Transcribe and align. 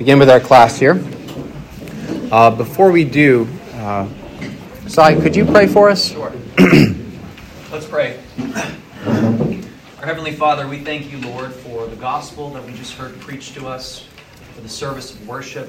begin 0.00 0.18
with 0.18 0.30
our 0.30 0.40
class 0.40 0.78
here. 0.78 0.98
Uh, 2.32 2.50
before 2.50 2.90
we 2.90 3.04
do, 3.04 3.46
uh, 3.74 4.08
Sai, 4.86 5.14
could 5.20 5.36
you 5.36 5.44
pray 5.44 5.66
for 5.66 5.90
us? 5.90 6.12
Sure. 6.12 6.32
Let's 7.70 7.86
pray. 7.86 8.18
Our 8.38 10.06
Heavenly 10.06 10.32
Father, 10.32 10.66
we 10.66 10.78
thank 10.78 11.12
you, 11.12 11.18
Lord, 11.18 11.52
for 11.52 11.86
the 11.86 11.96
gospel 11.96 12.48
that 12.54 12.64
we 12.64 12.72
just 12.72 12.94
heard 12.94 13.20
preached 13.20 13.52
to 13.56 13.68
us, 13.68 14.06
for 14.54 14.62
the 14.62 14.70
service 14.70 15.12
of 15.14 15.28
worship. 15.28 15.68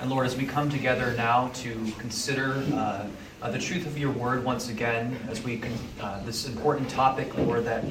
And 0.00 0.10
Lord, 0.10 0.26
as 0.26 0.36
we 0.36 0.46
come 0.46 0.68
together 0.68 1.14
now 1.16 1.52
to 1.54 1.92
consider 1.96 2.64
uh, 2.74 3.06
uh, 3.40 3.50
the 3.52 3.58
truth 3.60 3.86
of 3.86 3.96
your 3.96 4.10
word 4.10 4.42
once 4.42 4.68
again, 4.68 5.16
as 5.30 5.44
we 5.44 5.58
con- 5.58 5.78
uh, 6.00 6.24
this 6.24 6.48
important 6.48 6.90
topic, 6.90 7.38
Lord, 7.38 7.66
that 7.66 7.84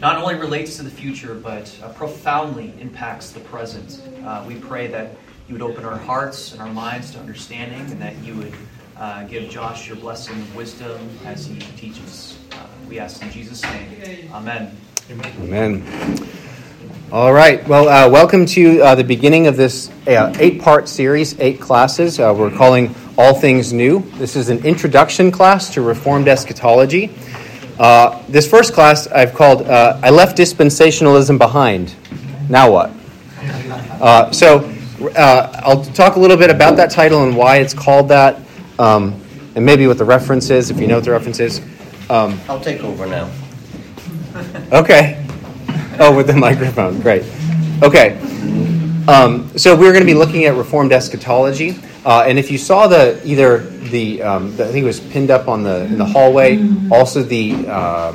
not 0.00 0.18
only 0.18 0.34
relates 0.34 0.76
to 0.76 0.82
the 0.82 0.90
future, 0.90 1.34
but 1.34 1.74
uh, 1.82 1.88
profoundly 1.90 2.72
impacts 2.80 3.30
the 3.30 3.40
present. 3.40 4.02
Uh, 4.24 4.44
we 4.46 4.56
pray 4.56 4.86
that 4.88 5.12
you 5.48 5.54
would 5.54 5.62
open 5.62 5.84
our 5.84 5.98
hearts 5.98 6.52
and 6.52 6.60
our 6.60 6.72
minds 6.72 7.10
to 7.12 7.18
understanding, 7.18 7.80
and 7.92 8.00
that 8.00 8.16
you 8.18 8.34
would 8.34 8.52
uh, 8.96 9.24
give 9.24 9.50
Josh 9.50 9.88
your 9.88 9.96
blessing 9.96 10.34
of 10.34 10.56
wisdom 10.56 11.08
as 11.24 11.46
he 11.46 11.58
teaches. 11.76 12.38
Uh, 12.52 12.66
we 12.88 12.98
ask 12.98 13.22
in 13.22 13.30
Jesus' 13.30 13.62
name. 13.62 14.30
Amen. 14.32 14.76
Amen. 15.10 16.28
All 17.12 17.32
right. 17.32 17.66
Well, 17.68 17.88
uh, 17.88 18.08
welcome 18.08 18.46
to 18.46 18.80
uh, 18.80 18.94
the 18.94 19.04
beginning 19.04 19.46
of 19.46 19.56
this 19.56 19.90
eight 20.06 20.60
part 20.60 20.88
series, 20.88 21.38
eight 21.38 21.60
classes. 21.60 22.18
We're 22.18 22.50
calling 22.50 22.94
All 23.16 23.34
Things 23.34 23.72
New. 23.72 24.00
This 24.16 24.34
is 24.34 24.48
an 24.48 24.64
introduction 24.64 25.30
class 25.30 25.72
to 25.74 25.82
Reformed 25.82 26.26
eschatology. 26.26 27.14
Uh, 27.78 28.22
this 28.28 28.48
first 28.48 28.72
class 28.72 29.06
I've 29.08 29.34
called 29.34 29.62
uh, 29.62 30.00
I 30.02 30.10
Left 30.10 30.36
Dispensationalism 30.36 31.38
Behind. 31.38 31.94
Now 32.48 32.70
what? 32.70 32.90
so 34.34 34.70
I'll 35.16 35.84
talk 35.84 36.16
a 36.16 36.20
little 36.20 36.36
bit 36.36 36.50
about 36.50 36.76
that 36.76 36.90
title 36.90 37.24
and 37.24 37.36
why 37.36 37.56
it's 37.56 37.74
called 37.74 38.08
that, 38.08 38.40
um, 38.78 39.20
and 39.54 39.64
maybe 39.64 39.86
what 39.86 39.98
the 39.98 40.04
reference 40.04 40.50
is, 40.50 40.70
if 40.70 40.78
you 40.78 40.86
know 40.86 40.96
what 40.96 41.04
the 41.04 41.10
reference 41.10 41.40
is. 41.40 41.60
Um, 42.10 42.38
I'll 42.48 42.60
take 42.60 42.82
over 42.84 43.06
now. 43.06 43.30
Okay. 44.72 45.24
Oh, 46.00 46.14
with 46.14 46.26
the 46.26 46.34
microphone. 46.34 47.00
Great. 47.00 47.24
Okay. 47.82 48.18
Um, 49.06 49.58
so 49.58 49.76
we're 49.76 49.92
going 49.92 50.02
to 50.02 50.06
be 50.06 50.14
looking 50.14 50.46
at 50.46 50.56
Reformed 50.56 50.90
eschatology, 50.90 51.78
uh, 52.06 52.24
and 52.26 52.38
if 52.38 52.50
you 52.50 52.56
saw 52.56 52.86
the 52.86 53.20
either 53.22 53.58
the, 53.58 54.22
um, 54.22 54.56
the, 54.56 54.64
I 54.64 54.72
think 54.72 54.82
it 54.82 54.86
was 54.86 55.00
pinned 55.00 55.30
up 55.30 55.46
on 55.46 55.62
the 55.62 55.84
in 55.84 55.98
the 55.98 56.06
hallway, 56.06 56.58
also 56.90 57.22
the 57.22 57.66
uh, 57.68 58.14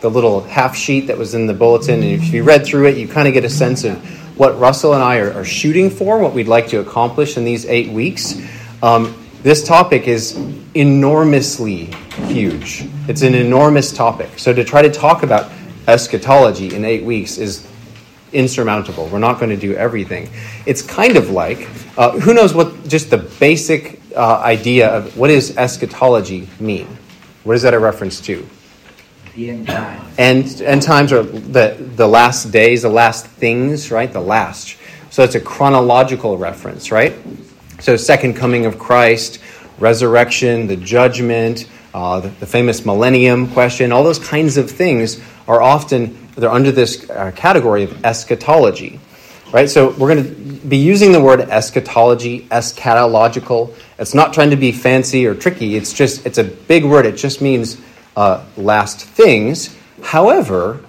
the 0.00 0.10
little 0.10 0.40
half 0.40 0.74
sheet 0.74 1.08
that 1.08 1.18
was 1.18 1.34
in 1.34 1.46
the 1.46 1.52
bulletin, 1.52 1.96
and 1.96 2.04
if 2.04 2.32
you 2.32 2.42
read 2.42 2.64
through 2.64 2.86
it, 2.86 2.96
you 2.96 3.06
kind 3.06 3.28
of 3.28 3.34
get 3.34 3.44
a 3.44 3.50
sense 3.50 3.84
of 3.84 3.98
what 4.38 4.58
Russell 4.58 4.94
and 4.94 5.02
I 5.02 5.18
are, 5.18 5.30
are 5.34 5.44
shooting 5.44 5.90
for, 5.90 6.18
what 6.18 6.32
we'd 6.32 6.48
like 6.48 6.68
to 6.68 6.80
accomplish 6.80 7.36
in 7.36 7.44
these 7.44 7.66
eight 7.66 7.90
weeks. 7.90 8.40
Um, 8.82 9.14
this 9.42 9.62
topic 9.62 10.08
is 10.08 10.38
enormously 10.74 11.86
huge. 12.28 12.88
It's 13.08 13.20
an 13.20 13.34
enormous 13.34 13.92
topic. 13.92 14.38
So 14.38 14.54
to 14.54 14.64
try 14.64 14.80
to 14.80 14.90
talk 14.90 15.22
about 15.22 15.52
eschatology 15.86 16.74
in 16.74 16.86
eight 16.86 17.04
weeks 17.04 17.36
is 17.36 17.66
insurmountable. 18.32 19.08
We're 19.08 19.18
not 19.18 19.38
going 19.38 19.50
to 19.50 19.56
do 19.56 19.74
everything. 19.74 20.28
It's 20.66 20.82
kind 20.82 21.16
of 21.16 21.30
like 21.30 21.68
uh, 21.96 22.18
who 22.20 22.34
knows 22.34 22.54
what 22.54 22.88
just 22.88 23.10
the 23.10 23.18
basic 23.18 24.00
uh, 24.16 24.38
idea 24.38 24.88
of 24.88 25.16
what 25.16 25.28
does 25.28 25.56
eschatology 25.56 26.48
mean? 26.58 26.86
What 27.44 27.56
is 27.56 27.62
that 27.62 27.74
a 27.74 27.78
reference 27.78 28.20
to? 28.22 28.46
The 29.34 29.50
end 29.50 29.66
times. 29.66 30.14
End, 30.18 30.62
end 30.62 30.82
times 30.82 31.12
are 31.12 31.22
the, 31.22 31.76
the 31.96 32.06
last 32.06 32.50
days, 32.50 32.82
the 32.82 32.88
last 32.88 33.26
things, 33.26 33.90
right? 33.90 34.12
The 34.12 34.20
last. 34.20 34.76
So 35.10 35.22
it's 35.22 35.34
a 35.34 35.40
chronological 35.40 36.36
reference, 36.36 36.90
right? 36.90 37.14
So, 37.80 37.96
second 37.96 38.34
coming 38.34 38.66
of 38.66 38.78
Christ, 38.78 39.40
resurrection, 39.78 40.66
the 40.66 40.76
judgment, 40.76 41.66
uh, 41.92 42.20
the, 42.20 42.28
the, 42.28 42.46
famous 42.46 42.84
millennium 42.84 43.48
question, 43.48 43.92
all 43.92 44.04
those 44.04 44.18
kinds 44.18 44.56
of 44.56 44.70
things 44.70 45.20
are 45.48 45.60
often 45.60 46.28
they're 46.36 46.50
under 46.50 46.70
this 46.70 47.08
uh, 47.10 47.32
category 47.34 47.82
of 47.82 48.04
eschatology, 48.04 49.00
right? 49.52 49.68
So 49.68 49.90
we're 49.90 50.14
going 50.14 50.24
to 50.24 50.68
be 50.68 50.76
using 50.76 51.12
the 51.12 51.20
word 51.20 51.40
eschatology, 51.40 52.46
eschatological. 52.46 53.74
It's 53.98 54.14
not 54.14 54.32
trying 54.32 54.50
to 54.50 54.56
be 54.56 54.72
fancy 54.72 55.26
or 55.26 55.34
tricky. 55.34 55.76
It's 55.76 55.92
just 55.92 56.24
it's 56.24 56.38
a 56.38 56.44
big 56.44 56.84
word. 56.84 57.06
It 57.06 57.16
just 57.16 57.40
means 57.40 57.80
uh, 58.16 58.44
last 58.56 59.00
things. 59.00 59.76
However, 60.02 60.84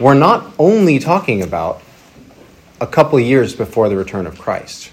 we're 0.00 0.14
not 0.14 0.52
only 0.58 0.98
talking 0.98 1.42
about 1.42 1.82
a 2.80 2.86
couple 2.86 3.20
years 3.20 3.54
before 3.54 3.88
the 3.88 3.96
return 3.96 4.26
of 4.26 4.38
Christ 4.38 4.90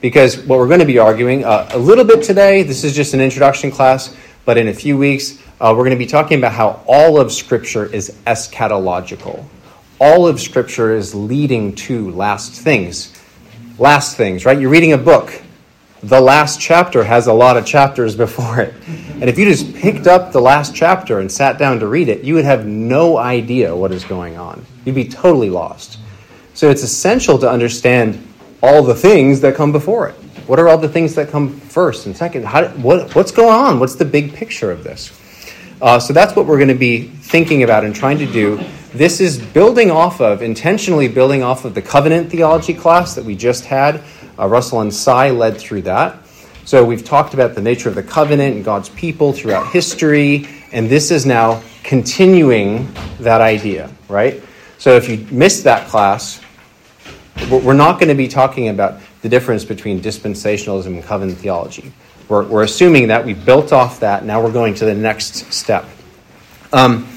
because 0.00 0.38
what 0.38 0.58
we're 0.58 0.68
going 0.68 0.80
to 0.80 0.86
be 0.86 0.98
arguing 0.98 1.44
uh, 1.44 1.68
a 1.72 1.78
little 1.78 2.04
bit 2.04 2.22
today, 2.22 2.62
this 2.62 2.84
is 2.84 2.94
just 2.94 3.14
an 3.14 3.20
introduction 3.20 3.70
class, 3.70 4.14
but 4.46 4.56
in 4.56 4.68
a 4.68 4.72
few 4.72 4.96
weeks, 4.96 5.38
uh, 5.60 5.74
we're 5.76 5.84
going 5.84 5.90
to 5.90 5.96
be 5.96 6.06
talking 6.06 6.38
about 6.38 6.52
how 6.52 6.82
all 6.86 7.20
of 7.20 7.32
Scripture 7.32 7.84
is 7.84 8.16
eschatological. 8.26 9.44
All 10.00 10.26
of 10.26 10.40
Scripture 10.40 10.94
is 10.94 11.14
leading 11.14 11.74
to 11.74 12.10
last 12.12 12.52
things. 12.52 13.12
Last 13.78 14.16
things, 14.16 14.46
right? 14.46 14.58
You're 14.58 14.70
reading 14.70 14.92
a 14.92 14.98
book. 14.98 15.42
The 16.02 16.20
last 16.20 16.60
chapter 16.60 17.02
has 17.02 17.26
a 17.26 17.32
lot 17.32 17.56
of 17.56 17.66
chapters 17.66 18.14
before 18.14 18.60
it. 18.60 18.74
And 18.86 19.24
if 19.24 19.36
you 19.36 19.46
just 19.46 19.74
picked 19.74 20.06
up 20.06 20.30
the 20.30 20.40
last 20.40 20.74
chapter 20.74 21.18
and 21.18 21.30
sat 21.30 21.58
down 21.58 21.80
to 21.80 21.88
read 21.88 22.08
it, 22.08 22.22
you 22.22 22.34
would 22.34 22.44
have 22.44 22.66
no 22.66 23.16
idea 23.18 23.74
what 23.74 23.90
is 23.90 24.04
going 24.04 24.36
on. 24.36 24.64
You'd 24.84 24.94
be 24.94 25.08
totally 25.08 25.50
lost. 25.50 25.98
So 26.54 26.70
it's 26.70 26.84
essential 26.84 27.38
to 27.38 27.50
understand 27.50 28.24
all 28.62 28.82
the 28.82 28.94
things 28.94 29.40
that 29.40 29.56
come 29.56 29.72
before 29.72 30.08
it. 30.08 30.14
What 30.46 30.60
are 30.60 30.68
all 30.68 30.78
the 30.78 30.88
things 30.88 31.14
that 31.16 31.30
come 31.30 31.58
first 31.58 32.06
and 32.06 32.16
second? 32.16 32.44
How, 32.44 32.68
what, 32.68 33.14
what's 33.14 33.32
going 33.32 33.52
on? 33.52 33.80
What's 33.80 33.96
the 33.96 34.04
big 34.04 34.32
picture 34.32 34.70
of 34.70 34.84
this? 34.84 35.12
Uh, 35.82 35.98
so 35.98 36.12
that's 36.12 36.36
what 36.36 36.46
we're 36.46 36.56
going 36.56 36.68
to 36.68 36.74
be 36.74 37.08
thinking 37.08 37.64
about 37.64 37.84
and 37.84 37.94
trying 37.94 38.18
to 38.18 38.26
do. 38.26 38.60
This 38.94 39.20
is 39.20 39.38
building 39.38 39.90
off 39.90 40.20
of, 40.20 40.42
intentionally 40.42 41.08
building 41.08 41.42
off 41.42 41.64
of 41.64 41.74
the 41.74 41.82
covenant 41.82 42.30
theology 42.30 42.74
class 42.74 43.14
that 43.16 43.24
we 43.24 43.34
just 43.34 43.64
had. 43.64 44.02
Uh, 44.38 44.46
Russell 44.46 44.80
and 44.80 44.94
Sai 44.94 45.30
led 45.30 45.56
through 45.58 45.82
that. 45.82 46.18
So 46.64 46.84
we've 46.84 47.04
talked 47.04 47.34
about 47.34 47.54
the 47.54 47.60
nature 47.60 47.88
of 47.88 47.94
the 47.94 48.02
covenant 48.02 48.56
and 48.56 48.64
God's 48.64 48.88
people 48.90 49.32
throughout 49.32 49.70
history, 49.70 50.48
and 50.72 50.88
this 50.88 51.10
is 51.10 51.26
now 51.26 51.62
continuing 51.82 52.92
that 53.20 53.40
idea, 53.40 53.90
right? 54.08 54.42
So 54.78 54.96
if 54.96 55.08
you 55.08 55.26
missed 55.30 55.64
that 55.64 55.88
class, 55.88 56.40
we're 57.50 57.74
not 57.74 58.00
going 58.00 58.08
to 58.08 58.14
be 58.14 58.28
talking 58.28 58.68
about 58.68 59.00
the 59.26 59.30
difference 59.30 59.64
between 59.64 60.00
dispensationalism 60.00 60.86
and 60.86 61.02
covenant 61.02 61.36
theology. 61.36 61.92
We're, 62.28 62.44
we're 62.44 62.62
assuming 62.62 63.08
that 63.08 63.24
we 63.24 63.34
built 63.34 63.72
off 63.72 63.98
that. 63.98 64.24
Now 64.24 64.40
we're 64.40 64.52
going 64.52 64.74
to 64.74 64.84
the 64.84 64.94
next 64.94 65.52
step. 65.52 65.84
Um, 66.72 67.08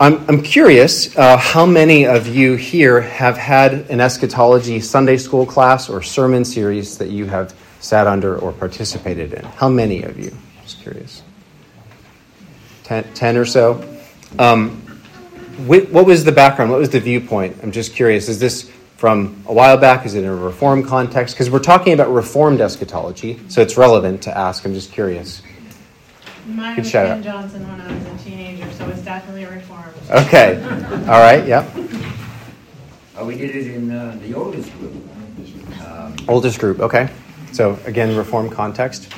I'm, 0.00 0.26
I'm 0.30 0.42
curious 0.42 1.14
uh, 1.14 1.36
how 1.36 1.66
many 1.66 2.06
of 2.06 2.26
you 2.26 2.56
here 2.56 3.02
have 3.02 3.36
had 3.36 3.90
an 3.90 4.00
eschatology 4.00 4.80
Sunday 4.80 5.18
school 5.18 5.44
class 5.44 5.90
or 5.90 6.00
sermon 6.00 6.46
series 6.46 6.96
that 6.96 7.10
you 7.10 7.26
have 7.26 7.54
sat 7.80 8.06
under 8.06 8.38
or 8.38 8.50
participated 8.52 9.34
in? 9.34 9.44
How 9.44 9.68
many 9.68 10.04
of 10.04 10.18
you? 10.18 10.34
Just 10.62 10.80
curious. 10.80 11.22
Ten, 12.84 13.04
ten 13.12 13.36
or 13.36 13.44
so. 13.44 13.84
Um, 14.38 14.80
what 15.66 16.06
was 16.06 16.24
the 16.24 16.32
background? 16.32 16.70
What 16.70 16.80
was 16.80 16.88
the 16.88 17.00
viewpoint? 17.00 17.58
I'm 17.62 17.72
just 17.72 17.92
curious. 17.92 18.30
Is 18.30 18.38
this 18.38 18.72
from 19.00 19.42
a 19.46 19.54
while 19.54 19.78
back? 19.78 20.04
Is 20.04 20.14
it 20.14 20.24
in 20.24 20.26
a 20.26 20.36
reform 20.36 20.82
context? 20.82 21.34
Because 21.34 21.48
we're 21.48 21.58
talking 21.58 21.94
about 21.94 22.12
reformed 22.12 22.60
eschatology, 22.60 23.40
so 23.48 23.62
it's 23.62 23.78
relevant 23.78 24.20
to 24.24 24.36
ask. 24.36 24.62
I'm 24.66 24.74
just 24.74 24.92
curious. 24.92 25.40
Mine 26.46 26.76
was 26.76 26.92
Ken 26.92 27.22
Johnson 27.22 27.66
when 27.66 27.80
I 27.80 27.94
was 27.94 28.04
a 28.04 28.22
teenager, 28.22 28.70
so 28.72 28.86
it's 28.90 29.00
definitely 29.00 29.46
reformed. 29.46 29.94
Okay. 30.10 30.62
All 31.08 31.18
right. 31.18 31.46
Yep. 31.46 31.74
Uh, 33.18 33.24
we 33.24 33.38
did 33.38 33.56
it 33.56 33.68
in 33.68 33.90
uh, 33.90 34.18
the 34.20 34.34
oldest 34.34 34.70
group. 34.78 34.92
Um, 35.82 36.16
oldest 36.28 36.58
group. 36.58 36.80
Okay. 36.80 37.08
So 37.52 37.78
again, 37.86 38.14
reform 38.14 38.50
context. 38.50 39.10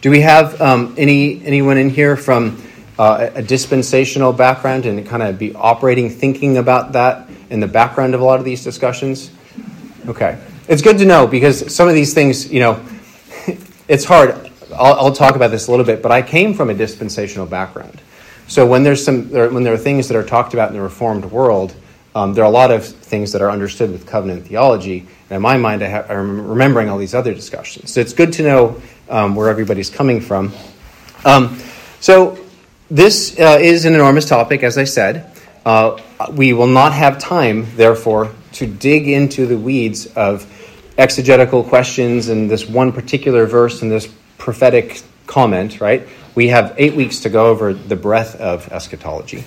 Do 0.00 0.10
we 0.10 0.22
have 0.22 0.58
um, 0.62 0.94
any 0.96 1.44
anyone 1.44 1.76
in 1.76 1.90
here 1.90 2.16
from 2.16 2.62
uh, 2.98 3.28
a 3.34 3.42
dispensational 3.42 4.32
background 4.32 4.86
and 4.86 5.06
kind 5.06 5.22
of 5.22 5.38
be 5.38 5.54
operating, 5.54 6.08
thinking 6.08 6.56
about 6.56 6.92
that 6.92 7.28
in 7.50 7.60
the 7.60 7.66
background 7.66 8.14
of 8.14 8.20
a 8.20 8.24
lot 8.24 8.38
of 8.38 8.44
these 8.44 8.62
discussions? 8.64 9.30
Okay. 10.06 10.38
It's 10.68 10.82
good 10.82 10.98
to 10.98 11.04
know 11.04 11.26
because 11.26 11.74
some 11.74 11.88
of 11.88 11.94
these 11.94 12.12
things, 12.14 12.52
you 12.52 12.60
know, 12.60 12.84
it's 13.88 14.04
hard. 14.04 14.50
I'll, 14.74 14.94
I'll, 14.94 15.12
talk 15.12 15.36
about 15.36 15.50
this 15.50 15.68
a 15.68 15.70
little 15.70 15.86
bit, 15.86 16.02
but 16.02 16.12
I 16.12 16.22
came 16.22 16.54
from 16.54 16.70
a 16.70 16.74
dispensational 16.74 17.46
background. 17.46 18.00
So 18.48 18.66
when 18.66 18.82
there's 18.82 19.04
some, 19.04 19.30
when 19.30 19.62
there 19.62 19.72
are 19.72 19.78
things 19.78 20.08
that 20.08 20.16
are 20.16 20.24
talked 20.24 20.54
about 20.54 20.70
in 20.70 20.76
the 20.76 20.82
Reformed 20.82 21.24
world, 21.26 21.74
um, 22.14 22.34
there 22.34 22.44
are 22.44 22.48
a 22.48 22.50
lot 22.50 22.70
of 22.70 22.86
things 22.86 23.32
that 23.32 23.42
are 23.42 23.50
understood 23.50 23.92
with 23.92 24.06
covenant 24.06 24.46
theology. 24.46 25.00
And 25.28 25.36
in 25.36 25.42
my 25.42 25.56
mind, 25.56 25.82
I 25.82 26.04
am 26.08 26.48
remembering 26.48 26.88
all 26.88 26.98
these 26.98 27.14
other 27.14 27.34
discussions. 27.34 27.92
So 27.92 28.00
it's 28.00 28.12
good 28.12 28.32
to 28.34 28.42
know 28.42 28.82
um, 29.08 29.34
where 29.34 29.48
everybody's 29.48 29.90
coming 29.90 30.20
from. 30.20 30.52
Um, 31.24 31.58
so 32.00 32.38
this 32.90 33.38
uh, 33.38 33.58
is 33.60 33.84
an 33.84 33.94
enormous 33.94 34.26
topic, 34.28 34.62
as 34.62 34.78
I 34.78 34.84
said. 34.84 35.30
Uh, 35.66 36.00
we 36.30 36.52
will 36.52 36.68
not 36.68 36.92
have 36.92 37.18
time, 37.18 37.66
therefore, 37.74 38.32
to 38.52 38.68
dig 38.68 39.08
into 39.08 39.46
the 39.46 39.58
weeds 39.58 40.06
of 40.14 40.46
exegetical 40.96 41.64
questions 41.64 42.28
and 42.28 42.48
this 42.48 42.68
one 42.68 42.92
particular 42.92 43.46
verse 43.46 43.82
and 43.82 43.90
this 43.90 44.08
prophetic 44.38 45.02
comment, 45.26 45.80
right? 45.80 46.06
We 46.36 46.48
have 46.48 46.76
eight 46.78 46.94
weeks 46.94 47.18
to 47.20 47.30
go 47.30 47.46
over 47.46 47.74
the 47.74 47.96
breadth 47.96 48.36
of 48.36 48.68
eschatology. 48.68 49.42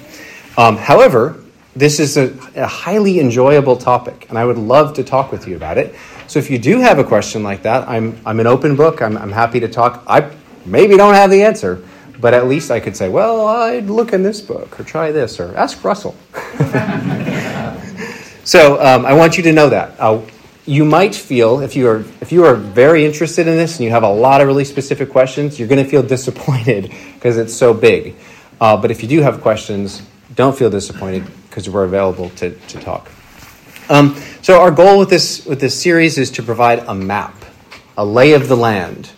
Um, 0.57 0.75
however, 0.75 1.41
this 1.73 2.01
is 2.01 2.17
a, 2.17 2.37
a, 2.53 2.67
highly 2.67 3.21
enjoyable 3.21 3.77
topic, 3.77 4.25
and 4.27 4.37
I 4.37 4.43
would 4.43 4.57
love 4.57 4.95
to 4.95 5.05
talk 5.05 5.31
with 5.31 5.47
you 5.47 5.55
about 5.55 5.77
it. 5.77 5.95
So 6.27 6.37
if 6.37 6.49
you 6.49 6.57
do 6.57 6.81
have 6.81 6.99
a 6.99 7.03
question 7.05 7.43
like 7.43 7.63
that, 7.63 7.87
I'm, 7.87 8.19
I'm 8.25 8.41
an 8.41 8.47
open 8.47 8.75
book. 8.75 9.01
I'm, 9.01 9.17
I'm 9.17 9.31
happy 9.31 9.61
to 9.61 9.69
talk. 9.69 10.03
I 10.05 10.29
maybe 10.65 10.97
don't 10.97 11.13
have 11.13 11.31
the 11.31 11.43
answer, 11.43 11.81
but 12.19 12.33
at 12.33 12.47
least 12.47 12.71
I 12.71 12.79
could 12.79 12.95
say, 12.95 13.09
well, 13.09 13.47
I'd 13.47 13.89
look 13.89 14.13
in 14.13 14.23
this 14.23 14.41
book, 14.41 14.79
or 14.79 14.83
try 14.83 15.11
this, 15.11 15.39
or 15.39 15.55
ask 15.55 15.83
Russell. 15.83 16.15
so 18.43 18.81
um, 18.83 19.05
I 19.05 19.13
want 19.13 19.37
you 19.37 19.43
to 19.43 19.53
know 19.53 19.69
that. 19.69 19.99
Uh, 19.99 20.21
you 20.65 20.85
might 20.85 21.15
feel 21.15 21.61
if 21.61 21.75
you 21.75 21.87
are 21.87 22.03
if 22.21 22.31
you 22.31 22.45
are 22.45 22.55
very 22.55 23.03
interested 23.03 23.47
in 23.47 23.55
this 23.57 23.77
and 23.77 23.85
you 23.85 23.89
have 23.89 24.03
a 24.03 24.11
lot 24.11 24.39
of 24.39 24.47
really 24.47 24.65
specific 24.65 25.09
questions, 25.09 25.57
you're 25.57 25.67
going 25.67 25.83
to 25.83 25.89
feel 25.89 26.03
disappointed 26.15 26.93
because 27.15 27.37
it's 27.37 27.55
so 27.55 27.73
big. 27.73 28.15
Uh, 28.61 28.77
but 28.77 28.91
if 28.91 29.01
you 29.01 29.09
do 29.09 29.21
have 29.21 29.41
questions, 29.41 30.01
don't 30.35 30.55
feel 30.55 30.69
disappointed 30.69 31.23
because 31.49 31.69
we're 31.69 31.85
available 31.85 32.29
to, 32.31 32.51
to 32.51 32.79
talk. 32.79 33.09
Um, 33.89 34.15
so 34.43 34.61
our 34.61 34.69
goal 34.69 34.99
with 34.99 35.09
this 35.09 35.45
with 35.45 35.59
this 35.59 35.79
series 35.79 36.17
is 36.19 36.29
to 36.31 36.43
provide 36.43 36.79
a 36.79 36.93
map, 36.93 37.33
a 37.97 38.05
lay 38.05 38.33
of 38.33 38.47
the 38.47 38.55
land, 38.55 39.09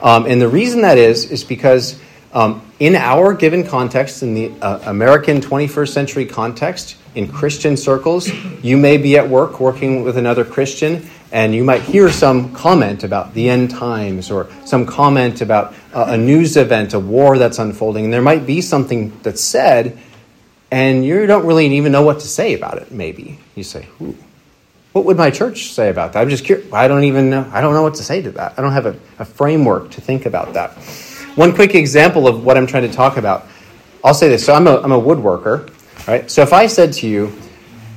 um, 0.00 0.24
and 0.24 0.40
the 0.40 0.48
reason 0.48 0.82
that 0.82 0.96
is 0.96 1.30
is 1.30 1.44
because 1.44 2.00
um, 2.34 2.60
in 2.80 2.96
our 2.96 3.32
given 3.32 3.64
context, 3.64 4.22
in 4.24 4.34
the 4.34 4.50
uh, 4.60 4.80
American 4.90 5.40
21st 5.40 5.88
century 5.88 6.26
context, 6.26 6.96
in 7.14 7.28
Christian 7.28 7.76
circles, 7.76 8.28
you 8.62 8.76
may 8.76 8.96
be 8.96 9.16
at 9.16 9.28
work 9.28 9.60
working 9.60 10.02
with 10.02 10.16
another 10.16 10.44
Christian, 10.44 11.08
and 11.30 11.54
you 11.54 11.62
might 11.62 11.82
hear 11.82 12.10
some 12.10 12.52
comment 12.52 13.04
about 13.04 13.34
the 13.34 13.48
end 13.48 13.70
times 13.70 14.32
or 14.32 14.48
some 14.64 14.84
comment 14.84 15.42
about 15.42 15.74
uh, 15.92 16.06
a 16.08 16.16
news 16.16 16.56
event, 16.56 16.92
a 16.92 16.98
war 16.98 17.38
that's 17.38 17.60
unfolding. 17.60 18.04
And 18.04 18.12
there 18.12 18.22
might 18.22 18.46
be 18.46 18.60
something 18.60 19.16
that's 19.22 19.40
said, 19.40 19.96
and 20.72 21.04
you 21.04 21.26
don't 21.26 21.46
really 21.46 21.72
even 21.76 21.92
know 21.92 22.02
what 22.02 22.18
to 22.20 22.26
say 22.26 22.54
about 22.54 22.78
it, 22.78 22.90
maybe. 22.90 23.38
You 23.54 23.62
say, 23.62 23.84
what 24.92 25.04
would 25.04 25.16
my 25.16 25.30
church 25.30 25.72
say 25.72 25.88
about 25.88 26.14
that? 26.14 26.20
I'm 26.20 26.30
just 26.30 26.44
curious. 26.44 26.72
I 26.72 26.88
don't 26.88 27.04
even 27.04 27.30
know. 27.30 27.48
I 27.52 27.60
don't 27.60 27.74
know 27.74 27.82
what 27.82 27.94
to 27.94 28.02
say 28.02 28.22
to 28.22 28.32
that. 28.32 28.58
I 28.58 28.62
don't 28.62 28.72
have 28.72 28.86
a, 28.86 28.96
a 29.20 29.24
framework 29.24 29.92
to 29.92 30.00
think 30.00 30.26
about 30.26 30.54
that. 30.54 30.76
One 31.36 31.54
quick 31.54 31.74
example 31.74 32.28
of 32.28 32.44
what 32.44 32.56
I'm 32.56 32.66
trying 32.66 32.88
to 32.88 32.92
talk 32.94 33.16
about. 33.16 33.46
I'll 34.02 34.14
say 34.14 34.28
this. 34.28 34.44
So 34.44 34.54
I'm 34.54 34.66
a, 34.66 34.76
I'm 34.80 34.92
a 34.92 35.00
woodworker 35.00 35.70
Right? 36.06 36.30
So 36.30 36.42
if 36.42 36.52
I 36.52 36.66
said 36.66 36.92
to 36.94 37.06
you, 37.06 37.32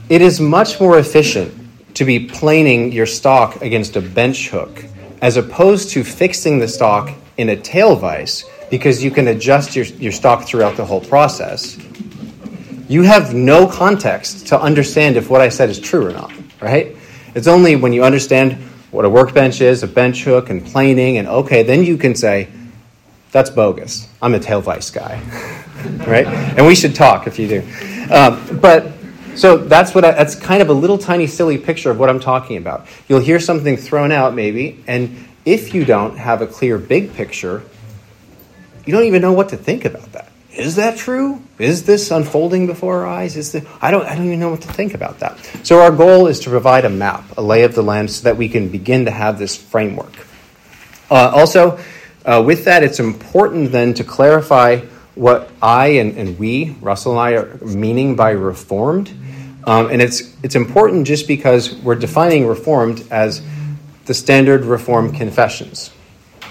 it 0.07 0.22
is 0.22 0.39
much 0.39 0.80
more 0.80 0.98
efficient 0.98 1.54
to 1.95 2.06
be 2.06 2.28
planing 2.28 2.92
your 2.92 3.06
stock 3.06 3.62
against 3.62 3.98
a 3.98 4.01
bench 4.01 4.50
hook 4.50 4.86
as 5.22 5.36
opposed 5.36 5.89
to 5.89 6.04
fixing 6.04 6.60
the 6.60 6.68
stock 6.68 7.13
in 7.38 7.50
a 7.50 7.56
tail 7.56 7.95
vise 7.95 8.45
because 8.69 9.04
you 9.04 9.12
can 9.12 9.28
adjust 9.28 9.75
your, 9.75 9.86
your 9.86 10.12
stock 10.12 10.45
throughout 10.45 10.78
the 10.78 10.86
whole 10.86 11.01
process. 11.01 11.78
You 12.88 13.01
have 13.01 13.33
no 13.33 13.68
context 13.68 14.48
to 14.48 14.62
understand 14.62 15.18
if 15.18 15.30
what 15.30 15.42
I 15.42 15.50
said 15.50 15.69
is 15.69 15.80
true 15.80 16.06
or 16.06 16.12
not, 16.12 16.31
right? 16.62 16.95
It's 17.36 17.48
only 17.48 17.75
when 17.75 17.92
you 17.92 18.06
understand 18.06 18.54
what 18.92 19.04
a 19.04 19.10
workbench 19.10 19.60
is, 19.60 19.83
a 19.83 19.88
bench 19.88 20.24
hook, 20.24 20.50
and 20.50 20.66
planing, 20.66 21.18
and 21.18 21.28
okay, 21.28 21.63
then 21.63 21.83
you 21.83 21.98
can 21.98 22.16
say, 22.16 22.48
that's 23.31 23.50
bogus. 23.50 24.07
I'm 24.21 24.33
a 24.33 24.39
tail 24.39 24.62
vise 24.62 24.89
guy, 24.89 25.21
right? 26.07 26.27
And 26.27 26.65
we 26.65 26.75
should 26.75 26.95
talk 26.95 27.27
if 27.27 27.38
you 27.39 27.47
do. 27.47 27.63
Um, 28.12 28.59
but 28.59 28.94
so 29.35 29.57
that's 29.57 29.94
what 29.94 30.03
I, 30.06 30.12
that's 30.12 30.35
kind 30.35 30.62
of 30.62 30.69
a 30.69 30.74
little 30.74 30.97
tiny 30.97 31.27
silly 31.27 31.57
picture 31.57 31.91
of 31.91 32.00
what 32.00 32.09
I'm 32.09 32.19
talking 32.19 32.57
about. 32.57 32.88
You'll 33.07 33.19
hear 33.19 33.39
something 33.39 33.77
thrown 33.77 34.12
out 34.12 34.33
maybe, 34.33 34.83
and 34.88 35.27
if 35.45 35.74
you 35.74 35.85
don't 35.85 36.18
have 36.18 36.41
a 36.41 36.47
clear 36.47 36.77
big 36.77 37.13
picture, 37.13 37.63
you 38.85 38.94
don't 38.94 39.03
even 39.03 39.21
know 39.21 39.33
what 39.33 39.50
to 39.50 39.57
think 39.57 39.85
about 39.85 40.13
that. 40.13 40.31
Is 40.51 40.77
that 40.77 40.97
true? 40.97 41.44
Is 41.59 41.83
this 41.83 42.09
unfolding 42.09 42.65
before 42.65 43.01
our 43.01 43.07
eyes? 43.07 43.38
Is 43.38 43.51
the, 43.51 43.68
I 43.80 43.91
don't 43.91 44.06
I 44.07 44.15
don't 44.15 44.25
even 44.25 44.39
know 44.39 44.50
what 44.50 44.62
to 44.62 44.73
think 44.73 44.95
about 44.95 45.19
that. 45.19 45.38
So 45.63 45.81
our 45.81 45.91
goal 45.91 46.25
is 46.25 46.39
to 46.41 46.50
provide 46.50 46.83
a 46.83 46.89
map, 46.89 47.38
a 47.38 47.41
lay 47.41 47.63
of 47.63 47.75
the 47.75 47.83
land, 47.83 48.09
so 48.09 48.23
that 48.23 48.38
we 48.38 48.50
can 48.50 48.69
begin 48.69 49.06
to 49.06 49.12
have 49.12 49.38
this 49.38 49.56
framework. 49.56 50.13
Uh, 51.12 51.31
also, 51.35 51.80
uh, 52.27 52.44
with 52.45 52.65
that, 52.65 52.83
it's 52.83 53.00
important 53.00 53.71
then 53.71 53.94
to 53.95 54.03
clarify 54.03 54.81
what 55.15 55.50
I 55.62 55.88
and, 55.88 56.15
and 56.18 56.38
we, 56.38 56.75
Russell 56.81 57.13
and 57.13 57.21
I, 57.21 57.31
are 57.31 57.57
meaning 57.65 58.15
by 58.15 58.31
reformed. 58.31 59.09
Um, 59.65 59.89
and 59.89 60.01
it's, 60.01 60.35
it's 60.44 60.56
important 60.56 61.07
just 61.07 61.27
because 61.27 61.74
we're 61.77 61.95
defining 61.95 62.45
reformed 62.45 63.06
as 63.09 63.41
the 64.06 64.13
standard 64.13 64.65
reformed 64.65 65.15
confessions 65.15 65.91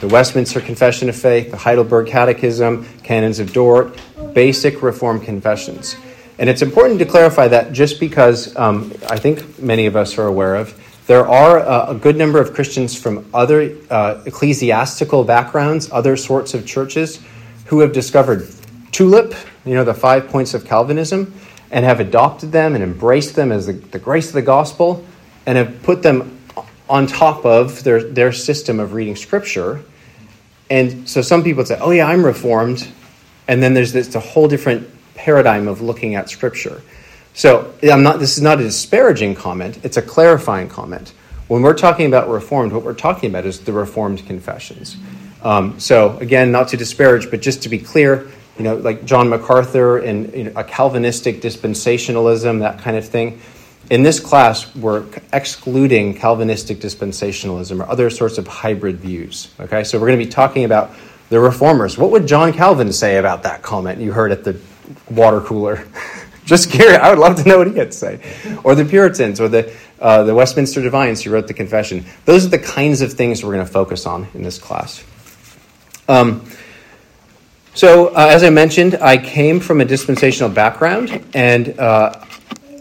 the 0.00 0.08
Westminster 0.08 0.60
Confession 0.60 1.08
of 1.08 1.16
Faith, 1.16 1.50
the 1.50 1.56
Heidelberg 1.56 2.06
Catechism, 2.06 2.86
Canons 3.02 3.38
of 3.38 3.54
Dort, 3.54 3.98
basic 4.34 4.82
reformed 4.82 5.22
confessions. 5.22 5.96
And 6.38 6.50
it's 6.50 6.60
important 6.60 6.98
to 6.98 7.06
clarify 7.06 7.48
that 7.48 7.72
just 7.72 7.98
because 7.98 8.54
um, 8.56 8.92
I 9.08 9.18
think 9.18 9.58
many 9.58 9.86
of 9.86 9.96
us 9.96 10.18
are 10.18 10.26
aware 10.26 10.56
of, 10.56 10.78
there 11.06 11.26
are 11.26 11.58
a, 11.58 11.90
a 11.90 11.94
good 11.94 12.16
number 12.16 12.40
of 12.40 12.52
Christians 12.52 12.98
from 12.98 13.28
other 13.32 13.76
uh, 13.90 14.22
ecclesiastical 14.26 15.22
backgrounds, 15.24 15.90
other 15.92 16.16
sorts 16.16 16.52
of 16.52 16.66
churches, 16.66 17.20
who 17.66 17.80
have 17.80 17.92
discovered 17.92 18.48
TULIP, 18.92 19.34
you 19.64 19.74
know, 19.74 19.84
the 19.84 19.94
five 19.94 20.28
points 20.28 20.54
of 20.54 20.64
Calvinism, 20.64 21.32
and 21.70 21.84
have 21.84 22.00
adopted 22.00 22.52
them 22.52 22.74
and 22.74 22.82
embraced 22.82 23.36
them 23.36 23.52
as 23.52 23.66
the, 23.66 23.72
the 23.72 23.98
grace 23.98 24.28
of 24.28 24.34
the 24.34 24.42
gospel 24.42 25.04
and 25.46 25.56
have 25.58 25.82
put 25.82 26.02
them 26.02 26.40
on 26.88 27.06
top 27.06 27.44
of 27.44 27.82
their, 27.84 28.02
their 28.02 28.32
system 28.32 28.80
of 28.80 28.92
reading 28.92 29.16
scripture. 29.16 29.82
And 30.70 31.08
so 31.08 31.22
some 31.22 31.44
people 31.44 31.64
say, 31.64 31.78
oh, 31.80 31.90
yeah, 31.90 32.06
I'm 32.06 32.24
reformed. 32.24 32.88
And 33.48 33.62
then 33.62 33.74
there's 33.74 33.92
this 33.92 34.14
a 34.14 34.20
whole 34.20 34.48
different 34.48 34.88
paradigm 35.14 35.68
of 35.68 35.80
looking 35.80 36.14
at 36.14 36.30
scripture. 36.30 36.82
So 37.36 37.74
I'm 37.82 38.02
not, 38.02 38.18
this 38.18 38.38
is 38.38 38.42
not 38.42 38.60
a 38.60 38.62
disparaging 38.62 39.34
comment, 39.34 39.78
it's 39.84 39.98
a 39.98 40.02
clarifying 40.02 40.70
comment. 40.70 41.12
When 41.48 41.60
we're 41.60 41.74
talking 41.74 42.06
about 42.06 42.30
reformed, 42.30 42.72
what 42.72 42.82
we're 42.82 42.94
talking 42.94 43.28
about 43.28 43.44
is 43.44 43.60
the 43.60 43.74
reformed 43.74 44.26
confessions. 44.26 44.96
Um, 45.42 45.78
so 45.78 46.16
again, 46.16 46.50
not 46.50 46.68
to 46.68 46.78
disparage, 46.78 47.30
but 47.30 47.42
just 47.42 47.62
to 47.64 47.68
be 47.68 47.78
clear, 47.78 48.26
you 48.56 48.64
know, 48.64 48.76
like 48.76 49.04
John 49.04 49.28
MacArthur 49.28 49.98
and 49.98 50.32
you 50.32 50.44
know, 50.44 50.52
a 50.56 50.64
Calvinistic 50.64 51.42
dispensationalism, 51.42 52.60
that 52.60 52.78
kind 52.78 52.96
of 52.96 53.06
thing. 53.06 53.38
In 53.90 54.02
this 54.02 54.18
class, 54.18 54.74
we're 54.74 55.04
excluding 55.34 56.14
Calvinistic 56.14 56.78
dispensationalism 56.78 57.80
or 57.80 57.88
other 57.90 58.08
sorts 58.08 58.38
of 58.38 58.48
hybrid 58.48 58.96
views. 58.96 59.52
Okay, 59.60 59.84
so 59.84 59.98
we're 59.98 60.06
going 60.06 60.18
to 60.18 60.24
be 60.24 60.30
talking 60.30 60.64
about 60.64 60.92
the 61.28 61.38
reformers. 61.38 61.98
What 61.98 62.12
would 62.12 62.26
John 62.26 62.54
Calvin 62.54 62.94
say 62.94 63.18
about 63.18 63.42
that 63.42 63.60
comment 63.60 64.00
you 64.00 64.12
heard 64.12 64.32
at 64.32 64.42
the 64.42 64.58
water 65.10 65.42
cooler? 65.42 65.86
Just 66.46 66.70
curious. 66.70 66.98
I 66.98 67.10
would 67.10 67.18
love 67.18 67.36
to 67.42 67.48
know 67.48 67.58
what 67.58 67.66
he 67.66 67.76
had 67.76 67.90
to 67.90 67.96
say. 67.96 68.20
Or 68.64 68.74
the 68.74 68.84
Puritans, 68.84 69.40
or 69.40 69.48
the 69.48 69.72
uh, 70.00 70.22
the 70.22 70.34
Westminster 70.34 70.82
Divines 70.82 71.22
who 71.22 71.30
wrote 71.30 71.48
the 71.48 71.54
Confession. 71.54 72.04
Those 72.24 72.46
are 72.46 72.48
the 72.48 72.58
kinds 72.58 73.00
of 73.00 73.12
things 73.12 73.42
we're 73.42 73.54
going 73.54 73.66
to 73.66 73.72
focus 73.72 74.06
on 74.06 74.28
in 74.34 74.42
this 74.42 74.58
class. 74.58 75.04
Um, 76.08 76.48
so, 77.74 78.08
uh, 78.08 78.28
as 78.30 78.44
I 78.44 78.50
mentioned, 78.50 78.96
I 78.96 79.16
came 79.16 79.60
from 79.60 79.80
a 79.80 79.84
dispensational 79.84 80.50
background, 80.50 81.24
and 81.34 81.78
uh, 81.78 82.24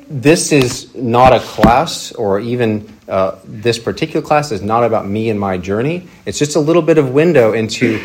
this 0.07 0.51
is 0.51 0.93
not 0.95 1.33
a 1.33 1.39
class, 1.39 2.11
or 2.11 2.39
even 2.39 2.87
uh, 3.07 3.39
this 3.43 3.79
particular 3.79 4.25
class 4.25 4.51
is 4.51 4.61
not 4.61 4.83
about 4.83 5.07
me 5.07 5.29
and 5.29 5.39
my 5.39 5.57
journey. 5.57 6.07
It's 6.25 6.39
just 6.39 6.55
a 6.55 6.59
little 6.59 6.81
bit 6.81 6.97
of 6.97 7.11
window 7.11 7.53
into 7.53 7.99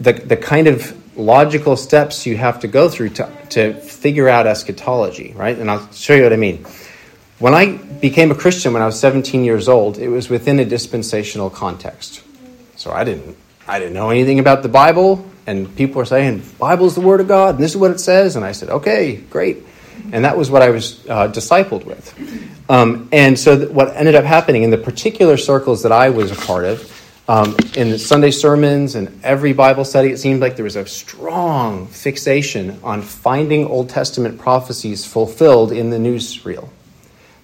the, 0.00 0.12
the 0.12 0.36
kind 0.36 0.66
of 0.66 1.01
logical 1.16 1.76
steps 1.76 2.26
you 2.26 2.36
have 2.36 2.60
to 2.60 2.68
go 2.68 2.88
through 2.88 3.10
to, 3.10 3.30
to 3.50 3.74
figure 3.74 4.28
out 4.28 4.46
eschatology, 4.46 5.32
right? 5.36 5.58
And 5.58 5.70
I'll 5.70 5.90
show 5.92 6.14
you 6.14 6.22
what 6.22 6.32
I 6.32 6.36
mean. 6.36 6.64
When 7.38 7.54
I 7.54 7.76
became 7.76 8.30
a 8.30 8.34
Christian 8.34 8.72
when 8.72 8.82
I 8.82 8.86
was 8.86 8.98
17 9.00 9.44
years 9.44 9.68
old, 9.68 9.98
it 9.98 10.08
was 10.08 10.28
within 10.28 10.58
a 10.60 10.64
dispensational 10.64 11.50
context. 11.50 12.22
So 12.76 12.92
I 12.92 13.04
didn't 13.04 13.36
I 13.66 13.78
didn't 13.78 13.94
know 13.94 14.10
anything 14.10 14.38
about 14.38 14.62
the 14.62 14.68
Bible, 14.68 15.24
and 15.46 15.74
people 15.76 15.96
were 15.96 16.04
saying, 16.04 16.42
Bible's 16.58 16.94
the 16.94 17.00
Word 17.00 17.20
of 17.20 17.28
God, 17.28 17.54
and 17.54 17.64
this 17.64 17.70
is 17.70 17.76
what 17.76 17.90
it 17.90 18.00
says. 18.00 18.34
And 18.36 18.44
I 18.44 18.52
said, 18.52 18.70
okay, 18.70 19.16
great. 19.16 19.64
And 20.12 20.24
that 20.24 20.36
was 20.36 20.50
what 20.50 20.62
I 20.62 20.70
was 20.70 21.06
uh, 21.08 21.28
discipled 21.28 21.84
with. 21.84 22.12
Um, 22.68 23.08
and 23.12 23.38
so, 23.38 23.66
what 23.68 23.94
ended 23.96 24.14
up 24.14 24.24
happening 24.24 24.62
in 24.62 24.70
the 24.70 24.78
particular 24.78 25.36
circles 25.36 25.82
that 25.84 25.92
I 25.92 26.10
was 26.10 26.32
a 26.32 26.34
part 26.34 26.64
of, 26.64 26.80
um, 27.32 27.56
in 27.76 27.88
the 27.88 27.98
Sunday 27.98 28.30
sermons 28.30 28.94
and 28.94 29.18
every 29.24 29.54
Bible 29.54 29.86
study, 29.86 30.10
it 30.10 30.18
seemed 30.18 30.42
like 30.42 30.54
there 30.54 30.64
was 30.64 30.76
a 30.76 30.86
strong 30.86 31.86
fixation 31.86 32.78
on 32.84 33.00
finding 33.00 33.66
Old 33.66 33.88
Testament 33.88 34.38
prophecies 34.38 35.06
fulfilled 35.06 35.72
in 35.72 35.88
the 35.88 35.96
newsreel. 35.96 36.68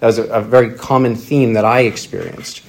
That 0.01 0.09
was 0.09 0.19
a, 0.19 0.25
a 0.25 0.43
very 0.43 0.75
common 0.75 1.17
theme 1.17 1.55
that 1.55 1.65
I 1.65 1.81
experienced. 1.81 2.63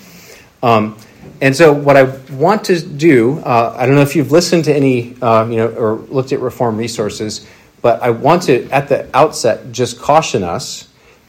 Um, 0.63 0.97
and 1.41 1.53
so, 1.53 1.73
what 1.73 1.97
I 1.97 2.03
want 2.31 2.63
to 2.65 2.79
do, 2.79 3.39
uh, 3.39 3.75
I 3.77 3.85
don't 3.85 3.95
know 3.95 4.01
if 4.01 4.15
you've 4.15 4.31
listened 4.31 4.63
to 4.65 4.73
any, 4.73 5.21
uh, 5.21 5.45
you 5.45 5.57
know, 5.57 5.67
or 5.67 5.95
looked 5.95 6.31
at 6.31 6.39
reform 6.39 6.77
resources, 6.77 7.45
but 7.81 8.01
I 8.01 8.11
want 8.11 8.43
to, 8.43 8.69
at 8.69 8.87
the 8.87 9.09
outset, 9.13 9.73
just 9.73 9.99
caution 9.99 10.41
us 10.41 10.87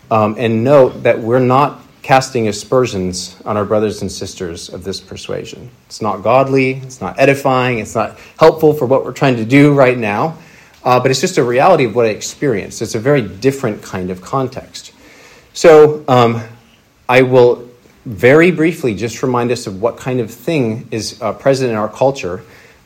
um, 0.08 0.36
and 0.38 0.62
note 0.62 1.02
that 1.02 1.18
we're 1.18 1.40
not 1.40 1.80
casting 2.02 2.48
aspersions 2.48 3.36
on 3.44 3.56
our 3.56 3.64
brothers 3.64 4.00
and 4.02 4.10
sisters 4.10 4.68
of 4.68 4.84
this 4.84 5.00
persuasion. 5.00 5.70
It's 5.86 6.00
not 6.00 6.22
godly, 6.22 6.72
it's 6.74 7.00
not 7.00 7.18
edifying, 7.18 7.78
it's 7.78 7.94
not 7.94 8.18
helpful 8.38 8.72
for 8.72 8.86
what 8.86 9.04
we're 9.04 9.12
trying 9.12 9.36
to 9.36 9.44
do 9.44 9.74
right 9.74 9.98
now, 9.98 10.38
uh, 10.82 10.98
but 11.00 11.10
it's 11.10 11.20
just 11.20 11.36
a 11.38 11.44
reality 11.44 11.84
of 11.84 11.94
what 11.94 12.06
I 12.06 12.10
experienced. 12.10 12.80
It's 12.80 12.94
a 12.94 13.00
very 13.00 13.22
different 13.22 13.82
kind 13.82 14.10
of 14.10 14.22
context. 14.22 14.92
So 15.52 16.04
um, 16.08 16.42
I 17.08 17.22
will 17.22 17.68
very 18.06 18.50
briefly 18.50 18.94
just 18.94 19.22
remind 19.22 19.50
us 19.50 19.66
of 19.66 19.82
what 19.82 19.98
kind 19.98 20.20
of 20.20 20.30
thing 20.30 20.88
is 20.90 21.20
uh, 21.20 21.34
present 21.34 21.70
in 21.70 21.76
our 21.76 21.88
culture. 21.88 22.42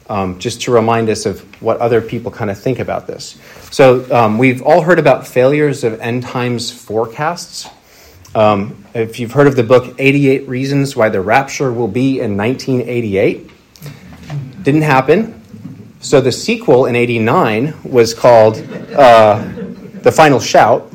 Um, 0.06 0.38
just 0.38 0.61
to 0.62 0.71
remind 0.71 1.09
us 1.09 1.25
of 1.25 1.40
what 1.62 1.78
other 1.78 2.02
people 2.02 2.30
kind 2.30 2.50
of 2.50 2.61
think 2.61 2.78
about 2.78 3.06
this. 3.06 3.38
So, 3.71 4.04
um, 4.14 4.37
we've 4.37 4.61
all 4.61 4.83
heard 4.83 4.99
about 4.99 5.26
failures 5.26 5.83
of 5.83 5.99
end 5.99 6.25
times 6.25 6.71
forecasts. 6.71 7.71
Um, 8.35 8.85
if 8.95 9.21
you've 9.21 9.31
heard 9.31 9.47
of 9.47 9.55
the 9.55 9.62
book 9.62 9.95
88 9.97 10.49
Reasons 10.49 10.97
Why 10.97 11.09
the 11.09 11.21
Rapture 11.21 11.73
Will 11.73 11.87
Be 11.87 12.19
in 12.19 12.37
1988, 12.37 13.49
didn't 14.64 14.83
happen. 14.83 15.41
So 16.00 16.21
the 16.21 16.33
sequel 16.33 16.87
in 16.87 16.97
89 16.97 17.75
was 17.85 18.12
called 18.12 18.57
uh, 18.93 19.37
The 20.03 20.11
Final 20.11 20.41
Shout. 20.41 20.91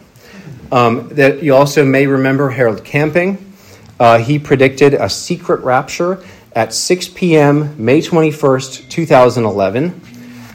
Um, 0.71 1.07
that 1.09 1.41
you 1.41 1.55
also 1.55 1.85
may 1.85 2.07
remember 2.07 2.49
Harold 2.49 2.83
Camping. 2.83 3.53
Uh, 3.99 4.19
he 4.19 4.37
predicted 4.37 4.93
a 4.93 5.09
secret 5.09 5.61
rapture 5.61 6.21
at 6.53 6.73
6 6.73 7.07
p.m., 7.09 7.73
May 7.83 8.01
21st, 8.01 8.89
2011. 8.89 10.01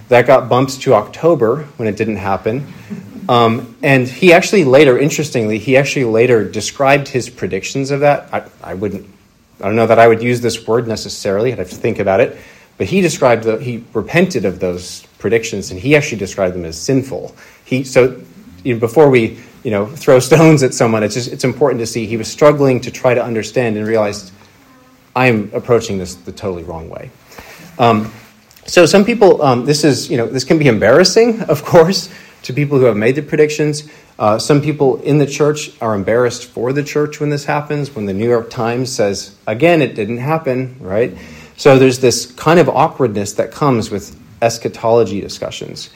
That 0.09 0.27
got 0.27 0.51
bumped 0.51 0.83
to 0.83 0.95
October 0.95 1.65
when 1.79 1.89
it 1.89 1.97
didn't 1.97 2.17
happen. 2.17 2.73
Um, 3.29 3.77
and 3.83 4.07
he 4.07 4.33
actually 4.33 4.65
later, 4.65 4.99
interestingly, 4.99 5.59
he 5.59 5.77
actually 5.77 6.05
later 6.05 6.49
described 6.49 7.09
his 7.09 7.31
predictions 7.31 7.91
of 7.91 8.01
that. 8.01 8.33
I, 8.33 8.45
I, 8.63 8.75
wouldn't, 8.75 9.09
I 9.61 9.65
don't 9.65 9.77
know 9.77 9.87
that 9.87 9.99
I 9.99 10.09
would 10.09 10.23
use 10.23 10.41
this 10.41 10.67
word 10.67 10.87
necessarily. 10.87 11.53
I'd 11.53 11.59
have 11.59 11.71
to 11.71 11.77
think 11.77 11.99
about 11.99 12.21
it. 12.21 12.37
But 12.77 12.89
he 12.89 13.01
described 13.01 13.45
that 13.45 13.63
he 13.63 13.85
repented 13.93 14.45
of 14.45 14.59
those 14.59 15.07
predictions, 15.19 15.71
and 15.71 15.79
he 15.79 15.95
actually 15.97 16.19
described 16.19 16.55
them 16.55 16.65
as 16.65 16.79
sinful. 16.79 17.35
He 17.65 17.85
so 17.85 18.21
you 18.65 18.75
know, 18.75 18.81
before 18.81 19.09
we 19.09 19.39
you 19.63 19.71
know 19.71 19.87
throw 19.87 20.19
stones 20.31 20.63
at 20.63 20.75
someone, 20.75 21.05
it's 21.05 21.15
just 21.15 21.33
it's 21.33 21.45
important 21.45 21.81
to 21.81 21.87
see 21.87 22.05
he 22.05 22.17
was 22.17 22.29
struggling 22.29 22.81
to 22.81 22.91
try 22.91 23.15
to 23.15 23.23
understand 23.23 23.77
and 23.77 23.87
realized 23.87 24.33
I 25.15 25.27
am 25.27 25.51
approaching 25.55 25.99
this 25.99 26.17
the 26.17 26.33
totally 26.33 26.65
wrong 26.65 26.91
way. 26.91 27.11
Um, 27.79 28.13
so 28.67 28.87
some 28.87 29.05
people, 29.05 29.41
um, 29.43 29.65
this 29.65 29.85
is 29.85 30.11
you 30.11 30.17
know 30.17 30.27
this 30.27 30.43
can 30.43 30.59
be 30.59 30.67
embarrassing, 30.67 31.43
of 31.49 31.65
course 31.65 32.11
to 32.45 32.53
people 32.53 32.79
who 32.79 32.85
have 32.85 32.97
made 32.97 33.17
the 33.17 33.23
predictions. 33.23 33.89
Uh, 34.19 34.39
some 34.39 34.63
people 34.63 35.01
in 35.03 35.19
the 35.19 35.27
church 35.27 35.71
are 35.81 35.95
embarrassed 35.95 36.45
for 36.45 36.73
the 36.73 36.83
church 36.83 37.21
when 37.21 37.31
this 37.31 37.45
happens, 37.45 37.95
when 37.95 38.07
the 38.07 38.13
New 38.13 38.29
York 38.29 38.49
Times 38.49 38.93
says, 38.93 39.37
again, 39.47 39.83
it 39.83 39.95
didn't 39.95 40.19
happen, 40.19 40.77
right? 40.79 41.17
So 41.57 41.79
there's 41.79 42.01
this 42.01 42.31
kind 42.33 42.61
of 42.61 42.69
awkwardness 42.69 43.33
that 43.35 43.51
comes 43.51 43.91
with 43.91 44.17
eschatology 44.43 45.21
discussions. 45.21 45.91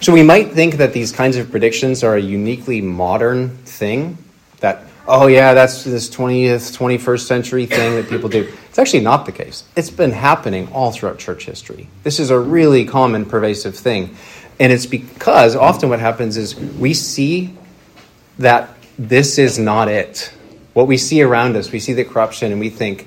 So 0.00 0.12
we 0.12 0.22
might 0.22 0.52
think 0.52 0.74
that 0.74 0.92
these 0.92 1.12
kinds 1.12 1.36
of 1.36 1.50
predictions 1.50 2.04
are 2.04 2.16
a 2.16 2.20
uniquely 2.20 2.80
modern 2.80 3.50
thing, 3.58 4.18
that, 4.60 4.84
oh 5.06 5.28
yeah, 5.28 5.54
that's 5.54 5.84
this 5.84 6.10
20th, 6.10 6.76
21st 6.76 7.20
century 7.20 7.66
thing 7.66 7.94
that 7.94 8.08
people 8.08 8.28
do. 8.28 8.52
It's 8.68 8.78
actually 8.78 9.00
not 9.00 9.26
the 9.26 9.32
case. 9.32 9.64
It's 9.76 9.90
been 9.90 10.12
happening 10.12 10.68
all 10.72 10.92
throughout 10.92 11.18
church 11.18 11.46
history. 11.46 11.88
This 12.02 12.20
is 12.20 12.30
a 12.30 12.38
really 12.38 12.84
common, 12.84 13.24
pervasive 13.24 13.76
thing. 13.76 14.16
And 14.60 14.72
it's 14.72 14.86
because 14.86 15.54
often 15.54 15.88
what 15.88 16.00
happens 16.00 16.36
is 16.36 16.56
we 16.56 16.94
see 16.94 17.54
that 18.38 18.74
this 18.98 19.38
is 19.38 19.58
not 19.58 19.88
it. 19.88 20.32
What 20.72 20.86
we 20.86 20.96
see 20.96 21.22
around 21.22 21.56
us, 21.56 21.70
we 21.70 21.78
see 21.78 21.92
the 21.92 22.04
corruption, 22.04 22.50
and 22.50 22.60
we 22.60 22.70
think, 22.70 23.06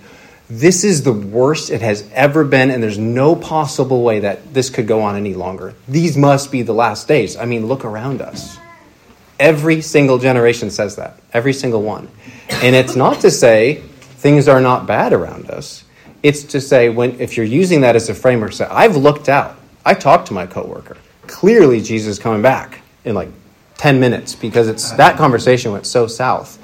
this 0.49 0.83
is 0.83 1.03
the 1.03 1.13
worst 1.13 1.69
it 1.69 1.81
has 1.81 2.09
ever 2.13 2.43
been, 2.43 2.71
and 2.71 2.83
there's 2.83 2.97
no 2.97 3.35
possible 3.35 4.03
way 4.03 4.19
that 4.19 4.53
this 4.53 4.69
could 4.69 4.87
go 4.87 5.01
on 5.01 5.15
any 5.15 5.33
longer. 5.33 5.73
These 5.87 6.17
must 6.17 6.51
be 6.51 6.61
the 6.61 6.73
last 6.73 7.07
days. 7.07 7.37
I 7.37 7.45
mean, 7.45 7.67
look 7.67 7.85
around 7.85 8.21
us. 8.21 8.57
Every 9.39 9.81
single 9.81 10.17
generation 10.17 10.69
says 10.69 10.97
that, 10.97 11.19
every 11.33 11.53
single 11.53 11.81
one. 11.81 12.09
And 12.49 12.75
it's 12.75 12.95
not 12.95 13.21
to 13.21 13.31
say 13.31 13.75
things 13.75 14.47
are 14.47 14.61
not 14.61 14.85
bad 14.85 15.13
around 15.13 15.49
us. 15.49 15.85
It's 16.21 16.43
to 16.43 16.61
say, 16.61 16.89
when, 16.89 17.19
if 17.19 17.37
you're 17.37 17.45
using 17.45 17.81
that 17.81 17.95
as 17.95 18.09
a 18.09 18.13
framework, 18.13 18.53
say, 18.53 18.65
I've 18.65 18.95
looked 18.95 19.29
out. 19.29 19.57
I 19.85 19.93
talked 19.93 20.27
to 20.27 20.33
my 20.33 20.45
coworker 20.45 20.97
clearly 21.31 21.81
Jesus 21.81 22.17
is 22.17 22.19
coming 22.19 22.41
back 22.41 22.81
in 23.05 23.15
like 23.15 23.29
10 23.77 23.99
minutes 23.99 24.35
because 24.35 24.67
it's 24.67 24.91
that 24.91 25.17
conversation 25.17 25.71
went 25.71 25.87
so 25.87 26.05
south. 26.05 26.59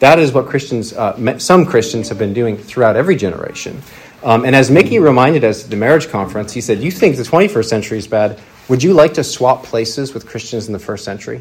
That 0.00 0.18
is 0.18 0.32
what 0.32 0.46
Christians, 0.46 0.92
uh, 0.92 1.38
some 1.38 1.64
Christians 1.64 2.08
have 2.08 2.18
been 2.18 2.34
doing 2.34 2.58
throughout 2.58 2.96
every 2.96 3.14
generation. 3.14 3.80
Um, 4.24 4.44
and 4.44 4.54
as 4.54 4.70
Mickey 4.70 4.98
reminded 4.98 5.44
us 5.44 5.64
at 5.64 5.70
the 5.70 5.76
marriage 5.76 6.08
conference, 6.08 6.52
he 6.52 6.60
said, 6.60 6.82
You 6.82 6.90
think 6.90 7.16
the 7.16 7.22
21st 7.22 7.64
century 7.64 7.98
is 7.98 8.06
bad. 8.06 8.40
Would 8.68 8.82
you 8.82 8.92
like 8.92 9.14
to 9.14 9.24
swap 9.24 9.62
places 9.62 10.12
with 10.12 10.26
Christians 10.26 10.66
in 10.66 10.72
the 10.72 10.78
first 10.78 11.04
century? 11.04 11.40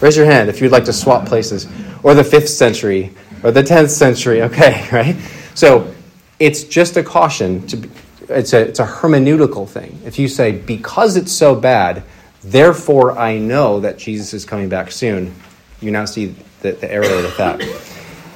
Raise 0.00 0.16
your 0.16 0.26
hand 0.26 0.48
if 0.48 0.60
you'd 0.60 0.72
like 0.72 0.84
to 0.84 0.92
swap 0.92 1.26
places. 1.26 1.66
Or 2.02 2.14
the 2.14 2.22
5th 2.22 2.48
century, 2.48 3.12
or 3.42 3.50
the 3.50 3.62
10th 3.62 3.90
century. 3.90 4.42
Okay, 4.42 4.88
right? 4.92 5.16
So 5.54 5.92
it's 6.38 6.64
just 6.64 6.96
a 6.96 7.02
caution 7.02 7.66
to 7.68 7.76
be, 7.76 7.90
it's 8.30 8.52
a, 8.52 8.60
it's 8.60 8.80
a 8.80 8.86
hermeneutical 8.86 9.68
thing. 9.68 10.00
If 10.04 10.18
you 10.18 10.28
say, 10.28 10.52
because 10.52 11.16
it's 11.16 11.32
so 11.32 11.54
bad, 11.54 12.02
therefore 12.42 13.18
I 13.18 13.38
know 13.38 13.80
that 13.80 13.98
Jesus 13.98 14.32
is 14.32 14.44
coming 14.44 14.68
back 14.68 14.92
soon, 14.92 15.34
you 15.80 15.90
now 15.90 16.04
see 16.04 16.34
the, 16.62 16.72
the 16.72 16.90
error 16.90 17.22
with 17.22 17.36
that. 17.36 17.62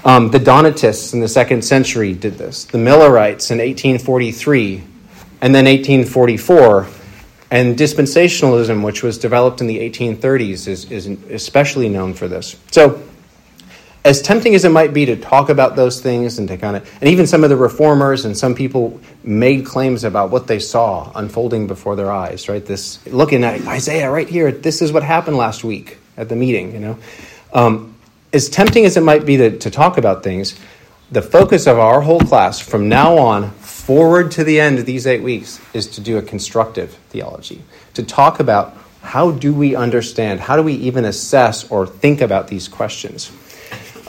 Um, 0.05 0.31
the 0.31 0.39
Donatists 0.39 1.15
in 1.15 1.21
the 1.21 1.29
second 1.29 1.65
century 1.65 2.13
did 2.13 2.35
this. 2.35 2.65
The 2.65 2.79
Millerites 2.79 3.51
in 3.51 3.59
1843, 3.59 4.83
and 5.41 5.55
then 5.55 5.65
1844. 5.65 6.87
And 7.51 7.77
dispensationalism, 7.77 8.85
which 8.85 9.03
was 9.03 9.17
developed 9.17 9.61
in 9.61 9.67
the 9.67 9.79
1830s, 9.79 10.67
is, 10.67 10.91
is 10.91 11.07
especially 11.07 11.89
known 11.89 12.13
for 12.13 12.29
this. 12.29 12.57
So 12.71 13.03
as 14.05 14.21
tempting 14.21 14.55
as 14.55 14.65
it 14.67 14.71
might 14.71 14.93
be 14.93 15.07
to 15.07 15.17
talk 15.17 15.49
about 15.49 15.77
those 15.77 16.01
things 16.01 16.39
and 16.39 16.47
to 16.49 16.59
kind 16.59 16.77
of, 16.77 16.89
and 17.01 17.09
even 17.09 17.27
some 17.27 17.43
of 17.43 17.49
the 17.49 17.57
reformers 17.57 18.27
and 18.27 18.37
some 18.37 18.55
people 18.55 19.01
made 19.23 19.65
claims 19.65 20.05
about 20.05 20.31
what 20.31 20.47
they 20.47 20.59
saw 20.59 21.11
unfolding 21.15 21.67
before 21.67 21.97
their 21.97 22.13
eyes, 22.13 22.49
right? 22.49 22.65
This 22.65 23.05
looking 23.07 23.45
at 23.45 23.67
Isaiah 23.67 24.11
right 24.11 24.29
here, 24.29 24.53
this 24.53 24.83
is 24.83 24.93
what 24.93 25.03
happened 25.03 25.39
last 25.39 25.65
week 25.65 25.97
at 26.19 26.29
the 26.29 26.37
meeting, 26.37 26.73
you 26.73 26.81
know. 26.81 26.99
Um, 27.55 27.95
as 28.33 28.51
tempting 28.51 28.85
as 28.85 28.97
it 28.99 29.03
might 29.03 29.25
be 29.25 29.39
to, 29.39 29.59
to 29.59 29.71
talk 29.71 29.97
about 29.97 30.23
things, 30.23 30.59
the 31.11 31.23
focus 31.23 31.67
of 31.67 31.79
our 31.79 32.03
whole 32.03 32.21
class 32.21 32.61
from 32.61 32.89
now 32.89 33.17
on 33.17 33.53
forward 33.53 34.33
to 34.33 34.45
the 34.45 34.61
end 34.61 34.79
of 34.79 34.85
these 34.85 35.07
eight 35.07 35.23
weeks 35.23 35.61
is 35.73 35.87
to 35.87 36.01
do 36.01 36.19
a 36.19 36.23
constructive 36.23 36.93
theology, 37.09 37.63
to 37.95 38.03
talk 38.03 38.41
about 38.41 38.77
how 39.01 39.31
do 39.31 39.55
we 39.55 39.77
understand, 39.77 40.41
how 40.41 40.57
do 40.57 40.63
we 40.63 40.75
even 40.75 41.05
assess 41.05 41.71
or 41.71 41.87
think 41.87 42.21
about 42.21 42.49
these 42.49 42.69
questions. 42.69 43.31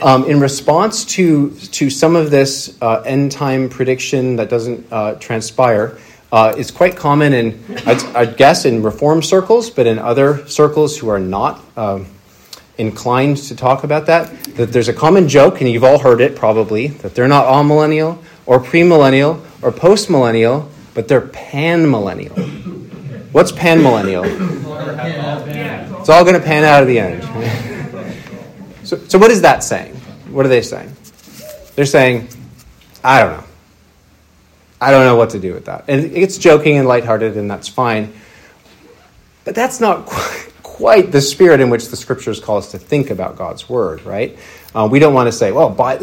Um, 0.02 0.24
in 0.24 0.40
response 0.40 1.06
to, 1.06 1.50
to 1.50 1.88
some 1.88 2.16
of 2.16 2.30
this 2.30 2.76
uh, 2.82 3.00
end 3.00 3.32
time 3.32 3.70
prediction 3.70 4.36
that 4.36 4.50
doesn't 4.50 4.86
uh, 4.92 5.14
transpire, 5.14 5.98
uh, 6.30 6.54
it's 6.58 6.70
quite 6.70 6.96
common 6.96 7.32
in, 7.32 7.64
I'd, 7.86 8.04
I'd, 8.14 8.36
guess, 8.36 8.66
in 8.66 8.82
reform 8.82 9.22
circles, 9.22 9.70
but 9.70 9.86
in 9.86 9.98
other 9.98 10.46
circles 10.48 10.98
who 10.98 11.08
are 11.08 11.18
not 11.18 11.62
um, 11.78 12.06
inclined 12.76 13.38
to 13.38 13.56
talk 13.56 13.84
about 13.84 14.06
that, 14.06 14.30
that 14.56 14.72
there's 14.72 14.88
a 14.88 14.92
common 14.92 15.28
joke, 15.28 15.60
and 15.60 15.70
you've 15.70 15.84
all 15.84 15.98
heard 15.98 16.20
it 16.20 16.36
probably, 16.36 16.88
that 16.88 17.14
they're 17.14 17.28
not 17.28 17.46
amillennial 17.46 18.22
or 18.44 18.60
premillennial 18.60 19.42
or 19.62 19.72
postmillennial, 19.72 20.68
but 20.92 21.08
they're 21.08 21.22
panmillennial. 21.22 22.36
What's 23.32 23.52
panmillennial? 23.52 24.24
It's 26.00 26.08
all 26.08 26.24
going 26.24 26.38
to 26.38 26.44
pan 26.44 26.64
out 26.64 26.82
at 26.82 26.86
the 26.86 26.98
end. 26.98 27.72
So, 28.86 28.96
so 29.08 29.18
what 29.18 29.32
is 29.32 29.42
that 29.42 29.64
saying? 29.64 29.96
What 30.30 30.46
are 30.46 30.48
they 30.48 30.62
saying? 30.62 30.94
They're 31.74 31.86
saying, 31.86 32.28
I 33.02 33.20
don't 33.20 33.36
know. 33.36 33.44
I 34.80 34.92
don't 34.92 35.04
know 35.04 35.16
what 35.16 35.30
to 35.30 35.40
do 35.40 35.52
with 35.54 35.64
that. 35.64 35.86
And 35.88 36.04
it's 36.16 36.38
joking 36.38 36.76
and 36.76 36.86
lighthearted, 36.86 37.36
and 37.36 37.50
that's 37.50 37.66
fine. 37.66 38.12
But 39.44 39.56
that's 39.56 39.80
not 39.80 40.06
quite 40.62 41.10
the 41.10 41.20
spirit 41.20 41.58
in 41.58 41.68
which 41.68 41.88
the 41.88 41.96
scriptures 41.96 42.38
call 42.38 42.58
us 42.58 42.70
to 42.70 42.78
think 42.78 43.10
about 43.10 43.36
God's 43.36 43.68
word, 43.68 44.02
right? 44.02 44.38
Uh, 44.72 44.86
we 44.88 45.00
don't 45.00 45.14
want 45.14 45.26
to 45.26 45.32
say, 45.32 45.50
well, 45.50 45.68
by, 45.68 45.96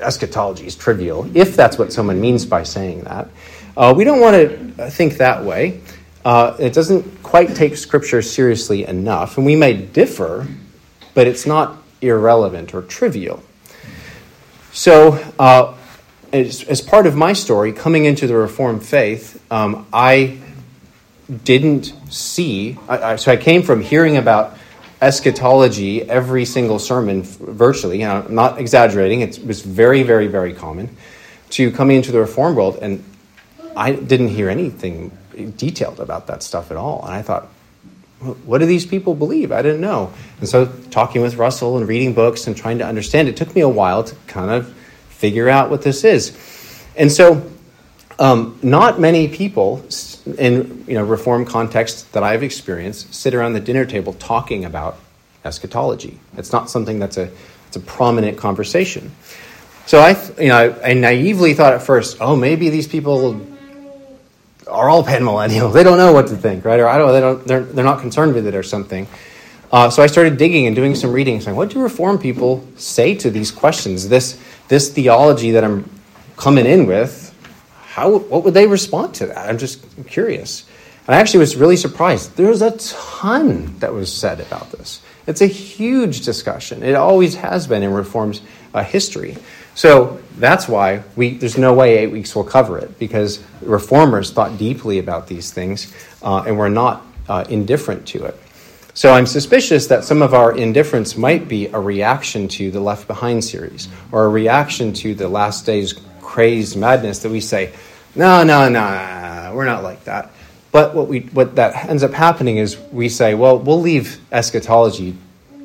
eschatology 0.00 0.66
is 0.66 0.74
trivial, 0.74 1.30
if 1.36 1.54
that's 1.54 1.78
what 1.78 1.92
someone 1.92 2.20
means 2.20 2.44
by 2.44 2.64
saying 2.64 3.02
that. 3.02 3.28
Uh, 3.76 3.94
we 3.96 4.02
don't 4.02 4.20
want 4.20 4.34
to 4.34 4.90
think 4.90 5.18
that 5.18 5.44
way. 5.44 5.82
Uh, 6.24 6.56
it 6.58 6.72
doesn't 6.72 7.22
quite 7.22 7.54
take 7.54 7.76
scripture 7.76 8.22
seriously 8.22 8.84
enough, 8.84 9.36
and 9.36 9.46
we 9.46 9.54
may 9.54 9.74
differ, 9.74 10.48
but 11.14 11.28
it's 11.28 11.46
not 11.46 11.78
irrelevant 12.00 12.74
or 12.74 12.82
trivial. 12.82 13.42
So, 14.72 15.12
uh, 15.38 15.74
as, 16.32 16.62
as, 16.64 16.80
part 16.80 17.06
of 17.06 17.16
my 17.16 17.32
story, 17.32 17.72
coming 17.72 18.04
into 18.04 18.26
the 18.26 18.36
Reformed 18.36 18.84
faith, 18.84 19.42
um, 19.50 19.86
I 19.92 20.38
didn't 21.44 21.92
see. 22.10 22.78
I, 22.88 22.98
I, 22.98 23.16
so 23.16 23.32
I 23.32 23.36
came 23.36 23.62
from 23.62 23.80
hearing 23.80 24.16
about 24.16 24.56
eschatology 25.00 26.02
every 26.02 26.44
single 26.44 26.78
sermon, 26.78 27.22
virtually. 27.22 27.98
Know, 27.98 28.24
I'm 28.26 28.34
not 28.34 28.58
exaggerating, 28.58 29.20
it 29.20 29.44
was 29.44 29.62
very, 29.62 30.02
very, 30.02 30.26
very 30.26 30.52
common 30.52 30.96
to 31.50 31.70
coming 31.72 31.96
into 31.96 32.12
the 32.12 32.20
Reform 32.20 32.54
world, 32.54 32.78
and 32.82 33.02
I 33.76 33.92
didn't 33.92 34.28
hear 34.28 34.48
anything 34.48 35.16
detailed 35.56 36.00
about 36.00 36.26
that 36.26 36.42
stuff 36.42 36.70
at 36.70 36.76
all. 36.76 37.04
And 37.04 37.14
I 37.14 37.22
thought, 37.22 37.48
what 38.20 38.58
do 38.58 38.66
these 38.66 38.84
people 38.84 39.14
believe? 39.14 39.52
I 39.52 39.62
didn't 39.62 39.80
know. 39.80 40.12
And 40.40 40.48
so, 40.48 40.66
talking 40.90 41.22
with 41.22 41.36
Russell 41.36 41.78
and 41.78 41.86
reading 41.86 42.14
books 42.14 42.46
and 42.46 42.56
trying 42.56 42.78
to 42.78 42.86
understand 42.86 43.28
it 43.28 43.36
took 43.36 43.54
me 43.54 43.60
a 43.60 43.68
while 43.68 44.02
to 44.04 44.14
kind 44.26 44.50
of 44.50 44.72
figure 45.08 45.48
out 45.48 45.70
what 45.70 45.82
this 45.82 46.04
is. 46.04 46.36
And 46.96 47.12
so, 47.12 47.48
um, 48.18 48.58
not 48.62 48.98
many 49.00 49.28
people 49.28 49.84
in 50.36 50.84
you 50.88 50.94
know 50.94 51.04
reform 51.04 51.44
context 51.44 52.12
that 52.12 52.22
I've 52.22 52.42
experienced 52.42 53.14
sit 53.14 53.34
around 53.34 53.52
the 53.52 53.60
dinner 53.60 53.84
table 53.84 54.12
talking 54.14 54.64
about 54.64 54.98
eschatology. 55.44 56.18
It's 56.36 56.52
not 56.52 56.68
something 56.68 56.98
that's 56.98 57.16
a 57.16 57.30
it's 57.68 57.76
a 57.76 57.80
prominent 57.80 58.36
conversation. 58.36 59.12
So 59.86 60.00
I 60.00 60.20
you 60.40 60.48
know 60.48 60.76
I 60.82 60.94
naively 60.94 61.54
thought 61.54 61.72
at 61.72 61.82
first, 61.82 62.18
oh 62.20 62.34
maybe 62.34 62.68
these 62.68 62.88
people 62.88 63.40
are 64.68 64.88
all 64.88 65.04
panmillennials. 65.04 65.72
They 65.72 65.82
don't 65.82 65.98
know 65.98 66.12
what 66.12 66.28
to 66.28 66.36
think, 66.36 66.64
right? 66.64 66.80
Or 66.80 66.88
I 66.88 66.98
don't. 66.98 67.12
They 67.12 67.20
don't. 67.20 67.46
They're, 67.46 67.64
they're 67.64 67.84
not 67.84 68.00
concerned 68.00 68.34
with 68.34 68.46
it 68.46 68.54
or 68.54 68.62
something. 68.62 69.06
Uh, 69.70 69.90
so 69.90 70.02
I 70.02 70.06
started 70.06 70.38
digging 70.38 70.66
and 70.66 70.74
doing 70.74 70.94
some 70.94 71.12
reading, 71.12 71.40
saying, 71.40 71.56
what 71.56 71.70
do 71.70 71.80
Reform 71.80 72.18
people 72.18 72.66
say 72.76 73.14
to 73.16 73.30
these 73.30 73.50
questions? 73.50 74.08
This 74.08 74.40
this 74.68 74.90
theology 74.90 75.50
that 75.52 75.64
I'm 75.64 75.90
coming 76.36 76.66
in 76.66 76.86
with, 76.86 77.34
how 77.82 78.18
what 78.18 78.44
would 78.44 78.54
they 78.54 78.66
respond 78.66 79.14
to 79.16 79.26
that? 79.26 79.48
I'm 79.48 79.58
just 79.58 79.84
curious. 80.06 80.64
And 81.06 81.14
I 81.14 81.20
actually 81.20 81.40
was 81.40 81.56
really 81.56 81.76
surprised. 81.76 82.36
There's 82.36 82.60
a 82.60 82.72
ton 82.72 83.78
that 83.78 83.94
was 83.94 84.12
said 84.12 84.40
about 84.40 84.70
this. 84.72 85.00
It's 85.26 85.40
a 85.40 85.46
huge 85.46 86.22
discussion. 86.22 86.82
It 86.82 86.94
always 86.94 87.34
has 87.36 87.66
been 87.66 87.82
in 87.82 87.92
Reform's 87.92 88.42
uh, 88.74 88.84
history. 88.84 89.36
So 89.78 90.20
that's 90.38 90.66
why 90.66 91.04
we, 91.14 91.34
there's 91.34 91.56
no 91.56 91.72
way 91.72 91.98
eight 91.98 92.10
weeks 92.10 92.34
will 92.34 92.42
cover 92.42 92.78
it 92.78 92.98
because 92.98 93.40
reformers 93.60 94.32
thought 94.32 94.58
deeply 94.58 94.98
about 94.98 95.28
these 95.28 95.52
things 95.52 95.94
uh, 96.20 96.42
and 96.44 96.58
were 96.58 96.68
not 96.68 97.06
uh, 97.28 97.44
indifferent 97.48 98.04
to 98.08 98.24
it. 98.24 98.36
So 98.92 99.12
I'm 99.12 99.24
suspicious 99.24 99.86
that 99.86 100.02
some 100.02 100.20
of 100.20 100.34
our 100.34 100.58
indifference 100.58 101.16
might 101.16 101.46
be 101.46 101.68
a 101.68 101.78
reaction 101.78 102.48
to 102.48 102.72
the 102.72 102.80
Left 102.80 103.06
Behind 103.06 103.44
series 103.44 103.86
or 104.10 104.24
a 104.24 104.28
reaction 104.28 104.92
to 104.94 105.14
the 105.14 105.28
last 105.28 105.64
days 105.64 105.94
crazed 106.20 106.76
madness 106.76 107.20
that 107.20 107.30
we 107.30 107.40
say, 107.40 107.72
no, 108.16 108.42
no, 108.42 108.68
no, 108.68 109.52
we're 109.54 109.64
not 109.64 109.84
like 109.84 110.02
that. 110.06 110.32
But 110.72 110.92
what, 110.92 111.06
we, 111.06 111.20
what 111.20 111.54
that 111.54 111.88
ends 111.88 112.02
up 112.02 112.12
happening 112.14 112.56
is 112.56 112.76
we 112.90 113.08
say, 113.08 113.34
well, 113.34 113.60
we'll 113.60 113.80
leave 113.80 114.18
eschatology 114.32 115.16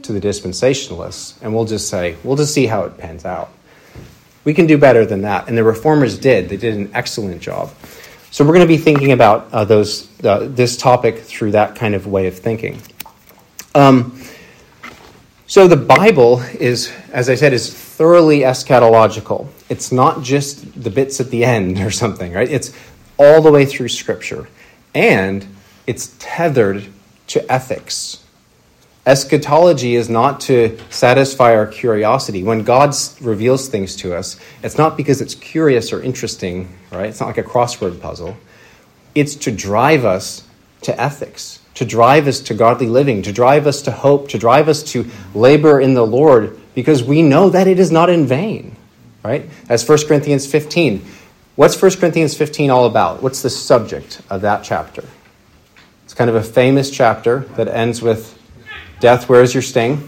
to 0.04 0.14
the 0.14 0.22
dispensationalists 0.22 1.42
and 1.42 1.56
we'll 1.56 1.66
just 1.66 1.90
say, 1.90 2.16
we'll 2.24 2.38
just 2.38 2.54
see 2.54 2.68
how 2.68 2.84
it 2.84 2.96
pans 3.00 3.26
out. 3.26 3.50
We 4.44 4.54
can 4.54 4.68
do 4.68 4.78
better 4.78 5.06
than 5.06 5.22
that. 5.22 5.48
And 5.48 5.58
the 5.58 5.64
reformers 5.64 6.18
did. 6.18 6.50
They 6.50 6.58
did 6.58 6.76
an 6.76 6.92
excellent 6.94 7.42
job. 7.42 7.72
So 8.32 8.44
we're 8.44 8.54
going 8.54 8.62
to 8.62 8.68
be 8.68 8.78
thinking 8.78 9.12
about 9.12 9.48
uh, 9.54 9.64
those, 9.64 10.10
uh, 10.24 10.48
this 10.50 10.76
topic 10.76 11.20
through 11.20 11.52
that 11.52 11.76
kind 11.76 11.94
of 11.94 12.08
way 12.08 12.28
of 12.28 12.38
thinking. 12.38 12.82
Um, 13.76 14.20
so 15.46 15.68
the 15.68 15.78
Bible 15.78 16.42
is, 16.60 16.92
as 17.12 17.30
I 17.30 17.36
said, 17.36 17.54
is 17.54 17.72
thoroughly 17.72 18.40
eschatological. 18.40 19.48
It's 19.70 19.92
not 19.92 20.24
just 20.24 20.82
the 20.82 20.90
bits 20.90 21.20
at 21.20 21.30
the 21.30 21.46
end 21.46 21.80
or 21.86 21.92
something, 21.92 22.34
right? 22.34 22.50
It's 22.50 22.74
all 23.18 23.42
the 23.42 23.52
way 23.52 23.66
through 23.66 23.90
Scripture. 23.90 24.48
And 24.96 25.46
it's 25.86 26.16
tethered 26.20 26.88
to 27.28 27.52
ethics. 27.52 28.23
Eschatology 29.06 29.96
is 29.96 30.10
not 30.10 30.40
to 30.42 30.78
satisfy 30.90 31.54
our 31.56 31.68
curiosity. 31.68 32.42
When 32.42 32.64
God 32.64 32.96
reveals 33.20 33.68
things 33.68 33.98
to 33.98 34.16
us, 34.16 34.40
it's 34.64 34.78
not 34.78 34.96
because 34.96 35.20
it's 35.20 35.36
curious 35.36 35.92
or 35.92 36.02
interesting, 36.02 36.70
right? 36.90 37.08
It's 37.08 37.20
not 37.20 37.26
like 37.28 37.38
a 37.38 37.44
crossword 37.44 38.00
puzzle. 38.00 38.38
It's 39.14 39.36
to 39.36 39.52
drive 39.52 40.06
us 40.06 40.48
to 40.84 41.00
ethics, 41.00 41.60
to 41.76 41.84
drive 41.84 42.28
us 42.28 42.40
to 42.42 42.54
godly 42.54 42.88
living, 42.88 43.22
to 43.24 43.34
drive 43.34 43.68
us 43.68 43.82
to 43.84 43.92
hope, 43.92 44.30
to 44.30 44.38
drive 44.38 44.70
us 44.70 44.82
to 44.84 45.06
labor 45.36 45.82
in 45.82 45.96
the 45.96 46.06
Lord 46.06 46.58
because 46.74 47.04
we 47.04 47.22
know 47.22 47.50
that 47.50 47.68
it 47.68 47.80
is 47.80 47.92
not 47.92 48.10
in 48.10 48.26
vain, 48.26 48.76
right? 49.22 49.50
As 49.68 49.88
1 49.88 50.08
Corinthians 50.08 50.48
15. 50.48 51.06
What's 51.56 51.80
1 51.80 51.92
Corinthians 51.98 52.36
15 52.36 52.70
all 52.70 52.86
about? 52.86 53.22
What's 53.22 53.42
the 53.42 53.50
subject 53.50 54.22
of 54.30 54.42
that 54.42 54.64
chapter? 54.64 55.04
It's 56.06 56.14
kind 56.14 56.30
of 56.30 56.36
a 56.38 56.44
famous 56.44 56.90
chapter 56.90 57.40
that 57.58 57.68
ends 57.68 58.02
with 58.02 58.40
Death, 59.04 59.28
where 59.28 59.44
is 59.44 59.54
your 59.54 59.62
sting? 59.62 60.02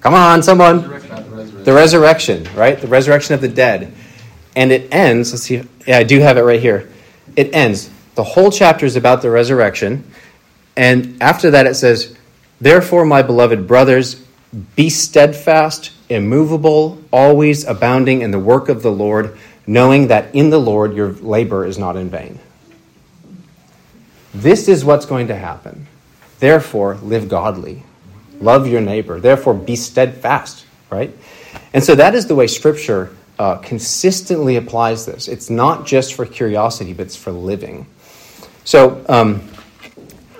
Come 0.00 0.12
on, 0.12 0.42
someone. 0.42 0.82
The 1.64 1.72
resurrection, 1.72 2.46
right? 2.54 2.78
The 2.78 2.86
resurrection 2.86 3.34
of 3.34 3.40
the 3.40 3.48
dead. 3.48 3.94
And 4.54 4.70
it 4.70 4.92
ends, 4.92 5.32
let's 5.32 5.44
see, 5.44 5.62
yeah, 5.86 5.96
I 5.96 6.02
do 6.02 6.20
have 6.20 6.36
it 6.36 6.42
right 6.42 6.60
here. 6.60 6.90
It 7.34 7.54
ends. 7.54 7.88
The 8.14 8.22
whole 8.22 8.50
chapter 8.50 8.84
is 8.84 8.94
about 8.94 9.22
the 9.22 9.30
resurrection. 9.30 10.04
And 10.76 11.16
after 11.22 11.50
that, 11.52 11.66
it 11.66 11.76
says, 11.76 12.14
Therefore, 12.60 13.06
my 13.06 13.22
beloved 13.22 13.66
brothers, 13.66 14.22
be 14.76 14.90
steadfast, 14.90 15.92
immovable, 16.10 17.02
always 17.10 17.64
abounding 17.64 18.20
in 18.20 18.32
the 18.32 18.38
work 18.38 18.68
of 18.68 18.82
the 18.82 18.92
Lord, 18.92 19.38
knowing 19.66 20.08
that 20.08 20.34
in 20.34 20.50
the 20.50 20.60
Lord 20.60 20.92
your 20.92 21.08
labor 21.08 21.64
is 21.64 21.78
not 21.78 21.96
in 21.96 22.10
vain. 22.10 22.38
This 24.34 24.68
is 24.68 24.84
what's 24.84 25.06
going 25.06 25.28
to 25.28 25.36
happen. 25.36 25.86
Therefore, 26.38 26.96
live 27.02 27.28
godly. 27.28 27.82
Love 28.40 28.66
your 28.66 28.80
neighbor. 28.80 29.20
Therefore, 29.20 29.54
be 29.54 29.76
steadfast, 29.76 30.66
right? 30.90 31.14
And 31.72 31.84
so 31.84 31.94
that 31.94 32.14
is 32.14 32.26
the 32.26 32.34
way 32.34 32.46
Scripture 32.46 33.14
uh, 33.38 33.56
consistently 33.56 34.56
applies 34.56 35.06
this. 35.06 35.28
It's 35.28 35.50
not 35.50 35.86
just 35.86 36.14
for 36.14 36.26
curiosity, 36.26 36.92
but 36.92 37.06
it's 37.06 37.16
for 37.16 37.30
living. 37.30 37.86
So, 38.64 39.04
um, 39.08 39.48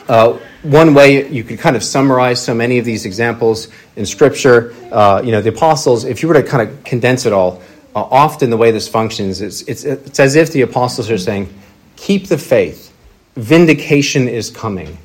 uh, 0.09 0.38
one 0.62 0.94
way 0.94 1.28
you 1.28 1.44
could 1.44 1.59
kind 1.59 1.76
of 1.76 1.83
summarize 1.83 2.42
so 2.42 2.55
many 2.55 2.78
of 2.78 2.85
these 2.85 3.05
examples 3.05 3.68
in 3.96 4.07
Scripture, 4.07 4.74
uh, 4.90 5.22
you 5.24 5.33
know, 5.33 5.40
the 5.40 5.50
apostles, 5.50 6.05
if 6.05 6.22
you 6.22 6.28
were 6.28 6.35
to 6.35 6.42
kind 6.42 6.68
of 6.68 6.85
condense 6.85 7.26
it 7.26 7.33
all, 7.33 7.62
uh, 7.94 8.02
often 8.02 8.50
the 8.50 8.57
way 8.57 8.70
this 8.70 8.88
functions, 8.88 9.40
it's, 9.40 9.62
it's, 9.62 9.85
it's 9.85 10.20
as 10.20 10.35
if 10.35 10.52
the 10.52 10.62
apostles 10.62 11.11
are 11.11 11.18
saying, 11.18 11.52
keep 11.96 12.28
the 12.28 12.38
faith 12.38 12.91
Vindication 13.37 14.29
is 14.29 14.51
coming. 14.51 14.99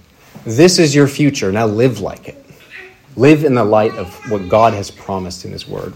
This 0.46 0.80
is 0.80 0.94
your 0.94 1.08
future. 1.08 1.52
Now 1.52 1.66
live 1.66 2.00
like 2.00 2.28
it. 2.28 2.46
Live 3.16 3.44
in 3.44 3.56
the 3.56 3.64
light 3.64 3.94
of 3.94 4.14
what 4.30 4.50
God 4.50 4.74
has 4.74 4.92
promised 4.92 5.46
in 5.46 5.52
His 5.52 5.68
Word. 5.68 5.94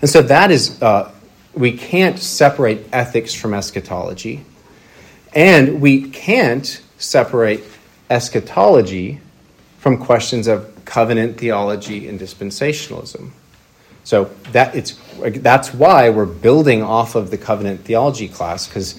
And 0.00 0.08
so 0.08 0.22
that 0.22 0.50
is, 0.50 0.80
uh, 0.82 1.12
we 1.54 1.76
can't 1.76 2.18
separate 2.18 2.86
ethics 2.92 3.34
from 3.34 3.52
eschatology. 3.52 4.44
And 5.34 5.80
we 5.80 6.10
can't 6.10 6.80
separate 6.98 7.62
eschatology 8.08 9.20
from 9.78 9.98
questions 9.98 10.46
of 10.46 10.84
covenant 10.84 11.38
theology 11.38 12.08
and 12.08 12.18
dispensationalism. 12.18 13.30
So 14.04 14.30
that 14.52 14.74
it's 14.74 14.98
that's 15.18 15.72
why 15.74 16.10
we're 16.10 16.26
building 16.26 16.82
off 16.82 17.14
of 17.14 17.30
the 17.30 17.38
covenant 17.38 17.82
theology 17.82 18.28
class 18.28 18.66
because 18.66 18.98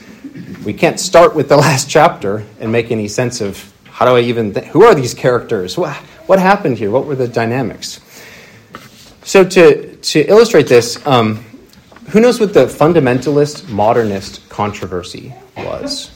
we 0.65 0.73
can't 0.73 0.99
start 0.99 1.35
with 1.35 1.49
the 1.49 1.57
last 1.67 1.89
chapter 1.89 2.45
and 2.59 2.71
make 2.71 2.91
any 2.91 3.07
sense 3.07 3.41
of 3.41 3.71
how 3.85 4.05
do 4.05 4.15
I 4.15 4.21
even 4.21 4.53
th- 4.53 4.65
who 4.67 4.83
are 4.83 4.95
these 4.95 5.13
characters? 5.13 5.77
What, 5.77 5.95
what 6.27 6.39
happened 6.39 6.77
here? 6.77 6.91
What 6.91 7.05
were 7.05 7.15
the 7.15 7.27
dynamics? 7.27 7.99
So 9.23 9.43
to 9.43 9.95
to 9.95 10.19
illustrate 10.21 10.67
this, 10.67 11.05
um, 11.05 11.45
who 12.09 12.19
knows 12.19 12.39
what 12.39 12.53
the 12.53 12.65
fundamentalist 12.65 13.69
modernist 13.69 14.49
controversy 14.49 15.33
was? 15.55 16.09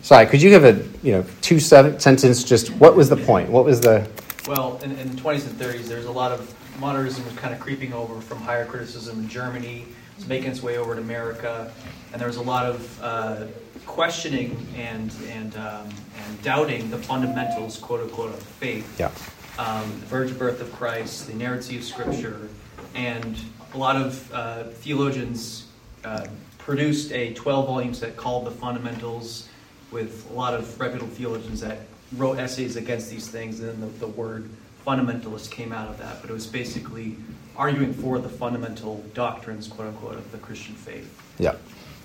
Sorry, 0.00 0.26
could 0.26 0.40
you 0.40 0.50
give 0.50 0.64
a 0.64 0.82
you 1.06 1.12
know 1.12 1.24
two 1.42 1.60
sentence? 1.60 2.44
Just 2.44 2.70
what 2.76 2.96
was 2.96 3.08
the 3.08 3.16
point? 3.16 3.50
What 3.50 3.64
was 3.64 3.80
the 3.80 4.08
well 4.48 4.80
in, 4.82 4.92
in 4.92 5.14
the 5.14 5.20
20s 5.20 5.46
and 5.46 5.60
30s? 5.60 5.86
There's 5.86 6.06
a 6.06 6.12
lot 6.12 6.32
of 6.32 6.54
modernism 6.80 7.24
was 7.24 7.34
kind 7.34 7.54
of 7.54 7.60
creeping 7.60 7.92
over 7.92 8.20
from 8.20 8.38
higher 8.38 8.64
criticism 8.64 9.20
in 9.20 9.28
Germany. 9.28 9.86
It's 10.22 10.28
making 10.28 10.52
its 10.52 10.62
way 10.62 10.78
over 10.78 10.94
to 10.94 11.00
America, 11.00 11.72
and 12.12 12.20
there 12.20 12.28
was 12.28 12.36
a 12.36 12.42
lot 12.42 12.64
of 12.64 13.02
uh, 13.02 13.46
questioning 13.86 14.64
and 14.76 15.12
and 15.28 15.56
um, 15.56 15.88
and 16.16 16.42
doubting 16.44 16.88
the 16.90 16.98
fundamentals, 16.98 17.76
quote 17.76 18.02
unquote, 18.02 18.32
of 18.32 18.40
faith. 18.40 19.00
Yeah. 19.00 19.10
Um, 19.58 19.90
the 19.98 20.06
virgin 20.06 20.38
birth 20.38 20.60
of 20.60 20.72
Christ, 20.74 21.26
the 21.26 21.32
inerrancy 21.32 21.76
of 21.76 21.82
Scripture, 21.82 22.48
and 22.94 23.36
a 23.74 23.76
lot 23.76 23.96
of 23.96 24.32
uh, 24.32 24.62
theologians 24.68 25.66
uh, 26.04 26.28
produced 26.56 27.10
a 27.10 27.34
12 27.34 27.66
volume 27.66 27.92
set 27.92 28.16
called 28.16 28.46
The 28.46 28.52
Fundamentals, 28.52 29.48
with 29.90 30.30
a 30.30 30.34
lot 30.34 30.54
of 30.54 30.78
reputable 30.78 31.12
theologians 31.12 31.60
that 31.62 31.80
wrote 32.16 32.38
essays 32.38 32.76
against 32.76 33.10
these 33.10 33.26
things, 33.26 33.58
and 33.58 33.70
then 33.70 33.80
the, 33.80 33.98
the 33.98 34.06
word 34.06 34.48
fundamentalist 34.86 35.50
came 35.50 35.72
out 35.72 35.88
of 35.88 35.98
that, 35.98 36.20
but 36.20 36.30
it 36.30 36.32
was 36.32 36.46
basically 36.46 37.16
arguing 37.56 37.92
for 37.92 38.18
the 38.18 38.28
fundamental 38.28 39.04
doctrines, 39.14 39.68
quote 39.68 39.88
unquote, 39.88 40.16
of 40.16 40.32
the 40.32 40.38
Christian 40.38 40.74
faith. 40.74 41.08
Yeah, 41.38 41.56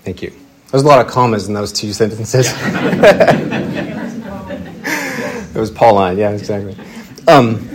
thank 0.04 0.22
you. 0.22 0.32
There's 0.70 0.82
a 0.82 0.86
lot 0.86 1.04
of 1.04 1.10
commas 1.10 1.48
in 1.48 1.54
those 1.54 1.72
two 1.72 1.92
sentences. 1.92 2.52
it 5.54 5.58
was 5.58 5.70
Pauline. 5.70 6.18
Yeah, 6.18 6.30
exactly. 6.30 6.76
Um, 7.26 7.66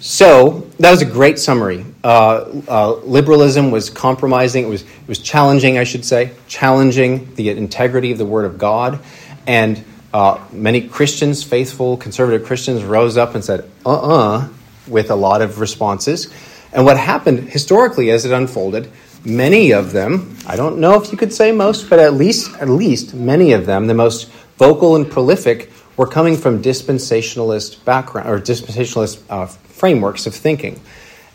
so 0.00 0.70
that 0.78 0.90
was 0.90 1.02
a 1.02 1.06
great 1.06 1.38
summary. 1.38 1.84
Uh, 2.02 2.62
uh, 2.68 2.94
liberalism 3.04 3.70
was 3.70 3.90
compromising. 3.90 4.64
It 4.64 4.68
was 4.68 4.82
it 4.82 5.08
was 5.08 5.18
challenging, 5.18 5.78
I 5.78 5.84
should 5.84 6.04
say, 6.04 6.32
challenging 6.48 7.34
the 7.34 7.50
integrity 7.50 8.12
of 8.12 8.18
the 8.18 8.24
Word 8.24 8.44
of 8.44 8.56
God, 8.56 9.00
and 9.46 9.84
uh, 10.14 10.42
many 10.52 10.88
Christians, 10.88 11.42
faithful 11.42 11.96
conservative 11.96 12.46
Christians, 12.46 12.82
rose 12.82 13.16
up 13.16 13.34
and 13.34 13.44
said, 13.44 13.68
"Uh-uh," 13.84 14.48
with 14.88 15.10
a 15.10 15.16
lot 15.16 15.42
of 15.42 15.60
responses. 15.60 16.32
And 16.72 16.84
what 16.84 16.96
happened 16.96 17.50
historically 17.50 18.10
as 18.10 18.24
it 18.24 18.32
unfolded, 18.32 18.90
many 19.24 19.72
of 19.72 19.92
them, 19.92 20.36
I 20.46 20.56
don't 20.56 20.78
know 20.78 21.00
if 21.00 21.12
you 21.12 21.18
could 21.18 21.32
say 21.32 21.52
most, 21.52 21.90
but 21.90 21.98
at 21.98 22.14
least 22.14 22.54
at 22.56 22.68
least 22.68 23.14
many 23.14 23.52
of 23.52 23.66
them, 23.66 23.86
the 23.86 23.94
most 23.94 24.30
vocal 24.56 24.96
and 24.96 25.10
prolific, 25.10 25.70
were 25.96 26.06
coming 26.06 26.36
from 26.36 26.62
dispensationalist 26.62 27.84
background 27.84 28.28
or 28.28 28.38
dispensationalist 28.38 29.22
uh, 29.28 29.46
frameworks 29.46 30.26
of 30.26 30.34
thinking. 30.34 30.80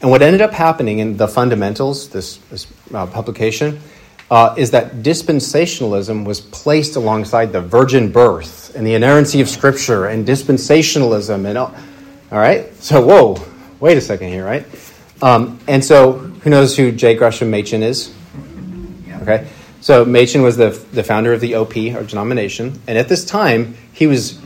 And 0.01 0.09
what 0.09 0.21
ended 0.21 0.41
up 0.41 0.51
happening 0.51 0.99
in 0.99 1.17
the 1.17 1.27
fundamentals, 1.27 2.09
this, 2.09 2.37
this 2.49 2.67
uh, 2.93 3.05
publication, 3.07 3.79
uh, 4.31 4.55
is 4.57 4.71
that 4.71 4.97
dispensationalism 4.97 6.25
was 6.25 6.41
placed 6.41 6.95
alongside 6.95 7.51
the 7.51 7.61
virgin 7.61 8.11
birth 8.11 8.75
and 8.75 8.85
the 8.85 8.93
inerrancy 8.93 9.41
of 9.41 9.49
Scripture 9.49 10.07
and 10.07 10.27
dispensationalism 10.27 11.45
and 11.45 11.57
all. 11.57 11.75
All 12.31 12.39
right? 12.39 12.73
So, 12.83 13.05
whoa, 13.05 13.45
wait 13.79 13.97
a 13.97 14.01
second 14.01 14.29
here, 14.29 14.45
right? 14.45 14.65
Um, 15.21 15.59
and 15.67 15.83
so, 15.83 16.13
who 16.13 16.49
knows 16.49 16.75
who 16.75 16.91
J. 16.91 17.15
Gresham 17.15 17.49
Machen 17.49 17.83
is? 17.83 18.13
Okay. 19.21 19.47
So, 19.81 20.05
Machen 20.05 20.41
was 20.41 20.57
the, 20.57 20.69
the 20.91 21.03
founder 21.03 21.33
of 21.33 21.41
the 21.41 21.55
OP, 21.55 21.77
our 21.95 22.03
denomination. 22.03 22.81
And 22.87 22.97
at 22.97 23.07
this 23.07 23.23
time, 23.23 23.75
he 23.93 24.07
was, 24.07 24.39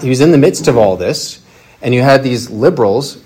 he 0.00 0.08
was 0.08 0.20
in 0.20 0.30
the 0.30 0.38
midst 0.38 0.68
of 0.68 0.76
all 0.76 0.96
this. 0.96 1.40
And 1.82 1.94
you 1.94 2.02
had 2.02 2.22
these 2.22 2.50
liberals 2.50 3.22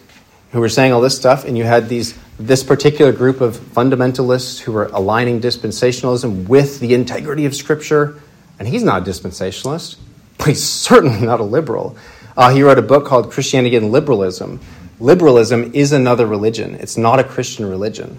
who 0.53 0.61
were 0.61 0.69
saying 0.69 0.93
all 0.93 1.01
this 1.01 1.17
stuff, 1.17 1.45
and 1.45 1.57
you 1.57 1.65
had 1.65 1.89
these 1.89 2.19
this 2.39 2.63
particular 2.63 3.11
group 3.13 3.41
of 3.41 3.57
fundamentalists 3.57 4.61
who 4.61 4.73
were 4.73 4.87
aligning 4.87 5.41
dispensationalism 5.41 6.47
with 6.47 6.79
the 6.79 6.95
integrity 6.95 7.47
of 7.47 7.55
Scripture. 7.55 8.21
And 8.59 8.69
he's 8.69 8.83
not 8.83 9.03
a 9.03 9.11
dispensationalist, 9.11 9.97
but 10.39 10.47
he's 10.49 10.63
certainly 10.63 11.27
not 11.27 11.41
a 11.41 11.45
liberal. 11.45 11.97
Uh, 12.37 12.51
he 12.51 12.63
wrote 12.63 12.79
a 12.79 12.83
book 12.83 13.07
called 13.07 13.33
Christianity 13.33 13.77
and 13.77 13.91
Liberalism. 13.91 14.61
Liberalism 15.01 15.73
is 15.75 15.93
another 15.93 16.27
religion, 16.27 16.75
it's 16.77 16.97
not 16.97 17.19
a 17.19 17.25
Christian 17.25 17.67
religion. 17.67 18.19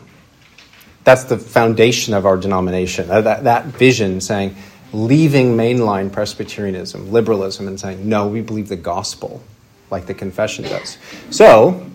That's 1.03 1.23
the 1.23 1.37
foundation 1.37 2.13
of 2.13 2.25
our 2.25 2.37
denomination. 2.37 3.07
That, 3.07 3.43
that 3.45 3.65
vision 3.65 4.21
saying, 4.21 4.55
leaving 4.93 5.55
mainline 5.55 6.11
Presbyterianism, 6.11 7.11
liberalism, 7.11 7.67
and 7.67 7.79
saying, 7.79 8.07
no, 8.07 8.27
we 8.27 8.41
believe 8.41 8.67
the 8.67 8.75
gospel, 8.75 9.41
like 9.89 10.05
the 10.05 10.13
confession 10.13 10.65
does. 10.65 10.97
So, 11.29 11.85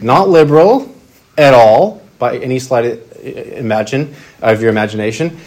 not 0.00 0.28
liberal 0.28 0.94
at 1.36 1.54
all 1.54 2.02
by 2.18 2.38
any 2.38 2.58
slight 2.58 2.84
uh, 2.84 3.28
imagine 3.28 4.14
of 4.42 4.60
your 4.60 4.70
imagination, 4.70 5.38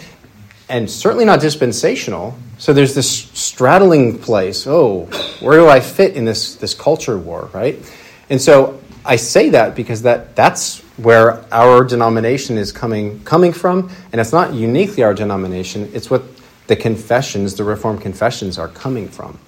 and 0.68 0.90
certainly 0.90 1.24
not 1.24 1.40
dispensational. 1.40 2.36
So 2.58 2.72
there's 2.72 2.94
this 2.94 3.08
straddling 3.08 4.18
place. 4.18 4.66
Oh, 4.66 5.06
where 5.40 5.56
do 5.58 5.68
I 5.68 5.80
fit 5.80 6.16
in 6.16 6.24
this 6.24 6.56
this 6.56 6.74
culture 6.74 7.16
war, 7.16 7.48
right? 7.52 7.78
And 8.30 8.40
so 8.40 8.80
I 9.04 9.16
say 9.16 9.50
that 9.50 9.74
because 9.74 10.02
that 10.02 10.36
that's 10.36 10.80
where 10.98 11.44
our 11.52 11.84
denomination 11.84 12.58
is 12.58 12.72
coming 12.72 13.22
coming 13.24 13.52
from, 13.52 13.90
and 14.12 14.20
it's 14.20 14.32
not 14.32 14.52
uniquely 14.52 15.02
our 15.02 15.14
denomination. 15.14 15.90
It's 15.94 16.10
what 16.10 16.22
the 16.66 16.76
confessions, 16.76 17.54
the 17.54 17.64
Reformed 17.64 18.02
confessions, 18.02 18.58
are 18.58 18.68
coming 18.68 19.08
from. 19.08 19.38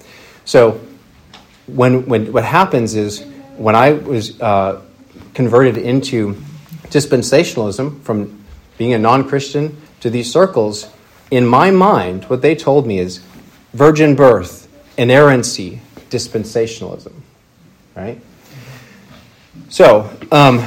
So 0.45 0.79
when 1.67 2.07
when 2.07 2.31
what 2.33 2.43
happens 2.43 2.95
is 2.95 3.23
when 3.57 3.75
I 3.75 3.93
was 3.93 4.39
uh, 4.41 4.81
converted 5.33 5.77
into 5.77 6.35
dispensationalism 6.85 8.01
from 8.01 8.43
being 8.77 8.93
a 8.93 8.99
non 8.99 9.27
Christian 9.27 9.79
to 9.99 10.09
these 10.09 10.31
circles, 10.31 10.89
in 11.29 11.45
my 11.45 11.69
mind, 11.71 12.25
what 12.25 12.41
they 12.41 12.55
told 12.55 12.87
me 12.87 12.97
is 12.97 13.21
virgin 13.73 14.15
birth, 14.15 14.67
inerrancy, 14.97 15.81
dispensationalism. 16.09 17.13
Right? 17.95 18.19
So, 19.71 20.09
um, 20.33 20.59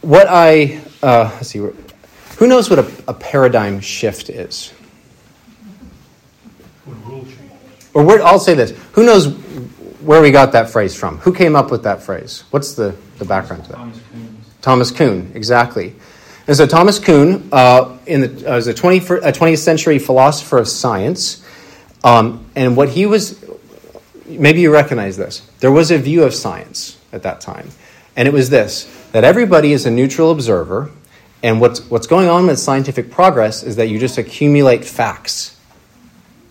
what 0.00 0.28
I, 0.30 0.80
uh, 1.02 1.28
let's 1.34 1.48
see, 1.48 1.58
who 1.58 2.46
knows 2.46 2.70
what 2.70 2.78
a, 2.78 2.92
a 3.08 3.14
paradigm 3.14 3.80
shift 3.80 4.30
is? 4.30 4.72
Or 7.94 8.04
where, 8.04 8.22
I'll 8.22 8.38
say 8.38 8.54
this. 8.54 8.78
Who 8.92 9.04
knows 9.04 9.26
where 10.02 10.22
we 10.22 10.30
got 10.30 10.52
that 10.52 10.70
phrase 10.70 10.94
from? 10.94 11.18
Who 11.18 11.34
came 11.34 11.56
up 11.56 11.72
with 11.72 11.82
that 11.82 12.00
phrase? 12.00 12.44
What's 12.52 12.74
the, 12.74 12.94
the 13.18 13.24
background 13.24 13.64
to 13.64 13.70
that? 13.70 13.78
Thomas 13.78 14.00
Kuhn. 14.12 14.36
Thomas 14.62 14.90
Kuhn, 14.92 15.32
exactly. 15.34 15.96
And 16.46 16.56
so 16.56 16.64
Thomas 16.64 17.00
Kuhn 17.00 17.48
uh, 17.50 17.98
in 18.06 18.20
the, 18.20 18.52
uh, 18.52 18.54
was 18.54 18.68
a, 18.68 18.74
20, 18.74 18.98
a 18.98 19.32
20th 19.32 19.58
century 19.58 19.98
philosopher 19.98 20.58
of 20.58 20.68
science. 20.68 21.44
Um, 22.04 22.46
and 22.54 22.76
what 22.76 22.90
he 22.90 23.04
was, 23.04 23.43
maybe 24.26 24.60
you 24.60 24.72
recognize 24.72 25.16
this, 25.16 25.40
there 25.60 25.72
was 25.72 25.90
a 25.90 25.98
view 25.98 26.24
of 26.24 26.34
science 26.34 26.98
at 27.12 27.22
that 27.22 27.40
time. 27.40 27.68
And 28.16 28.28
it 28.28 28.34
was 28.34 28.50
this 28.50 28.90
that 29.12 29.24
everybody 29.24 29.72
is 29.72 29.86
a 29.86 29.90
neutral 29.90 30.30
observer. 30.30 30.90
And 31.42 31.60
what's, 31.60 31.88
what's 31.90 32.06
going 32.06 32.28
on 32.28 32.46
with 32.46 32.58
scientific 32.58 33.10
progress 33.10 33.62
is 33.62 33.76
that 33.76 33.88
you 33.88 33.98
just 33.98 34.16
accumulate 34.16 34.84
facts 34.84 35.54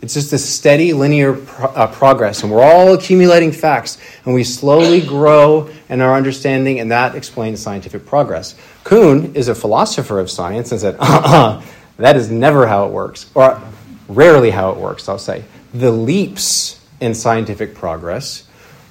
it's 0.03 0.15
just 0.15 0.33
a 0.33 0.37
steady 0.37 0.91
linear 0.91 1.31
pro- 1.31 1.69
uh, 1.69 1.87
progress, 1.87 2.43
and 2.43 2.51
we're 2.51 2.61
all 2.61 2.93
accumulating 2.93 3.53
facts, 3.53 3.97
and 4.25 4.33
we 4.33 4.43
slowly 4.43 4.99
grow 4.99 5.69
in 5.87 6.01
our 6.01 6.13
understanding, 6.15 6.81
and 6.81 6.91
that 6.91 7.15
explains 7.15 7.61
scientific 7.61 8.05
progress. 8.05 8.53
Kuhn 8.83 9.33
is 9.33 9.47
a 9.47 9.55
philosopher 9.55 10.19
of 10.19 10.29
science 10.29 10.73
and 10.73 10.81
said, 10.81 10.97
uh-uh, 10.99 11.61
that 11.95 12.17
is 12.17 12.29
never 12.29 12.67
how 12.67 12.85
it 12.85 12.91
works, 12.91 13.31
or 13.33 13.61
rarely 14.09 14.51
how 14.51 14.71
it 14.71 14.77
works, 14.77 15.07
I'll 15.07 15.17
say. 15.17 15.45
The 15.73 15.91
leaps 15.91 16.82
in 16.99 17.13
scientific 17.13 17.75
progress 17.75 18.47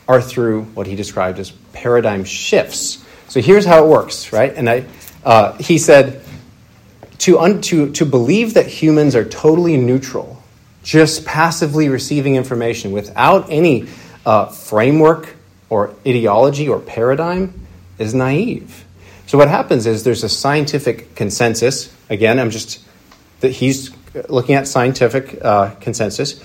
are 0.08 0.20
through 0.20 0.62
what 0.74 0.86
he 0.86 0.96
described 0.96 1.38
as 1.38 1.50
paradigm 1.72 2.24
shifts. 2.24 3.04
So 3.28 3.40
here's 3.40 3.64
how 3.64 3.84
it 3.84 3.88
works, 3.88 4.32
right? 4.32 4.52
And 4.54 4.68
I, 4.68 4.84
uh, 5.24 5.56
he 5.58 5.78
said, 5.78 6.22
to, 7.18 7.38
un- 7.38 7.60
to, 7.62 7.92
to 7.92 8.04
believe 8.04 8.54
that 8.54 8.66
humans 8.66 9.14
are 9.14 9.24
totally 9.24 9.76
neutral 9.76 10.42
just 10.82 11.24
passively 11.24 11.88
receiving 11.88 12.34
information 12.34 12.92
without 12.92 13.46
any 13.48 13.86
uh, 14.26 14.46
framework 14.46 15.36
or 15.70 15.94
ideology 16.06 16.68
or 16.68 16.80
paradigm 16.80 17.66
is 17.98 18.14
naive. 18.14 18.84
So 19.26 19.38
what 19.38 19.48
happens 19.48 19.86
is 19.86 20.04
there's 20.04 20.24
a 20.24 20.28
scientific 20.28 21.14
consensus. 21.14 21.94
Again, 22.10 22.38
I'm 22.38 22.50
just 22.50 22.84
that 23.40 23.50
he's 23.50 23.90
looking 24.28 24.54
at 24.56 24.68
scientific 24.68 25.38
uh, 25.42 25.70
consensus, 25.76 26.42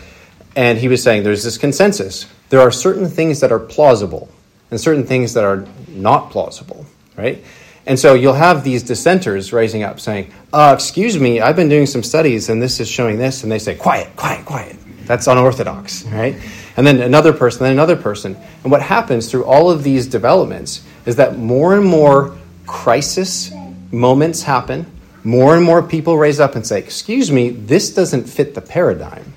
and 0.58 0.80
he 0.80 0.88
was 0.88 1.04
saying 1.04 1.24
there's 1.24 1.44
this 1.44 1.58
consensus. 1.58 2.26
There 2.50 2.60
are 2.60 2.72
certain 2.72 3.08
things 3.08 3.40
that 3.42 3.52
are 3.52 3.60
plausible 3.60 4.28
and 4.72 4.82
certain 4.82 5.06
things 5.06 5.34
that 5.36 5.44
are 5.44 5.68
not 5.88 6.32
plausible, 6.32 6.86
right? 7.16 7.44
And 7.86 7.98
so 7.98 8.16
you'll 8.16 8.34
have 8.34 8.64
these 8.64 8.82
dissenters 8.82 9.54
raising 9.54 9.84
up 9.84 10.00
saying, 10.00 10.34
uh, 10.52 10.74
Excuse 10.76 11.20
me, 11.20 11.40
I've 11.40 11.56
been 11.56 11.70
doing 11.70 11.86
some 11.86 12.02
studies 12.02 12.50
and 12.50 12.62
this 12.62 12.80
is 12.80 12.90
showing 12.90 13.20
this. 13.20 13.44
And 13.44 13.52
they 13.52 13.60
say, 13.60 13.76
Quiet, 13.76 14.14
quiet, 14.16 14.46
quiet. 14.46 14.76
That's 15.06 15.28
unorthodox, 15.28 16.04
right? 16.06 16.36
And 16.76 16.86
then 16.86 17.02
another 17.02 17.34
person, 17.34 17.64
then 17.64 17.72
another 17.72 17.96
person. 17.96 18.36
And 18.64 18.72
what 18.72 18.82
happens 18.82 19.30
through 19.30 19.46
all 19.46 19.70
of 19.70 19.84
these 19.84 20.08
developments 20.08 20.84
is 21.06 21.16
that 21.18 21.38
more 21.38 21.78
and 21.78 21.86
more 21.86 22.36
crisis 22.66 23.54
moments 23.92 24.42
happen. 24.42 24.92
More 25.24 25.56
and 25.56 25.64
more 25.64 25.84
people 25.84 26.18
raise 26.18 26.40
up 26.40 26.56
and 26.56 26.66
say, 26.66 26.80
Excuse 26.80 27.32
me, 27.32 27.52
this 27.52 27.94
doesn't 27.94 28.24
fit 28.24 28.56
the 28.56 28.62
paradigm. 28.62 29.34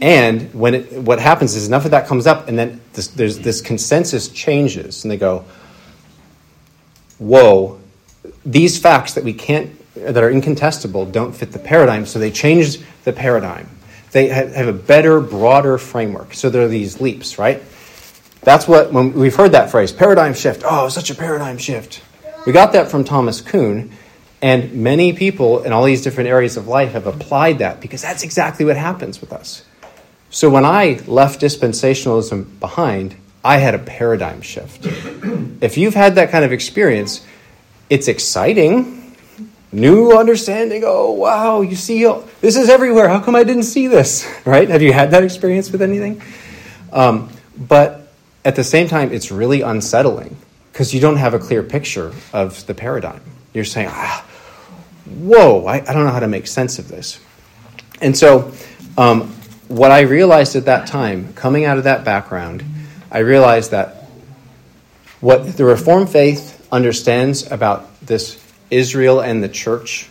And 0.00 0.54
when 0.54 0.74
it, 0.74 0.92
what 0.92 1.18
happens 1.18 1.56
is 1.56 1.66
enough 1.66 1.84
of 1.84 1.90
that 1.90 2.06
comes 2.06 2.26
up, 2.26 2.48
and 2.48 2.58
then 2.58 2.80
this, 2.92 3.08
there's 3.08 3.38
this 3.38 3.60
consensus 3.60 4.28
changes, 4.28 5.04
and 5.04 5.10
they 5.10 5.16
go, 5.16 5.44
whoa, 7.18 7.80
these 8.44 8.78
facts 8.78 9.14
that 9.14 9.24
we 9.24 9.32
can't, 9.32 9.72
that 9.94 10.22
are 10.22 10.30
incontestable, 10.30 11.10
don't 11.10 11.32
fit 11.32 11.50
the 11.52 11.58
paradigm. 11.58 12.06
So 12.06 12.18
they 12.18 12.30
change 12.30 12.78
the 13.04 13.12
paradigm. 13.12 13.68
They 14.12 14.28
have 14.28 14.68
a 14.68 14.72
better, 14.72 15.20
broader 15.20 15.76
framework. 15.78 16.34
So 16.34 16.48
there 16.48 16.62
are 16.62 16.68
these 16.68 17.00
leaps, 17.00 17.38
right? 17.38 17.62
That's 18.42 18.68
what, 18.68 18.92
when 18.92 19.12
we've 19.12 19.34
heard 19.34 19.52
that 19.52 19.70
phrase, 19.70 19.92
paradigm 19.92 20.32
shift. 20.32 20.62
Oh, 20.64 20.88
such 20.88 21.10
a 21.10 21.14
paradigm 21.14 21.58
shift. 21.58 22.02
We 22.46 22.52
got 22.52 22.72
that 22.72 22.90
from 22.90 23.04
Thomas 23.04 23.40
Kuhn, 23.40 23.90
and 24.40 24.72
many 24.72 25.12
people 25.12 25.64
in 25.64 25.72
all 25.72 25.84
these 25.84 26.02
different 26.02 26.30
areas 26.30 26.56
of 26.56 26.68
life 26.68 26.92
have 26.92 27.06
applied 27.06 27.58
that 27.58 27.80
because 27.80 28.00
that's 28.00 28.22
exactly 28.22 28.64
what 28.64 28.76
happens 28.76 29.20
with 29.20 29.32
us. 29.32 29.64
So 30.30 30.50
when 30.50 30.64
I 30.64 31.00
left 31.06 31.40
dispensationalism 31.40 32.60
behind, 32.60 33.16
I 33.44 33.58
had 33.58 33.74
a 33.74 33.78
paradigm 33.78 34.42
shift. 34.42 34.84
If 35.62 35.78
you've 35.78 35.94
had 35.94 36.16
that 36.16 36.30
kind 36.30 36.44
of 36.44 36.52
experience, 36.52 37.24
it's 37.88 38.08
exciting, 38.08 39.16
new 39.72 40.12
understanding. 40.12 40.82
Oh, 40.84 41.12
wow, 41.12 41.62
you 41.62 41.76
see, 41.76 42.04
this 42.40 42.56
is 42.56 42.68
everywhere. 42.68 43.08
How 43.08 43.20
come 43.20 43.34
I 43.34 43.44
didn't 43.44 43.62
see 43.64 43.86
this? 43.86 44.28
Right? 44.44 44.68
Have 44.68 44.82
you 44.82 44.92
had 44.92 45.10
that 45.10 45.24
experience 45.24 45.70
with 45.70 45.82
anything? 45.82 46.22
Um, 46.92 47.30
but 47.56 48.12
at 48.44 48.56
the 48.56 48.64
same 48.64 48.88
time, 48.88 49.12
it's 49.12 49.30
really 49.30 49.60
unsettling 49.60 50.36
because 50.72 50.94
you 50.94 51.00
don't 51.00 51.16
have 51.16 51.34
a 51.34 51.38
clear 51.38 51.62
picture 51.62 52.14
of 52.32 52.66
the 52.66 52.74
paradigm. 52.74 53.20
You're 53.52 53.64
saying, 53.64 53.88
ah, 53.90 54.24
whoa, 55.04 55.66
I, 55.66 55.76
I 55.76 55.92
don't 55.92 56.04
know 56.04 56.12
how 56.12 56.20
to 56.20 56.28
make 56.28 56.46
sense 56.46 56.78
of 56.78 56.88
this. 56.88 57.20
And 58.00 58.16
so, 58.16 58.52
um, 58.96 59.34
what 59.68 59.90
I 59.90 60.00
realized 60.00 60.56
at 60.56 60.64
that 60.64 60.86
time, 60.86 61.32
coming 61.34 61.64
out 61.64 61.78
of 61.78 61.84
that 61.84 62.04
background, 62.04 62.64
I 63.10 63.18
realized 63.18 63.70
that 63.70 64.08
what 65.20 65.56
the 65.56 65.64
Reformed 65.64 66.10
faith 66.10 66.66
understands 66.72 67.50
about 67.50 68.00
this 68.00 68.42
Israel 68.70 69.20
and 69.20 69.42
the 69.42 69.48
church 69.48 70.08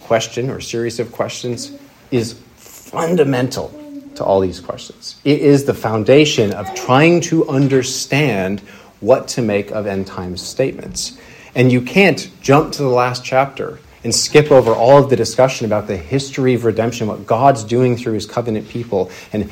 question 0.00 0.50
or 0.50 0.60
series 0.60 1.00
of 1.00 1.12
questions 1.12 1.76
is 2.10 2.34
fundamental 2.56 3.68
to 4.14 4.24
all 4.24 4.40
these 4.40 4.60
questions. 4.60 5.16
It 5.24 5.40
is 5.40 5.64
the 5.64 5.74
foundation 5.74 6.52
of 6.52 6.72
trying 6.74 7.20
to 7.22 7.48
understand 7.48 8.60
what 9.00 9.28
to 9.28 9.42
make 9.42 9.70
of 9.70 9.86
end 9.86 10.06
times 10.06 10.40
statements. 10.40 11.18
And 11.54 11.70
you 11.70 11.82
can't 11.82 12.30
jump 12.40 12.72
to 12.74 12.82
the 12.82 12.88
last 12.88 13.24
chapter 13.24 13.78
and 14.06 14.14
skip 14.14 14.52
over 14.52 14.72
all 14.72 15.02
of 15.02 15.10
the 15.10 15.16
discussion 15.16 15.66
about 15.66 15.88
the 15.88 15.96
history 15.96 16.54
of 16.54 16.64
redemption, 16.64 17.08
what 17.08 17.26
God's 17.26 17.64
doing 17.64 17.96
through 17.96 18.12
his 18.12 18.24
covenant 18.24 18.68
people, 18.68 19.10
and 19.32 19.50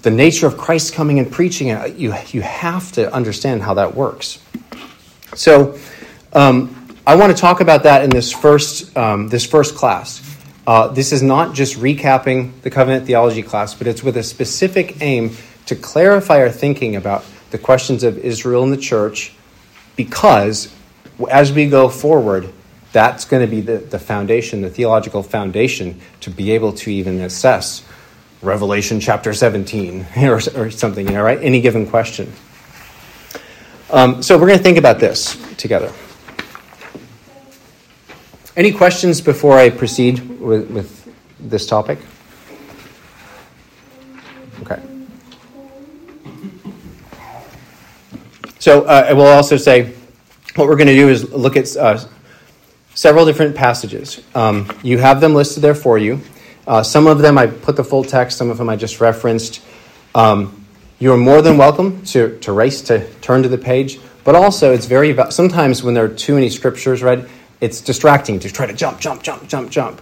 the 0.00 0.10
nature 0.10 0.46
of 0.46 0.56
Christ 0.56 0.94
coming 0.94 1.18
and 1.18 1.30
preaching. 1.30 1.68
You, 1.98 2.14
you 2.28 2.40
have 2.40 2.90
to 2.92 3.12
understand 3.12 3.60
how 3.60 3.74
that 3.74 3.94
works. 3.94 4.42
So, 5.34 5.78
um, 6.32 6.74
I 7.06 7.16
want 7.16 7.36
to 7.36 7.38
talk 7.38 7.60
about 7.60 7.82
that 7.82 8.02
in 8.02 8.08
this 8.08 8.32
first, 8.32 8.96
um, 8.96 9.28
this 9.28 9.44
first 9.44 9.74
class. 9.74 10.22
Uh, 10.66 10.88
this 10.88 11.12
is 11.12 11.22
not 11.22 11.54
just 11.54 11.76
recapping 11.76 12.58
the 12.62 12.70
covenant 12.70 13.04
theology 13.04 13.42
class, 13.42 13.74
but 13.74 13.86
it's 13.86 14.02
with 14.02 14.16
a 14.16 14.22
specific 14.22 15.02
aim 15.02 15.36
to 15.66 15.76
clarify 15.76 16.40
our 16.40 16.50
thinking 16.50 16.96
about 16.96 17.22
the 17.50 17.58
questions 17.58 18.02
of 18.02 18.16
Israel 18.16 18.62
and 18.62 18.72
the 18.72 18.78
church, 18.78 19.34
because 19.94 20.74
as 21.30 21.52
we 21.52 21.68
go 21.68 21.90
forward, 21.90 22.50
that's 22.92 23.24
going 23.24 23.44
to 23.44 23.50
be 23.50 23.60
the, 23.60 23.78
the 23.78 23.98
foundation, 23.98 24.62
the 24.62 24.70
theological 24.70 25.22
foundation, 25.22 26.00
to 26.20 26.30
be 26.30 26.52
able 26.52 26.72
to 26.72 26.90
even 26.90 27.20
assess 27.20 27.84
Revelation 28.42 29.00
chapter 29.00 29.32
17 29.32 30.06
or, 30.16 30.40
or 30.56 30.70
something, 30.70 31.06
you 31.06 31.14
know, 31.14 31.22
right? 31.22 31.40
Any 31.42 31.60
given 31.60 31.86
question. 31.86 32.32
Um, 33.90 34.22
so 34.22 34.38
we're 34.38 34.46
going 34.46 34.58
to 34.58 34.62
think 34.62 34.78
about 34.78 34.98
this 35.00 35.36
together. 35.56 35.92
Any 38.56 38.72
questions 38.72 39.20
before 39.20 39.58
I 39.58 39.70
proceed 39.70 40.40
with, 40.40 40.70
with 40.70 41.12
this 41.38 41.66
topic? 41.66 41.98
Okay. 44.62 44.80
So 48.58 48.82
uh, 48.82 49.06
I 49.08 49.12
will 49.12 49.26
also 49.26 49.56
say 49.56 49.92
what 50.56 50.68
we're 50.68 50.76
going 50.76 50.88
to 50.88 50.94
do 50.94 51.08
is 51.08 51.32
look 51.32 51.56
at 51.56 51.76
uh, 51.76 52.04
several 52.94 53.24
different 53.24 53.54
passages. 53.54 54.22
Um, 54.34 54.70
you 54.82 54.98
have 54.98 55.20
them 55.20 55.34
listed 55.34 55.62
there 55.62 55.74
for 55.74 55.98
you. 55.98 56.20
Uh, 56.66 56.82
some 56.82 57.06
of 57.06 57.18
them 57.18 57.38
I 57.38 57.46
put 57.46 57.76
the 57.76 57.84
full 57.84 58.04
text, 58.04 58.38
some 58.38 58.50
of 58.50 58.58
them 58.58 58.68
I 58.68 58.76
just 58.76 59.00
referenced. 59.00 59.62
Um, 60.14 60.64
you 60.98 61.12
are 61.12 61.16
more 61.16 61.40
than 61.42 61.56
welcome 61.56 62.02
to, 62.06 62.38
to 62.40 62.52
race 62.52 62.82
to 62.82 63.08
turn 63.20 63.42
to 63.42 63.48
the 63.48 63.58
page, 63.58 63.98
but 64.22 64.34
also 64.34 64.72
it's 64.72 64.86
very, 64.86 65.16
sometimes 65.30 65.82
when 65.82 65.94
there 65.94 66.04
are 66.04 66.08
too 66.08 66.34
many 66.34 66.50
scriptures 66.50 67.02
read, 67.02 67.28
it's 67.60 67.80
distracting 67.80 68.38
to 68.40 68.52
try 68.52 68.66
to 68.66 68.72
jump, 68.72 69.00
jump, 69.00 69.22
jump, 69.22 69.48
jump, 69.48 69.70
jump. 69.70 70.00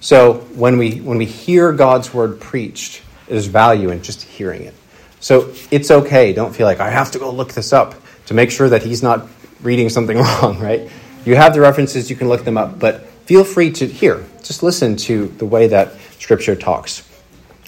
So 0.00 0.34
when 0.54 0.78
we, 0.78 1.00
when 1.00 1.18
we 1.18 1.26
hear 1.26 1.72
God's 1.72 2.12
word 2.12 2.40
preached, 2.40 3.02
there's 3.28 3.46
value 3.46 3.90
in 3.90 4.02
just 4.02 4.22
hearing 4.22 4.62
it. 4.62 4.74
So 5.20 5.52
it's 5.70 5.90
okay. 5.90 6.32
Don't 6.32 6.54
feel 6.54 6.66
like 6.66 6.80
I 6.80 6.90
have 6.90 7.10
to 7.12 7.18
go 7.18 7.30
look 7.30 7.52
this 7.52 7.72
up 7.72 7.94
to 8.26 8.34
make 8.34 8.50
sure 8.50 8.68
that 8.68 8.82
he's 8.82 9.02
not 9.02 9.28
reading 9.62 9.88
something 9.88 10.18
wrong, 10.42 10.58
right? 10.58 10.90
You 11.24 11.36
have 11.36 11.54
the 11.54 11.60
references, 11.60 12.10
you 12.10 12.16
can 12.16 12.28
look 12.28 12.44
them 12.44 12.56
up, 12.56 12.78
but 12.78 13.06
feel 13.26 13.44
free 13.44 13.70
to 13.72 13.86
hear. 13.86 14.24
Just 14.42 14.62
listen 14.62 14.96
to 14.96 15.28
the 15.28 15.46
way 15.46 15.68
that 15.68 15.94
Scripture 16.18 16.56
talks. 16.56 17.06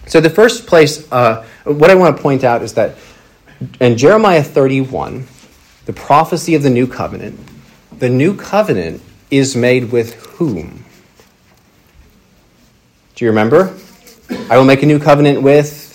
So, 0.07 0.21
the 0.21 0.31
first 0.31 0.67
place, 0.67 1.11
uh, 1.13 1.47
what 1.65 1.91
I 1.91 1.95
want 1.95 2.17
to 2.17 2.23
point 2.23 2.45
out 2.45 2.63
is 2.63 2.75
that 2.75 2.97
in 3.81 3.97
Jeremiah 3.97 4.43
31, 4.43 5.27
the 5.87 5.93
prophecy 5.93 6.55
of 6.55 6.63
the 6.63 6.71
new 6.71 6.87
covenant, 6.87 7.39
the 7.99 8.09
new 8.09 8.35
covenant 8.35 9.03
is 9.31 9.55
made 9.57 9.93
with 9.93 10.15
whom? 10.15 10.85
Do 13.15 13.25
you 13.25 13.31
remember? 13.31 13.75
I 14.51 14.57
will 14.57 14.65
make 14.65 14.83
a 14.83 14.87
new 14.87 14.99
covenant 14.99 15.43
with 15.43 15.89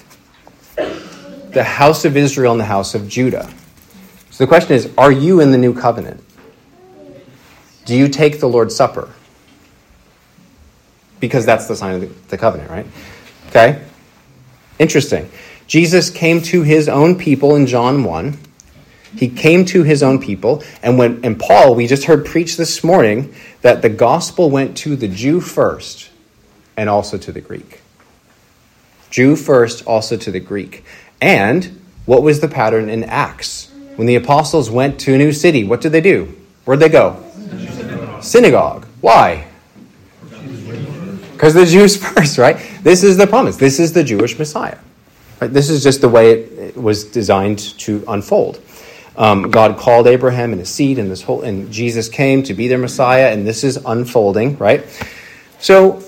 the 1.51 1.63
house 1.63 2.05
of 2.05 2.15
Israel 2.15 2.51
and 2.51 2.61
the 2.61 2.65
house 2.65 2.95
of 2.95 3.07
Judah. 3.07 3.51
So 4.29 4.43
the 4.43 4.47
question 4.47 4.75
is 4.75 4.91
are 4.97 5.11
you 5.11 5.41
in 5.41 5.51
the 5.51 5.57
new 5.57 5.73
covenant? 5.73 6.23
Do 7.87 7.95
you 7.95 8.09
take 8.09 8.41
the 8.41 8.49
Lord's 8.49 8.75
Supper? 8.75 9.09
Because 11.21 11.45
that's 11.45 11.67
the 11.67 11.75
sign 11.75 12.03
of 12.03 12.29
the, 12.29 12.37
covenant, 12.37 12.69
right? 12.69 12.85
Okay? 13.47 13.81
Interesting. 14.77 15.31
Jesus 15.67 16.09
came 16.09 16.41
to 16.43 16.63
his 16.63 16.89
own 16.89 17.17
people 17.17 17.55
in 17.55 17.65
John 17.65 18.03
1. 18.03 18.37
He 19.15 19.29
came 19.29 19.63
to 19.67 19.83
his 19.83 20.03
own 20.03 20.19
people. 20.19 20.63
And 20.83 20.97
when 20.97 21.23
and 21.23 21.39
Paul, 21.39 21.75
we 21.75 21.87
just 21.87 22.03
heard 22.03 22.25
preach 22.25 22.57
this 22.57 22.83
morning 22.83 23.33
that 23.61 23.81
the 23.81 23.89
gospel 23.89 24.49
went 24.49 24.75
to 24.79 24.97
the 24.97 25.07
Jew 25.07 25.39
first 25.39 26.09
and 26.75 26.89
also 26.89 27.17
to 27.17 27.31
the 27.31 27.41
Greek. 27.41 27.79
Jew 29.09 29.37
first, 29.37 29.85
also 29.85 30.17
to 30.17 30.29
the 30.29 30.41
Greek. 30.41 30.83
And 31.21 31.81
what 32.05 32.21
was 32.21 32.41
the 32.41 32.49
pattern 32.49 32.89
in 32.89 33.05
Acts? 33.05 33.71
When 33.95 34.07
the 34.07 34.15
apostles 34.15 34.69
went 34.69 34.99
to 35.01 35.13
a 35.13 35.17
new 35.17 35.31
city, 35.31 35.63
what 35.63 35.79
did 35.79 35.93
they 35.93 36.01
do? 36.01 36.35
Where'd 36.65 36.81
they 36.81 36.89
go? 36.89 37.23
Synagogue. 38.21 38.85
Why? 39.01 39.47
Because 41.33 41.53
the 41.53 41.65
Jews 41.65 41.97
first, 42.03 42.37
right? 42.37 42.57
This 42.81 43.03
is 43.03 43.17
the 43.17 43.27
promise. 43.27 43.57
This 43.57 43.79
is 43.79 43.93
the 43.93 44.03
Jewish 44.03 44.37
Messiah. 44.39 44.77
Right? 45.39 45.53
This 45.53 45.69
is 45.69 45.83
just 45.83 46.01
the 46.01 46.09
way 46.09 46.41
it 46.41 46.77
was 46.77 47.03
designed 47.03 47.59
to 47.79 48.03
unfold. 48.07 48.59
Um, 49.15 49.49
God 49.49 49.77
called 49.77 50.07
Abraham 50.07 50.51
and 50.51 50.59
his 50.59 50.69
seed, 50.69 50.99
and 50.99 51.09
this 51.09 51.23
whole, 51.23 51.41
and 51.41 51.71
Jesus 51.71 52.07
came 52.07 52.43
to 52.43 52.53
be 52.53 52.67
their 52.67 52.77
Messiah, 52.77 53.31
and 53.31 53.47
this 53.47 53.63
is 53.63 53.77
unfolding, 53.77 54.57
right? 54.57 54.85
So 55.59 56.03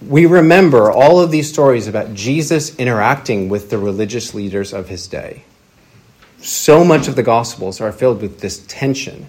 we 0.00 0.26
remember 0.26 0.90
all 0.90 1.20
of 1.20 1.30
these 1.30 1.48
stories 1.48 1.88
about 1.88 2.14
Jesus 2.14 2.76
interacting 2.76 3.48
with 3.48 3.70
the 3.70 3.78
religious 3.78 4.32
leaders 4.32 4.72
of 4.72 4.88
his 4.88 5.08
day. 5.08 5.44
So 6.40 6.84
much 6.84 7.08
of 7.08 7.16
the 7.16 7.22
Gospels 7.22 7.80
are 7.80 7.92
filled 7.92 8.20
with 8.20 8.40
this 8.40 8.64
tension 8.66 9.26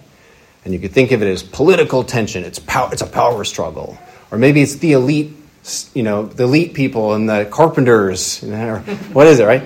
and 0.64 0.72
you 0.72 0.80
could 0.80 0.92
think 0.92 1.12
of 1.12 1.22
it 1.22 1.28
as 1.28 1.42
political 1.42 2.04
tension. 2.04 2.44
It's, 2.44 2.60
it's 2.66 3.02
a 3.02 3.06
power 3.06 3.44
struggle. 3.44 3.98
Or 4.30 4.38
maybe 4.38 4.62
it's 4.62 4.76
the 4.76 4.92
elite, 4.92 5.36
you 5.94 6.02
know, 6.02 6.26
the 6.26 6.44
elite 6.44 6.74
people 6.74 7.14
and 7.14 7.28
the 7.28 7.46
carpenters. 7.50 8.40
what 9.12 9.26
is 9.26 9.40
it, 9.40 9.44
right? 9.44 9.62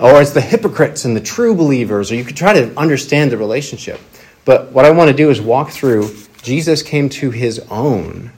Or 0.00 0.20
it's 0.22 0.30
the 0.30 0.40
hypocrites 0.40 1.04
and 1.04 1.14
the 1.14 1.20
true 1.20 1.54
believers. 1.54 2.10
Or 2.10 2.14
you 2.14 2.24
could 2.24 2.36
try 2.36 2.54
to 2.54 2.78
understand 2.78 3.30
the 3.30 3.36
relationship. 3.36 4.00
But 4.44 4.72
what 4.72 4.84
I 4.84 4.90
want 4.90 5.10
to 5.10 5.16
do 5.16 5.30
is 5.30 5.40
walk 5.40 5.70
through 5.70 6.10
Jesus 6.42 6.82
came 6.82 7.10
to 7.10 7.30
his 7.30 7.58
own, 7.70 8.32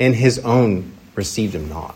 and 0.00 0.14
his 0.14 0.40
own 0.40 0.92
received 1.14 1.54
him 1.54 1.68
not. 1.68 1.94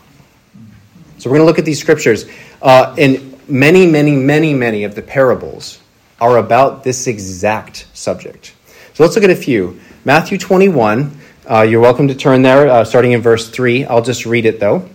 So 1.17 1.29
we're 1.29 1.37
going 1.37 1.45
to 1.45 1.49
look 1.51 1.59
at 1.59 1.65
these 1.65 1.79
scriptures. 1.79 2.25
Uh, 2.61 2.95
and 2.97 3.47
many, 3.49 3.85
many, 3.85 4.15
many, 4.15 4.53
many 4.53 4.85
of 4.85 4.95
the 4.95 5.01
parables 5.01 5.79
are 6.19 6.37
about 6.37 6.83
this 6.83 7.07
exact 7.07 7.87
subject. 7.93 8.53
So 9.01 9.05
let's 9.05 9.15
look 9.15 9.23
at 9.23 9.31
a 9.31 9.35
few. 9.35 9.79
Matthew 10.05 10.37
21, 10.37 11.19
uh, 11.49 11.61
you're 11.61 11.81
welcome 11.81 12.07
to 12.09 12.13
turn 12.13 12.43
there, 12.43 12.69
uh, 12.69 12.83
starting 12.83 13.13
in 13.13 13.21
verse 13.21 13.49
3. 13.49 13.85
I'll 13.85 14.03
just 14.03 14.27
read 14.27 14.45
it 14.45 14.59
though, 14.59 14.87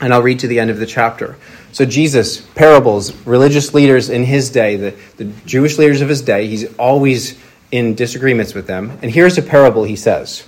and 0.00 0.14
I'll 0.14 0.22
read 0.22 0.38
to 0.38 0.46
the 0.46 0.58
end 0.58 0.70
of 0.70 0.78
the 0.78 0.86
chapter. 0.86 1.36
So, 1.70 1.84
Jesus, 1.84 2.40
parables, 2.40 3.14
religious 3.26 3.74
leaders 3.74 4.08
in 4.08 4.24
his 4.24 4.48
day, 4.48 4.76
the, 4.76 4.94
the 5.18 5.24
Jewish 5.44 5.76
leaders 5.76 6.00
of 6.00 6.08
his 6.08 6.22
day, 6.22 6.46
he's 6.46 6.74
always 6.78 7.38
in 7.70 7.94
disagreements 7.94 8.54
with 8.54 8.66
them. 8.66 8.98
And 9.02 9.10
here's 9.10 9.36
a 9.36 9.42
parable 9.42 9.84
he 9.84 9.96
says. 9.96 10.46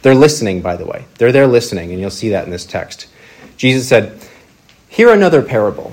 They're 0.00 0.14
listening, 0.14 0.62
by 0.62 0.76
the 0.76 0.86
way. 0.86 1.04
They're 1.18 1.32
there 1.32 1.46
listening, 1.46 1.90
and 1.90 2.00
you'll 2.00 2.08
see 2.08 2.30
that 2.30 2.46
in 2.46 2.50
this 2.50 2.64
text. 2.64 3.06
Jesus 3.58 3.86
said, 3.86 4.18
Hear 4.88 5.12
another 5.12 5.42
parable. 5.42 5.92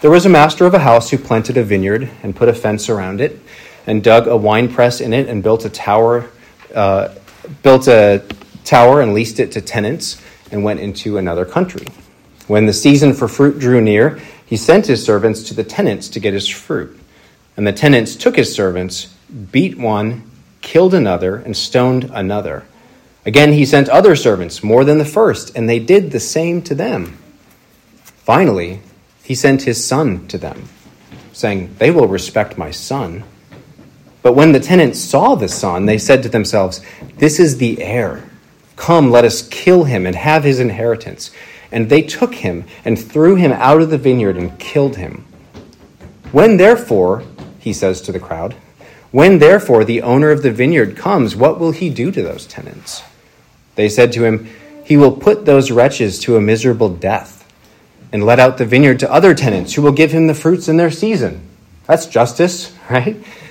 There 0.00 0.10
was 0.10 0.26
a 0.26 0.30
master 0.30 0.66
of 0.66 0.74
a 0.74 0.80
house 0.80 1.10
who 1.10 1.18
planted 1.18 1.56
a 1.56 1.62
vineyard 1.62 2.10
and 2.24 2.34
put 2.34 2.48
a 2.48 2.54
fence 2.54 2.88
around 2.88 3.20
it 3.20 3.38
and 3.86 4.02
dug 4.02 4.26
a 4.26 4.36
wine 4.36 4.72
press 4.72 5.00
in 5.00 5.12
it 5.12 5.28
and 5.28 5.42
built 5.42 5.64
a 5.64 5.70
tower, 5.70 6.28
uh, 6.74 7.14
built 7.62 7.88
a 7.88 8.24
tower 8.64 9.00
and 9.00 9.14
leased 9.14 9.40
it 9.40 9.52
to 9.52 9.60
tenants 9.60 10.20
and 10.50 10.64
went 10.64 10.80
into 10.80 11.18
another 11.18 11.44
country. 11.44 11.86
When 12.46 12.66
the 12.66 12.72
season 12.72 13.14
for 13.14 13.28
fruit 13.28 13.58
drew 13.58 13.80
near, 13.80 14.20
he 14.44 14.56
sent 14.56 14.86
his 14.86 15.04
servants 15.04 15.44
to 15.44 15.54
the 15.54 15.64
tenants 15.64 16.08
to 16.10 16.20
get 16.20 16.34
his 16.34 16.48
fruit. 16.48 16.98
And 17.56 17.66
the 17.66 17.72
tenants 17.72 18.16
took 18.16 18.36
his 18.36 18.52
servants, 18.52 19.14
beat 19.52 19.78
one, 19.78 20.28
killed 20.60 20.94
another, 20.94 21.36
and 21.36 21.56
stoned 21.56 22.10
another. 22.12 22.64
Again, 23.24 23.52
he 23.52 23.66
sent 23.66 23.88
other 23.88 24.16
servants, 24.16 24.64
more 24.64 24.84
than 24.84 24.98
the 24.98 25.04
first, 25.04 25.54
and 25.54 25.68
they 25.68 25.78
did 25.78 26.10
the 26.10 26.20
same 26.20 26.62
to 26.62 26.74
them. 26.74 27.18
Finally, 28.02 28.80
he 29.22 29.34
sent 29.34 29.62
his 29.62 29.84
son 29.84 30.26
to 30.28 30.38
them, 30.38 30.68
saying, 31.32 31.74
They 31.78 31.90
will 31.90 32.08
respect 32.08 32.58
my 32.58 32.70
son. 32.70 33.24
But 34.22 34.34
when 34.34 34.52
the 34.52 34.60
tenants 34.60 34.98
saw 34.98 35.34
the 35.34 35.48
son, 35.48 35.86
they 35.86 35.98
said 35.98 36.22
to 36.22 36.28
themselves, 36.28 36.80
This 37.16 37.40
is 37.40 37.56
the 37.56 37.82
heir. 37.82 38.28
Come, 38.76 39.10
let 39.10 39.24
us 39.24 39.46
kill 39.48 39.84
him 39.84 40.06
and 40.06 40.16
have 40.16 40.44
his 40.44 40.60
inheritance. 40.60 41.30
And 41.72 41.88
they 41.88 42.02
took 42.02 42.34
him 42.34 42.64
and 42.84 42.98
threw 42.98 43.36
him 43.36 43.52
out 43.52 43.80
of 43.80 43.90
the 43.90 43.98
vineyard 43.98 44.36
and 44.36 44.58
killed 44.58 44.96
him. 44.96 45.24
When 46.32 46.56
therefore, 46.56 47.22
he 47.58 47.72
says 47.72 48.00
to 48.02 48.12
the 48.12 48.20
crowd, 48.20 48.54
when 49.10 49.38
therefore 49.38 49.84
the 49.84 50.02
owner 50.02 50.30
of 50.30 50.42
the 50.42 50.52
vineyard 50.52 50.96
comes, 50.96 51.34
what 51.34 51.58
will 51.58 51.72
he 51.72 51.90
do 51.90 52.12
to 52.12 52.22
those 52.22 52.46
tenants? 52.46 53.02
They 53.74 53.88
said 53.88 54.12
to 54.12 54.24
him, 54.24 54.48
He 54.84 54.96
will 54.96 55.12
put 55.12 55.44
those 55.44 55.70
wretches 55.70 56.18
to 56.20 56.36
a 56.36 56.40
miserable 56.40 56.88
death 56.88 57.40
and 58.12 58.24
let 58.24 58.38
out 58.38 58.58
the 58.58 58.66
vineyard 58.66 59.00
to 59.00 59.12
other 59.12 59.34
tenants 59.34 59.74
who 59.74 59.82
will 59.82 59.92
give 59.92 60.12
him 60.12 60.26
the 60.26 60.34
fruits 60.34 60.68
in 60.68 60.76
their 60.76 60.90
season. 60.90 61.40
That's 61.86 62.06
justice, 62.06 62.74
right? 62.90 63.16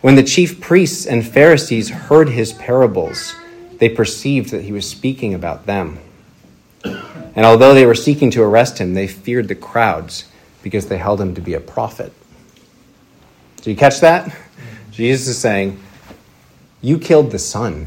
When 0.00 0.14
the 0.14 0.22
chief 0.22 0.60
priests 0.60 1.06
and 1.06 1.26
Pharisees 1.26 1.90
heard 1.90 2.28
his 2.28 2.52
parables, 2.52 3.34
they 3.78 3.88
perceived 3.88 4.50
that 4.50 4.62
he 4.62 4.72
was 4.72 4.88
speaking 4.88 5.34
about 5.34 5.66
them. 5.66 5.98
And 6.84 7.44
although 7.44 7.74
they 7.74 7.86
were 7.86 7.94
seeking 7.94 8.30
to 8.32 8.42
arrest 8.42 8.78
him, 8.78 8.94
they 8.94 9.06
feared 9.06 9.48
the 9.48 9.54
crowds 9.54 10.24
because 10.62 10.88
they 10.88 10.98
held 10.98 11.20
him 11.20 11.34
to 11.34 11.40
be 11.40 11.54
a 11.54 11.60
prophet. 11.60 12.12
Do 13.62 13.70
you 13.70 13.76
catch 13.76 14.00
that? 14.00 14.34
Jesus 14.90 15.28
is 15.28 15.38
saying, 15.38 15.78
You 16.80 16.98
killed 16.98 17.30
the 17.30 17.38
son, 17.38 17.86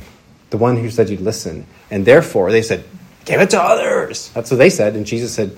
the 0.50 0.58
one 0.58 0.78
who 0.78 0.90
said 0.90 1.10
you'd 1.10 1.22
listen. 1.22 1.66
And 1.90 2.06
therefore, 2.06 2.52
they 2.52 2.62
said, 2.62 2.84
Give 3.26 3.42
it 3.42 3.50
to 3.52 3.62
others. 3.62 4.30
That's 4.30 4.52
what 4.52 4.58
they 4.58 4.70
said. 4.70 4.96
And 4.96 5.06
Jesus 5.06 5.34
said, 5.34 5.56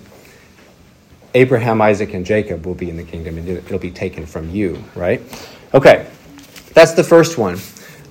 Abraham, 1.34 1.82
Isaac, 1.82 2.14
and 2.14 2.26
Jacob 2.26 2.66
will 2.66 2.76
be 2.76 2.90
in 2.90 2.98
the 2.98 3.04
kingdom, 3.04 3.38
and 3.38 3.48
it'll 3.48 3.80
be 3.80 3.92
taken 3.92 4.26
from 4.26 4.50
you, 4.50 4.84
right? 4.96 5.22
Okay, 5.74 6.08
that's 6.74 6.94
the 6.94 7.04
first 7.04 7.38
one. 7.38 7.58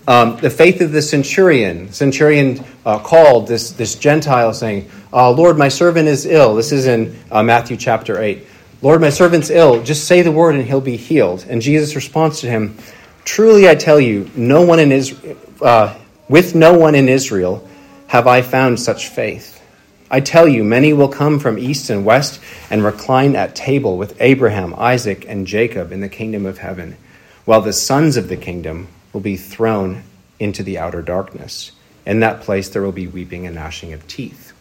Um, 0.09 0.37
the 0.39 0.51
faith 0.51 0.81
of 0.81 0.93
the 0.93 1.03
centurion. 1.03 1.93
Centurion 1.93 2.65
uh, 2.85 2.99
called 2.99 3.47
this, 3.47 3.73
this 3.73 3.95
Gentile 3.95 4.53
saying, 4.53 4.91
uh, 5.13 5.31
Lord, 5.31 5.59
my 5.59 5.69
servant 5.69 6.09
is 6.09 6.27
ill. 6.27 6.55
This 6.55 6.73
is 6.73 6.87
in 6.87 7.17
uh, 7.31 7.43
Matthew 7.43 7.77
chapter 7.77 8.21
8. 8.21 8.47
Lord, 8.83 9.01
my 9.01 9.11
servant's 9.11 9.51
ill. 9.51 9.83
Just 9.83 10.07
say 10.07 10.23
the 10.23 10.33
word 10.33 10.55
and 10.55 10.65
he'll 10.65 10.81
be 10.81 10.97
healed. 10.97 11.45
And 11.49 11.61
Jesus 11.61 11.95
responds 11.95 12.41
to 12.41 12.49
him, 12.49 12.77
Truly 13.25 13.69
I 13.69 13.75
tell 13.75 14.01
you, 14.01 14.31
no 14.35 14.63
one 14.63 14.79
in 14.79 14.91
Israel, 14.91 15.37
uh, 15.61 15.97
with 16.29 16.55
no 16.55 16.77
one 16.77 16.95
in 16.95 17.09
Israel 17.09 17.69
have 18.07 18.27
I 18.27 18.43
found 18.43 18.81
such 18.81 19.09
faith. 19.09 19.63
I 20.11 20.21
tell 20.21 20.49
you, 20.49 20.65
many 20.65 20.93
will 20.93 21.09
come 21.09 21.39
from 21.39 21.59
east 21.59 21.91
and 21.91 22.05
west 22.05 22.41
and 22.71 22.83
recline 22.83 23.37
at 23.37 23.55
table 23.55 23.97
with 23.97 24.21
Abraham, 24.21 24.75
Isaac, 24.77 25.25
and 25.29 25.47
Jacob 25.47 25.93
in 25.93 26.01
the 26.01 26.09
kingdom 26.09 26.47
of 26.47 26.59
heaven, 26.59 26.97
while 27.45 27.61
the 27.61 27.73
sons 27.73 28.17
of 28.17 28.29
the 28.29 28.37
kingdom 28.37 28.89
will 29.13 29.21
be 29.21 29.37
thrown 29.37 30.03
into 30.39 30.63
the 30.63 30.79
outer 30.79 31.03
darkness. 31.03 31.73
In 32.07 32.21
that 32.21 32.43
place 32.43 32.69
there 32.69 32.83
will 32.83 32.93
be 32.93 33.07
weeping 33.07 33.47
and 33.47 33.55
gnashing 33.55 33.93
of 33.93 34.07
teeth. 34.07 34.53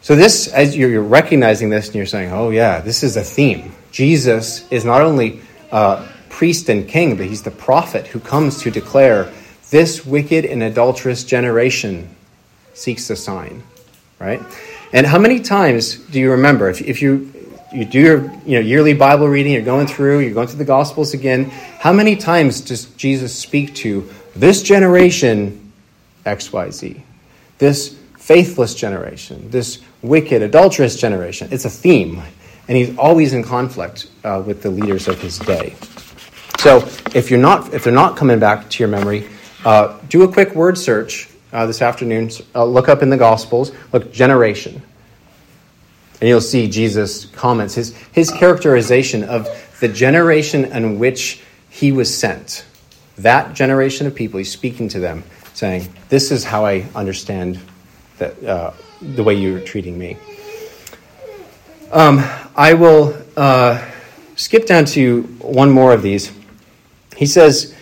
So, 0.00 0.16
this, 0.16 0.48
as 0.48 0.76
you're 0.76 1.00
recognizing 1.00 1.70
this 1.70 1.86
and 1.86 1.94
you're 1.94 2.06
saying, 2.06 2.32
oh, 2.32 2.50
yeah, 2.50 2.80
this 2.80 3.04
is 3.04 3.16
a 3.16 3.22
theme. 3.22 3.72
Jesus 3.92 4.68
is 4.70 4.84
not 4.84 5.00
only 5.00 5.40
uh, 5.70 6.08
priest 6.28 6.68
and 6.68 6.88
king, 6.88 7.16
but 7.16 7.26
he's 7.26 7.42
the 7.42 7.52
prophet 7.52 8.08
who 8.08 8.18
comes 8.18 8.62
to 8.62 8.70
declare 8.70 9.32
this 9.70 10.04
wicked 10.04 10.44
and 10.44 10.62
adulterous 10.62 11.22
generation 11.22 12.14
seeks 12.74 13.10
a 13.10 13.16
sign 13.16 13.62
right? 14.22 14.40
And 14.92 15.06
how 15.06 15.18
many 15.18 15.40
times 15.40 15.96
do 15.96 16.20
you 16.20 16.30
remember 16.30 16.70
if, 16.70 16.80
if 16.80 17.02
you 17.02 17.32
you 17.72 17.84
do 17.84 18.00
your 18.00 18.22
you 18.46 18.58
know 18.58 18.60
yearly 18.60 18.94
Bible 18.94 19.28
reading, 19.28 19.52
you're 19.52 19.62
going 19.62 19.86
through, 19.86 20.20
you're 20.20 20.34
going 20.34 20.48
through 20.48 20.58
the 20.58 20.64
Gospels 20.64 21.14
again. 21.14 21.46
How 21.80 21.92
many 21.92 22.16
times 22.16 22.60
does 22.60 22.86
Jesus 22.96 23.34
speak 23.34 23.74
to 23.76 24.08
this 24.36 24.62
generation, 24.62 25.72
X, 26.24 26.52
Y, 26.52 26.70
Z, 26.70 27.02
this 27.58 27.96
faithless 28.18 28.74
generation, 28.74 29.50
this 29.50 29.80
wicked, 30.02 30.42
adulterous 30.42 30.96
generation? 30.96 31.48
It's 31.50 31.64
a 31.64 31.70
theme, 31.70 32.22
and 32.68 32.76
he's 32.76 32.96
always 32.98 33.32
in 33.32 33.42
conflict 33.42 34.08
uh, 34.24 34.42
with 34.46 34.62
the 34.62 34.70
leaders 34.70 35.08
of 35.08 35.20
his 35.20 35.38
day. 35.38 35.74
So 36.58 36.78
if 37.14 37.30
you're 37.30 37.40
not 37.40 37.72
if 37.74 37.84
they're 37.84 37.92
not 37.92 38.16
coming 38.16 38.38
back 38.38 38.68
to 38.70 38.78
your 38.82 38.88
memory, 38.88 39.28
uh, 39.64 39.98
do 40.08 40.22
a 40.22 40.32
quick 40.32 40.54
word 40.54 40.76
search 40.76 41.28
uh, 41.52 41.66
this 41.66 41.82
afternoon, 41.82 42.30
uh, 42.54 42.64
look 42.64 42.88
up 42.88 43.02
in 43.02 43.10
the 43.10 43.16
Gospels, 43.16 43.72
look, 43.92 44.12
generation. 44.12 44.82
And 46.22 46.28
you'll 46.28 46.40
see 46.40 46.68
Jesus' 46.68 47.24
comments, 47.24 47.74
his, 47.74 47.96
his 48.12 48.30
characterization 48.30 49.24
of 49.24 49.48
the 49.80 49.88
generation 49.88 50.66
in 50.66 51.00
which 51.00 51.42
he 51.68 51.90
was 51.90 52.16
sent. 52.16 52.64
That 53.18 53.54
generation 53.54 54.06
of 54.06 54.14
people, 54.14 54.38
he's 54.38 54.52
speaking 54.52 54.86
to 54.90 55.00
them, 55.00 55.24
saying, 55.52 55.92
This 56.10 56.30
is 56.30 56.44
how 56.44 56.64
I 56.64 56.86
understand 56.94 57.58
that, 58.18 58.40
uh, 58.44 58.72
the 59.00 59.24
way 59.24 59.34
you're 59.34 59.58
treating 59.58 59.98
me. 59.98 60.16
Um, 61.90 62.20
I 62.54 62.74
will 62.74 63.20
uh, 63.36 63.84
skip 64.36 64.64
down 64.64 64.84
to 64.84 65.22
one 65.40 65.70
more 65.70 65.92
of 65.92 66.02
these. 66.02 66.30
He 67.16 67.26
says, 67.26 67.74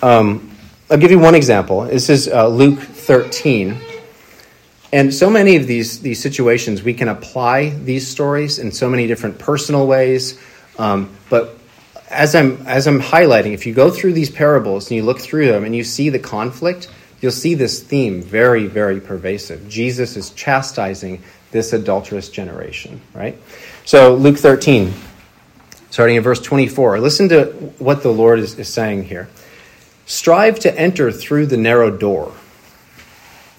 um, 0.00 0.48
I'll 0.88 0.96
give 0.96 1.10
you 1.10 1.18
one 1.18 1.34
example. 1.34 1.80
This 1.86 2.08
is 2.08 2.28
uh, 2.28 2.46
Luke 2.46 2.78
13. 2.78 3.89
And 4.92 5.14
so 5.14 5.30
many 5.30 5.56
of 5.56 5.66
these, 5.66 6.00
these 6.00 6.20
situations, 6.20 6.82
we 6.82 6.94
can 6.94 7.08
apply 7.08 7.70
these 7.70 8.08
stories 8.08 8.58
in 8.58 8.72
so 8.72 8.88
many 8.90 9.06
different 9.06 9.38
personal 9.38 9.86
ways. 9.86 10.40
Um, 10.78 11.14
but 11.28 11.56
as 12.08 12.34
I'm, 12.34 12.66
as 12.66 12.88
I'm 12.88 13.00
highlighting, 13.00 13.52
if 13.52 13.66
you 13.66 13.74
go 13.74 13.90
through 13.90 14.14
these 14.14 14.30
parables 14.30 14.90
and 14.90 14.96
you 14.96 15.04
look 15.04 15.20
through 15.20 15.46
them 15.46 15.64
and 15.64 15.76
you 15.76 15.84
see 15.84 16.08
the 16.08 16.18
conflict, 16.18 16.88
you'll 17.20 17.30
see 17.30 17.54
this 17.54 17.80
theme 17.80 18.20
very, 18.22 18.66
very 18.66 19.00
pervasive. 19.00 19.68
Jesus 19.68 20.16
is 20.16 20.30
chastising 20.30 21.22
this 21.52 21.72
adulterous 21.72 22.28
generation, 22.28 23.00
right? 23.14 23.38
So, 23.84 24.14
Luke 24.14 24.38
13, 24.38 24.92
starting 25.90 26.16
in 26.16 26.22
verse 26.22 26.40
24, 26.40 27.00
listen 27.00 27.28
to 27.28 27.44
what 27.78 28.02
the 28.02 28.12
Lord 28.12 28.40
is, 28.40 28.58
is 28.58 28.68
saying 28.68 29.04
here. 29.04 29.28
Strive 30.06 30.58
to 30.60 30.78
enter 30.78 31.12
through 31.12 31.46
the 31.46 31.56
narrow 31.56 31.96
door. 31.96 32.32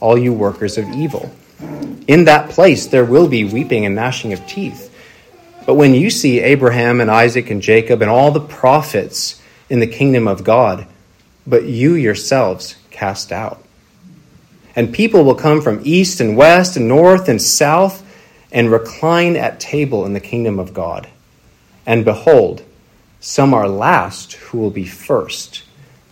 all 0.00 0.18
you 0.18 0.32
workers 0.32 0.78
of 0.78 0.88
evil. 0.88 1.30
In 2.06 2.24
that 2.24 2.50
place 2.50 2.86
there 2.86 3.04
will 3.04 3.28
be 3.28 3.44
weeping 3.44 3.86
and 3.86 3.94
gnashing 3.94 4.32
of 4.32 4.46
teeth. 4.46 4.86
But 5.66 5.74
when 5.74 5.94
you 5.94 6.10
see 6.10 6.40
Abraham 6.40 7.00
and 7.00 7.10
Isaac 7.10 7.50
and 7.50 7.62
Jacob 7.62 8.02
and 8.02 8.10
all 8.10 8.32
the 8.32 8.40
prophets 8.40 9.40
in 9.68 9.78
the 9.78 9.86
kingdom 9.86 10.26
of 10.26 10.42
God, 10.42 10.86
but 11.46 11.64
you 11.64 11.94
yourselves 11.94 12.76
cast 12.90 13.30
out. 13.30 13.62
And 14.74 14.94
people 14.94 15.24
will 15.24 15.34
come 15.34 15.60
from 15.60 15.80
east 15.84 16.20
and 16.20 16.36
west 16.36 16.76
and 16.76 16.88
north 16.88 17.28
and 17.28 17.40
south 17.40 18.06
and 18.52 18.70
recline 18.70 19.36
at 19.36 19.60
table 19.60 20.04
in 20.06 20.12
the 20.12 20.20
kingdom 20.20 20.58
of 20.58 20.74
God. 20.74 21.08
And 21.86 22.04
behold, 22.04 22.62
some 23.20 23.52
are 23.52 23.68
last 23.68 24.34
who 24.34 24.58
will 24.58 24.70
be 24.70 24.86
first, 24.86 25.62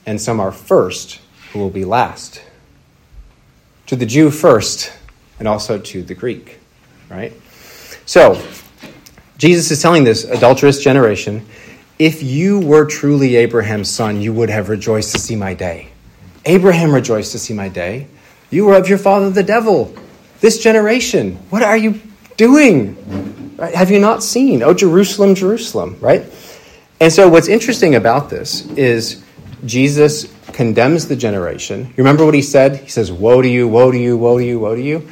and 0.04 0.20
some 0.20 0.40
are 0.40 0.52
first 0.52 1.20
who 1.52 1.58
will 1.58 1.70
be 1.70 1.84
last. 1.84 2.42
To 3.88 3.96
the 3.96 4.06
Jew 4.06 4.30
first, 4.30 4.92
and 5.38 5.46
also 5.46 5.78
to 5.78 6.02
the 6.02 6.14
Greek, 6.14 6.58
right? 7.10 7.32
So, 8.06 8.42
Jesus 9.38 9.70
is 9.70 9.82
telling 9.82 10.04
this 10.04 10.24
adulterous 10.24 10.82
generation 10.82 11.46
if 11.98 12.22
you 12.22 12.60
were 12.60 12.86
truly 12.86 13.36
Abraham's 13.36 13.90
son, 13.90 14.20
you 14.20 14.32
would 14.32 14.50
have 14.50 14.68
rejoiced 14.68 15.12
to 15.12 15.18
see 15.18 15.34
my 15.34 15.52
day. 15.52 15.88
Abraham 16.44 16.94
rejoiced 16.94 17.32
to 17.32 17.38
see 17.38 17.54
my 17.54 17.68
day. 17.68 18.06
You 18.50 18.66
were 18.66 18.76
of 18.76 18.88
your 18.88 18.98
father 18.98 19.30
the 19.30 19.42
devil. 19.42 19.94
This 20.40 20.62
generation, 20.62 21.36
what 21.50 21.62
are 21.62 21.76
you 21.76 22.00
doing? 22.36 23.56
Right? 23.56 23.74
Have 23.74 23.90
you 23.90 23.98
not 23.98 24.22
seen? 24.22 24.62
Oh, 24.62 24.72
Jerusalem, 24.72 25.34
Jerusalem, 25.34 25.98
right? 26.00 26.24
And 27.00 27.12
so, 27.12 27.28
what's 27.28 27.48
interesting 27.48 27.96
about 27.96 28.30
this 28.30 28.66
is 28.72 29.22
Jesus 29.66 30.32
condemns 30.52 31.08
the 31.08 31.16
generation. 31.16 31.86
You 31.86 31.94
remember 31.98 32.24
what 32.24 32.34
he 32.34 32.42
said? 32.42 32.76
He 32.76 32.88
says, 32.88 33.12
Woe 33.12 33.42
to 33.42 33.48
you, 33.48 33.68
woe 33.68 33.90
to 33.90 33.98
you, 33.98 34.16
woe 34.16 34.38
to 34.38 34.44
you, 34.44 34.58
woe 34.58 34.74
to 34.74 34.82
you. 34.82 35.08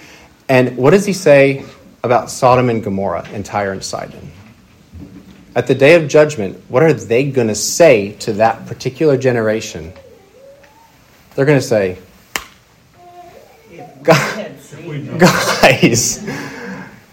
And 0.48 0.76
what 0.76 0.90
does 0.90 1.04
he 1.04 1.12
say 1.12 1.64
about 2.02 2.30
Sodom 2.30 2.70
and 2.70 2.82
Gomorrah 2.82 3.26
and 3.32 3.44
Tyre 3.44 3.72
and 3.72 3.82
Sidon? 3.82 4.30
At 5.54 5.66
the 5.66 5.74
day 5.74 5.94
of 5.94 6.08
judgment, 6.08 6.62
what 6.68 6.82
are 6.82 6.92
they 6.92 7.30
going 7.30 7.48
to 7.48 7.54
say 7.54 8.12
to 8.20 8.34
that 8.34 8.66
particular 8.66 9.16
generation? 9.16 9.92
They're 11.34 11.46
going 11.46 11.60
to 11.60 11.66
say, 11.66 11.98
Guys, 15.18 16.24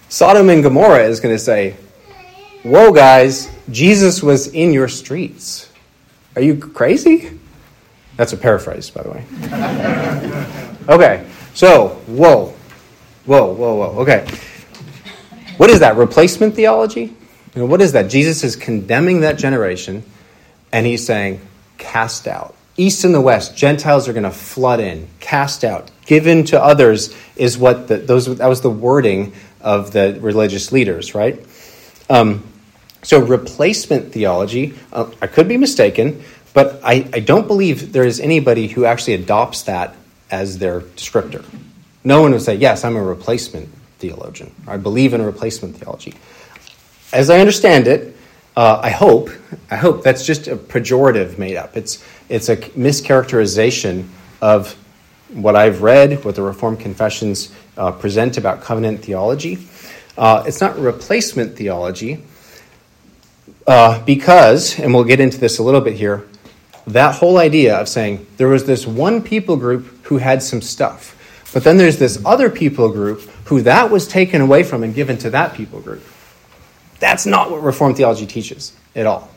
Sodom 0.10 0.50
and 0.50 0.62
Gomorrah 0.62 1.06
is 1.06 1.20
going 1.20 1.34
to 1.34 1.40
say, 1.40 1.76
Whoa, 2.64 2.94
guys, 2.94 3.50
Jesus 3.72 4.22
was 4.22 4.48
in 4.48 4.74
your 4.74 4.88
streets. 4.88 5.70
Are 6.36 6.42
you 6.42 6.56
crazy? 6.58 7.40
That's 8.18 8.34
a 8.34 8.38
paraphrase, 8.38 8.90
by 8.90 9.04
the 9.04 9.10
way. 9.12 9.26
Okay, 10.90 11.26
so, 11.54 11.90
whoa, 12.08 12.54
whoa, 13.26 13.54
whoa, 13.54 13.76
whoa. 13.76 14.02
Okay. 14.02 14.28
What 15.58 15.70
is 15.70 15.80
that? 15.80 15.96
Replacement 15.98 16.56
theology? 16.56 17.16
You 17.56 17.62
know, 17.62 17.66
what 17.66 17.82
is 17.82 17.92
that? 17.92 18.10
Jesus 18.10 18.44
is 18.44 18.56
condemning 18.56 19.22
that 19.22 19.38
generation, 19.38 20.04
and 20.72 20.86
he's 20.86 21.06
saying, 21.06 21.40
cast 21.78 22.28
out. 22.28 22.56
East 22.76 23.04
and 23.04 23.14
the 23.14 23.22
west, 23.22 23.56
Gentiles 23.56 24.08
are 24.10 24.14
going 24.14 24.24
to 24.24 24.32
flood 24.32 24.80
in, 24.80 25.08
cast 25.20 25.64
out, 25.64 25.92
given 26.08 26.44
to 26.46 26.62
others 26.62 27.16
is 27.36 27.58
what 27.58 27.88
the, 27.88 27.98
those 27.98 28.36
that 28.38 28.48
was 28.48 28.62
the 28.62 28.70
wording 28.70 29.34
of 29.62 29.92
the 29.92 30.18
religious 30.20 30.72
leaders, 30.72 31.14
right? 31.14 31.40
Um, 32.10 32.44
so 33.04 33.20
replacement 33.20 34.12
theology, 34.12 34.74
uh, 34.92 35.12
I 35.22 35.28
could 35.28 35.48
be 35.48 35.58
mistaken, 35.58 36.24
but 36.54 36.80
I, 36.84 37.08
I 37.14 37.20
don't 37.20 37.48
believe 37.48 37.94
there 37.94 38.06
is 38.06 38.20
anybody 38.20 38.68
who 38.68 38.86
actually 38.86 39.16
adopts 39.16 39.64
that 39.64 39.96
as 40.30 40.58
their 40.58 40.82
descriptor. 40.82 41.46
No 42.04 42.22
one 42.22 42.32
would 42.32 42.42
say, 42.42 42.56
"Yes, 42.56 42.84
I'm 42.84 42.96
a 42.96 43.04
replacement 43.04 43.70
theologian. 44.00 44.54
I 44.68 44.78
believe 44.78 45.14
in 45.14 45.22
replacement 45.22 45.78
theology." 45.78 46.14
as 47.14 47.30
I 47.30 47.40
understand 47.40 47.88
it, 47.88 48.16
uh, 48.58 48.82
I 48.84 48.90
hope, 48.90 49.30
I 49.72 49.76
hope 49.76 50.04
that's 50.04 50.26
just 50.26 50.48
a 50.48 50.56
pejorative 50.56 51.38
made 51.38 51.56
up. 51.56 51.78
It's, 51.78 52.04
it's 52.28 52.50
a 52.50 52.58
mischaracterization 52.58 54.08
of 54.42 54.74
what 55.30 55.56
I've 55.56 55.82
read, 55.82 56.26
what 56.26 56.36
the 56.36 56.42
Reformed 56.42 56.80
confessions 56.80 57.54
uh, 57.78 57.92
present 57.92 58.38
about 58.38 58.62
covenant 58.62 59.04
theology. 59.04 59.60
Uh, 60.18 60.44
it's 60.46 60.60
not 60.60 60.78
replacement 60.78 61.56
theology 61.56 62.24
uh, 63.66 64.04
because, 64.06 64.78
and 64.80 64.94
we'll 64.94 65.04
get 65.04 65.20
into 65.20 65.38
this 65.38 65.60
a 65.60 65.64
little 65.64 65.82
bit 65.82 65.94
here, 65.94 66.28
that 66.88 67.16
whole 67.16 67.38
idea 67.38 67.78
of 67.78 67.88
saying 67.88 68.26
there 68.38 68.48
was 68.48 68.66
this 68.66 68.86
one 68.86 69.22
people 69.22 69.56
group 69.56 69.86
who 70.04 70.18
had 70.18 70.44
some 70.44 70.62
stuff, 70.62 71.18
but 71.54 71.64
then 71.64 71.78
there's 71.78 71.98
this 71.98 72.22
other 72.26 72.50
people 72.50 72.90
group 72.90 73.22
who 73.46 73.62
that 73.62 73.90
was 73.90 74.08
taken 74.08 74.42
away 74.42 74.64
from 74.64 74.84
and 74.84 74.94
given 74.94 75.18
to 75.20 75.30
that 75.30 75.54
people 75.54 75.80
group. 75.80 76.04
That's 77.00 77.26
not 77.26 77.52
what 77.52 77.62
Reformed 77.62 77.98
theology 77.98 78.26
teaches 78.26 78.74
at 78.96 79.06
all. 79.06 79.30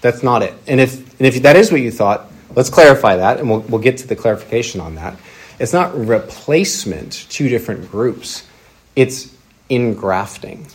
That's 0.00 0.22
not 0.22 0.42
it. 0.42 0.54
And 0.66 0.80
if, 0.80 1.18
and 1.18 1.26
if 1.26 1.42
that 1.42 1.56
is 1.56 1.72
what 1.72 1.80
you 1.80 1.90
thought, 1.90 2.30
let's 2.54 2.70
clarify 2.70 3.16
that, 3.16 3.40
and 3.40 3.48
we'll, 3.48 3.60
we'll 3.60 3.80
get 3.80 3.98
to 3.98 4.06
the 4.06 4.16
clarification 4.16 4.80
on 4.80 4.94
that. 4.96 5.18
It's 5.58 5.72
not 5.72 5.96
replacement, 5.98 7.26
two 7.30 7.48
different 7.48 7.90
groups, 7.90 8.46
it's 8.94 9.34
engrafting. 9.68 10.66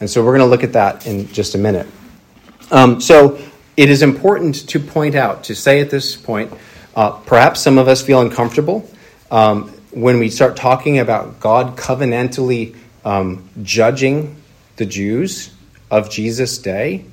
And 0.00 0.10
so 0.10 0.24
we're 0.24 0.36
going 0.36 0.46
to 0.46 0.50
look 0.50 0.64
at 0.64 0.72
that 0.74 1.06
in 1.06 1.28
just 1.32 1.54
a 1.54 1.58
minute. 1.58 1.86
Um, 2.70 3.00
so 3.00 3.40
it 3.78 3.88
is 3.88 4.02
important 4.02 4.68
to 4.70 4.80
point 4.80 5.14
out, 5.14 5.44
to 5.44 5.54
say 5.54 5.80
at 5.80 5.88
this 5.88 6.16
point, 6.16 6.52
uh, 6.96 7.12
perhaps 7.12 7.60
some 7.60 7.78
of 7.78 7.86
us 7.86 8.02
feel 8.02 8.20
uncomfortable 8.20 8.90
um, 9.30 9.68
when 9.92 10.18
we 10.18 10.30
start 10.30 10.56
talking 10.56 10.98
about 10.98 11.38
God 11.38 11.76
covenantally 11.76 12.74
um, 13.04 13.48
judging 13.62 14.34
the 14.78 14.84
Jews 14.84 15.54
of 15.92 16.10
Jesus' 16.10 16.58
day, 16.58 17.04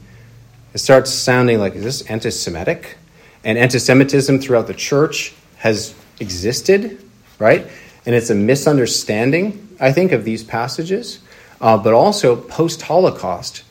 it 0.73 0.79
starts 0.79 1.11
sounding 1.11 1.59
like, 1.59 1.75
is 1.75 1.83
this 1.83 2.01
anti 2.09 2.31
Semitic? 2.31 2.97
And 3.43 3.59
anti 3.59 3.77
Semitism 3.77 4.39
throughout 4.39 4.65
the 4.65 4.73
church 4.73 5.35
has 5.57 5.93
existed, 6.19 6.99
right? 7.37 7.67
And 8.07 8.15
it's 8.15 8.31
a 8.31 8.35
misunderstanding, 8.35 9.77
I 9.79 9.91
think, 9.91 10.13
of 10.13 10.25
these 10.25 10.43
passages. 10.43 11.19
Uh, 11.61 11.77
but 11.77 11.93
also, 11.93 12.35
post 12.35 12.81
Holocaust, 12.81 13.63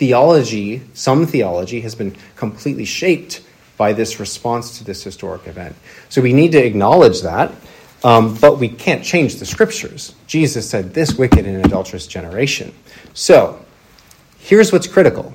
theology, 0.00 0.80
some 0.94 1.26
theology, 1.26 1.82
has 1.82 1.94
been 1.94 2.16
completely 2.36 2.86
shaped 2.86 3.42
by 3.76 3.92
this 3.92 4.18
response 4.18 4.78
to 4.78 4.84
this 4.84 5.04
historic 5.04 5.46
event. 5.46 5.76
So 6.08 6.22
we 6.22 6.32
need 6.32 6.52
to 6.52 6.64
acknowledge 6.64 7.20
that, 7.20 7.52
um, 8.02 8.34
but 8.40 8.58
we 8.58 8.68
can't 8.68 9.04
change 9.04 9.36
the 9.36 9.44
scriptures. 9.44 10.14
Jesus 10.26 10.68
said, 10.68 10.94
This 10.94 11.14
wicked 11.14 11.44
and 11.44 11.64
adulterous 11.64 12.06
generation. 12.06 12.72
So, 13.12 13.60
Here's 14.40 14.72
what's 14.72 14.86
critical. 14.86 15.34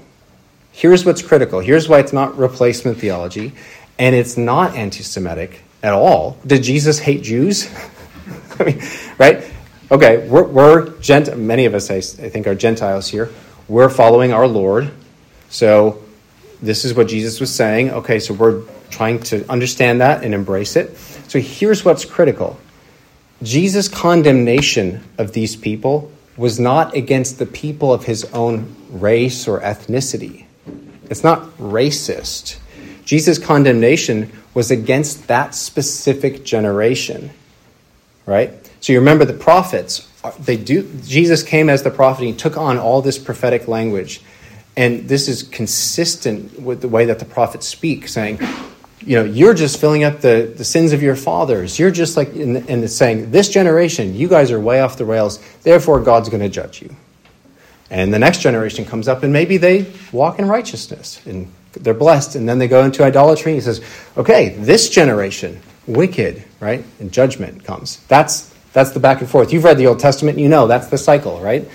Here's 0.71 1.05
what's 1.05 1.21
critical. 1.21 1.59
Here's 1.59 1.87
why 1.87 1.99
it's 1.99 2.11
not 2.11 2.37
replacement 2.37 2.97
theology, 2.97 3.53
and 3.97 4.15
it's 4.15 4.35
not 4.35 4.75
anti 4.75 5.03
Semitic 5.03 5.61
at 5.83 5.93
all. 5.93 6.37
Did 6.45 6.63
Jesus 6.63 6.99
hate 6.99 7.21
Jews? 7.21 7.69
I 8.59 8.63
mean, 8.63 8.81
right? 9.17 9.45
Okay, 9.91 10.27
we're, 10.27 10.43
we're 10.43 10.89
Gent- 10.99 11.37
many 11.37 11.65
of 11.65 11.75
us, 11.75 11.91
I, 11.91 11.97
I 11.97 12.29
think, 12.29 12.47
are 12.47 12.55
Gentiles 12.55 13.07
here. 13.07 13.29
We're 13.67 13.89
following 13.89 14.31
our 14.31 14.47
Lord. 14.47 14.91
So 15.49 16.03
this 16.61 16.85
is 16.85 16.93
what 16.93 17.07
Jesus 17.07 17.39
was 17.39 17.53
saying. 17.53 17.91
Okay, 17.91 18.19
so 18.19 18.33
we're 18.33 18.61
trying 18.89 19.19
to 19.23 19.49
understand 19.49 20.01
that 20.01 20.23
and 20.23 20.33
embrace 20.33 20.75
it. 20.75 20.95
So 21.27 21.39
here's 21.39 21.83
what's 21.83 22.05
critical 22.05 22.59
Jesus' 23.41 23.87
condemnation 23.87 25.03
of 25.17 25.33
these 25.33 25.55
people 25.55 26.11
was 26.37 26.59
not 26.59 26.95
against 26.95 27.39
the 27.39 27.45
people 27.45 27.93
of 27.93 28.05
his 28.05 28.25
own 28.25 28.75
race 28.89 29.47
or 29.47 29.61
ethnicity. 29.61 30.45
It's 31.09 31.23
not 31.23 31.43
racist. 31.57 32.57
Jesus' 33.03 33.37
condemnation 33.37 34.31
was 34.53 34.71
against 34.71 35.27
that 35.27 35.55
specific 35.55 36.43
generation. 36.43 37.31
Right? 38.25 38.53
So 38.79 38.93
you 38.93 38.99
remember 38.99 39.25
the 39.25 39.33
prophets, 39.33 40.07
they 40.39 40.57
do 40.57 40.89
Jesus 41.03 41.43
came 41.43 41.69
as 41.69 41.83
the 41.83 41.91
prophet 41.91 42.21
and 42.21 42.33
he 42.33 42.35
took 42.35 42.57
on 42.57 42.77
all 42.77 43.01
this 43.01 43.17
prophetic 43.17 43.67
language. 43.67 44.21
And 44.77 45.07
this 45.07 45.27
is 45.27 45.43
consistent 45.43 46.59
with 46.59 46.81
the 46.81 46.89
way 46.89 47.05
that 47.05 47.19
the 47.19 47.25
prophets 47.25 47.67
speak, 47.67 48.09
saying, 48.09 48.39
you 49.05 49.15
know, 49.15 49.23
you're 49.23 49.53
just 49.53 49.79
filling 49.79 50.03
up 50.03 50.21
the, 50.21 50.53
the 50.55 50.65
sins 50.65 50.91
of 50.91 51.01
your 51.01 51.15
fathers. 51.15 51.77
You're 51.77 51.91
just 51.91 52.17
like, 52.17 52.33
in, 52.33 52.57
in 52.67 52.87
saying, 52.87 53.31
this 53.31 53.49
generation, 53.49 54.15
you 54.15 54.27
guys 54.27 54.51
are 54.51 54.59
way 54.59 54.81
off 54.81 54.97
the 54.97 55.05
rails. 55.05 55.39
Therefore, 55.61 55.99
God's 56.01 56.27
going 56.29 56.41
to 56.41 56.49
judge 56.49 56.81
you. 56.81 56.93
And 57.91 58.13
the 58.13 58.19
next 58.19 58.41
generation 58.41 58.83
comes 58.83 59.07
up 59.07 59.21
and 59.21 59.31
maybe 59.31 59.57
they 59.57 59.93
walk 60.11 60.39
in 60.39 60.47
righteousness 60.47 61.21
and 61.25 61.51
they're 61.73 61.93
blessed. 61.93 62.35
And 62.35 62.49
then 62.49 62.57
they 62.57 62.67
go 62.67 62.83
into 62.83 63.03
idolatry. 63.03 63.51
And 63.51 63.61
He 63.61 63.63
says, 63.63 63.81
okay, 64.17 64.49
this 64.49 64.89
generation, 64.89 65.61
wicked, 65.85 66.43
right? 66.59 66.83
And 66.99 67.11
judgment 67.11 67.63
comes. 67.63 67.97
That's, 68.07 68.54
that's 68.75 68.91
the 68.91 68.99
back 68.99 69.21
and 69.21 69.29
forth. 69.29 69.53
You've 69.53 69.63
read 69.63 69.77
the 69.77 69.87
Old 69.87 69.99
Testament, 69.99 70.37
you 70.37 70.49
know 70.49 70.67
that's 70.67 70.87
the 70.87 70.97
cycle, 70.97 71.39
right? 71.39 71.65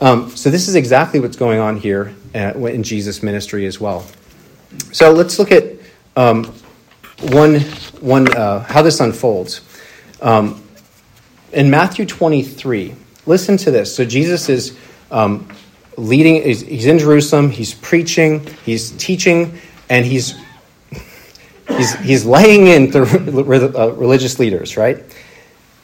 Um, 0.00 0.30
so 0.30 0.50
this 0.50 0.68
is 0.68 0.74
exactly 0.74 1.20
what's 1.20 1.36
going 1.36 1.60
on 1.60 1.76
here 1.76 2.14
uh, 2.34 2.58
in 2.66 2.82
Jesus' 2.82 3.22
ministry 3.22 3.66
as 3.66 3.78
well. 3.78 4.06
So 4.90 5.12
let's 5.12 5.38
look 5.38 5.52
at 5.52 5.74
um, 6.16 6.46
one, 7.24 7.60
one 8.00 8.34
uh, 8.34 8.60
how 8.60 8.80
this 8.80 9.00
unfolds. 9.00 9.60
Um, 10.22 10.66
in 11.52 11.68
Matthew 11.68 12.06
23, 12.06 12.94
listen 13.26 13.58
to 13.58 13.70
this. 13.70 13.94
So 13.94 14.06
Jesus 14.06 14.48
is 14.48 14.78
um, 15.10 15.46
leading, 15.98 16.42
he's, 16.42 16.62
he's 16.62 16.86
in 16.86 16.98
Jerusalem, 16.98 17.50
he's 17.50 17.74
preaching, 17.74 18.46
he's 18.64 18.92
teaching, 18.92 19.60
and 19.90 20.06
he's, 20.06 20.34
he's, 21.68 21.94
he's 21.96 22.24
laying 22.24 22.66
in 22.68 22.90
the 22.90 23.02
uh, 23.78 23.88
religious 23.88 24.38
leaders, 24.38 24.78
right? 24.78 25.04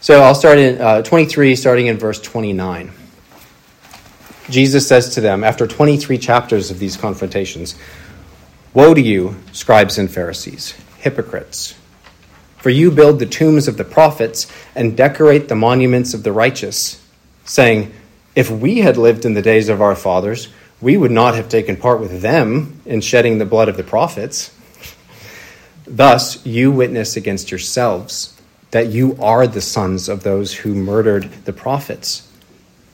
So 0.02 0.22
I'll 0.22 0.34
start 0.34 0.56
in 0.56 0.80
uh, 0.80 1.02
23, 1.02 1.54
starting 1.56 1.88
in 1.88 1.98
verse 1.98 2.18
29. 2.22 2.90
Jesus 4.48 4.88
says 4.88 5.14
to 5.16 5.20
them, 5.20 5.44
after 5.44 5.66
23 5.66 6.16
chapters 6.16 6.70
of 6.70 6.78
these 6.78 6.96
confrontations, 6.96 7.74
Woe 8.72 8.94
to 8.94 9.00
you, 9.00 9.36
scribes 9.52 9.98
and 9.98 10.10
Pharisees, 10.10 10.72
hypocrites! 11.00 11.74
For 12.56 12.70
you 12.70 12.90
build 12.90 13.18
the 13.18 13.26
tombs 13.26 13.68
of 13.68 13.76
the 13.76 13.84
prophets 13.84 14.50
and 14.74 14.96
decorate 14.96 15.48
the 15.48 15.54
monuments 15.54 16.14
of 16.14 16.22
the 16.22 16.32
righteous, 16.32 17.06
saying, 17.44 17.92
If 18.34 18.50
we 18.50 18.78
had 18.78 18.96
lived 18.96 19.26
in 19.26 19.34
the 19.34 19.42
days 19.42 19.68
of 19.68 19.82
our 19.82 19.94
fathers, 19.94 20.48
we 20.80 20.96
would 20.96 21.10
not 21.10 21.34
have 21.34 21.50
taken 21.50 21.76
part 21.76 22.00
with 22.00 22.22
them 22.22 22.80
in 22.86 23.02
shedding 23.02 23.36
the 23.36 23.44
blood 23.44 23.68
of 23.68 23.76
the 23.76 23.84
prophets. 23.84 24.50
Thus, 25.86 26.46
you 26.46 26.72
witness 26.72 27.16
against 27.16 27.50
yourselves 27.50 28.39
that 28.70 28.88
you 28.88 29.16
are 29.20 29.46
the 29.46 29.60
sons 29.60 30.08
of 30.08 30.22
those 30.22 30.54
who 30.54 30.74
murdered 30.74 31.30
the 31.44 31.52
prophets. 31.52 32.28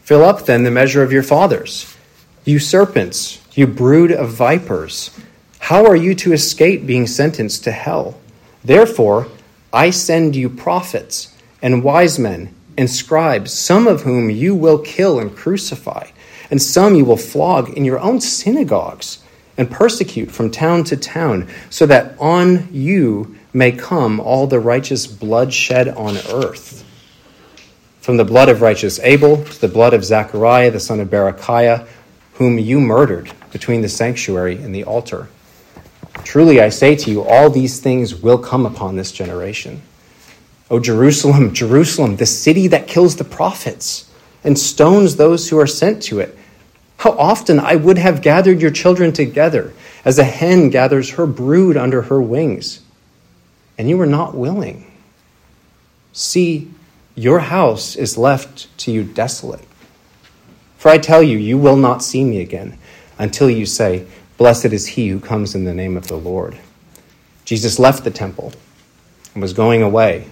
Fill 0.02 0.24
up 0.24 0.46
then 0.46 0.64
the 0.64 0.70
measure 0.70 1.02
of 1.02 1.12
your 1.12 1.22
fathers. 1.22 1.94
You 2.44 2.58
serpents, 2.58 3.40
you 3.54 3.66
brood 3.66 4.12
of 4.12 4.30
vipers, 4.30 5.10
how 5.58 5.84
are 5.84 5.96
you 5.96 6.14
to 6.14 6.32
escape 6.32 6.86
being 6.86 7.08
sentenced 7.08 7.64
to 7.64 7.72
hell? 7.72 8.20
Therefore, 8.64 9.26
I 9.72 9.90
send 9.90 10.36
you 10.36 10.48
prophets 10.48 11.34
and 11.60 11.82
wise 11.82 12.18
men 12.18 12.54
and 12.78 12.88
scribes, 12.88 13.52
some 13.52 13.86
of 13.86 14.02
whom 14.02 14.30
you 14.30 14.54
will 14.54 14.78
kill 14.78 15.18
and 15.18 15.34
crucify, 15.34 16.08
and 16.50 16.62
some 16.62 16.94
you 16.94 17.04
will 17.04 17.16
flog 17.16 17.70
in 17.70 17.84
your 17.84 17.98
own 17.98 18.20
synagogues 18.20 19.24
and 19.58 19.70
persecute 19.70 20.30
from 20.30 20.50
town 20.50 20.84
to 20.84 20.96
town, 20.96 21.48
so 21.70 21.86
that 21.86 22.16
on 22.20 22.68
you 22.72 23.35
may 23.56 23.72
come 23.72 24.20
all 24.20 24.46
the 24.46 24.60
righteous 24.60 25.06
blood 25.06 25.52
shed 25.52 25.88
on 25.88 26.18
earth. 26.30 26.84
From 28.02 28.18
the 28.18 28.24
blood 28.24 28.50
of 28.50 28.60
righteous 28.60 29.00
Abel 29.00 29.42
to 29.44 29.60
the 29.60 29.66
blood 29.66 29.94
of 29.94 30.04
Zechariah, 30.04 30.70
the 30.70 30.78
son 30.78 31.00
of 31.00 31.08
Berechiah, 31.08 31.88
whom 32.34 32.58
you 32.58 32.80
murdered 32.80 33.32
between 33.52 33.80
the 33.80 33.88
sanctuary 33.88 34.56
and 34.56 34.74
the 34.74 34.84
altar. 34.84 35.28
Truly 36.22 36.60
I 36.60 36.68
say 36.68 36.96
to 36.96 37.10
you, 37.10 37.22
all 37.22 37.48
these 37.48 37.80
things 37.80 38.14
will 38.14 38.38
come 38.38 38.66
upon 38.66 38.96
this 38.96 39.10
generation. 39.10 39.80
O 40.70 40.78
Jerusalem, 40.78 41.54
Jerusalem, 41.54 42.16
the 42.16 42.26
city 42.26 42.66
that 42.68 42.86
kills 42.86 43.16
the 43.16 43.24
prophets 43.24 44.10
and 44.44 44.58
stones 44.58 45.16
those 45.16 45.48
who 45.48 45.58
are 45.58 45.66
sent 45.66 46.02
to 46.04 46.20
it. 46.20 46.36
How 46.98 47.12
often 47.12 47.58
I 47.58 47.76
would 47.76 47.96
have 47.96 48.20
gathered 48.20 48.60
your 48.60 48.70
children 48.70 49.12
together 49.12 49.72
as 50.04 50.18
a 50.18 50.24
hen 50.24 50.68
gathers 50.68 51.10
her 51.10 51.26
brood 51.26 51.76
under 51.76 52.02
her 52.02 52.20
wings, 52.20 52.80
and 53.78 53.88
you 53.88 53.96
were 53.96 54.06
not 54.06 54.34
willing. 54.34 54.90
See, 56.12 56.70
your 57.14 57.40
house 57.40 57.96
is 57.96 58.18
left 58.18 58.76
to 58.78 58.90
you 58.90 59.04
desolate. 59.04 59.66
For 60.78 60.90
I 60.90 60.98
tell 60.98 61.22
you, 61.22 61.38
you 61.38 61.58
will 61.58 61.76
not 61.76 62.02
see 62.02 62.24
me 62.24 62.40
again 62.40 62.78
until 63.18 63.50
you 63.50 63.66
say, 63.66 64.06
Blessed 64.36 64.66
is 64.66 64.86
he 64.86 65.08
who 65.08 65.18
comes 65.18 65.54
in 65.54 65.64
the 65.64 65.74
name 65.74 65.96
of 65.96 66.08
the 66.08 66.16
Lord. 66.16 66.58
Jesus 67.44 67.78
left 67.78 68.04
the 68.04 68.10
temple 68.10 68.52
and 69.32 69.42
was 69.42 69.52
going 69.52 69.82
away 69.82 70.26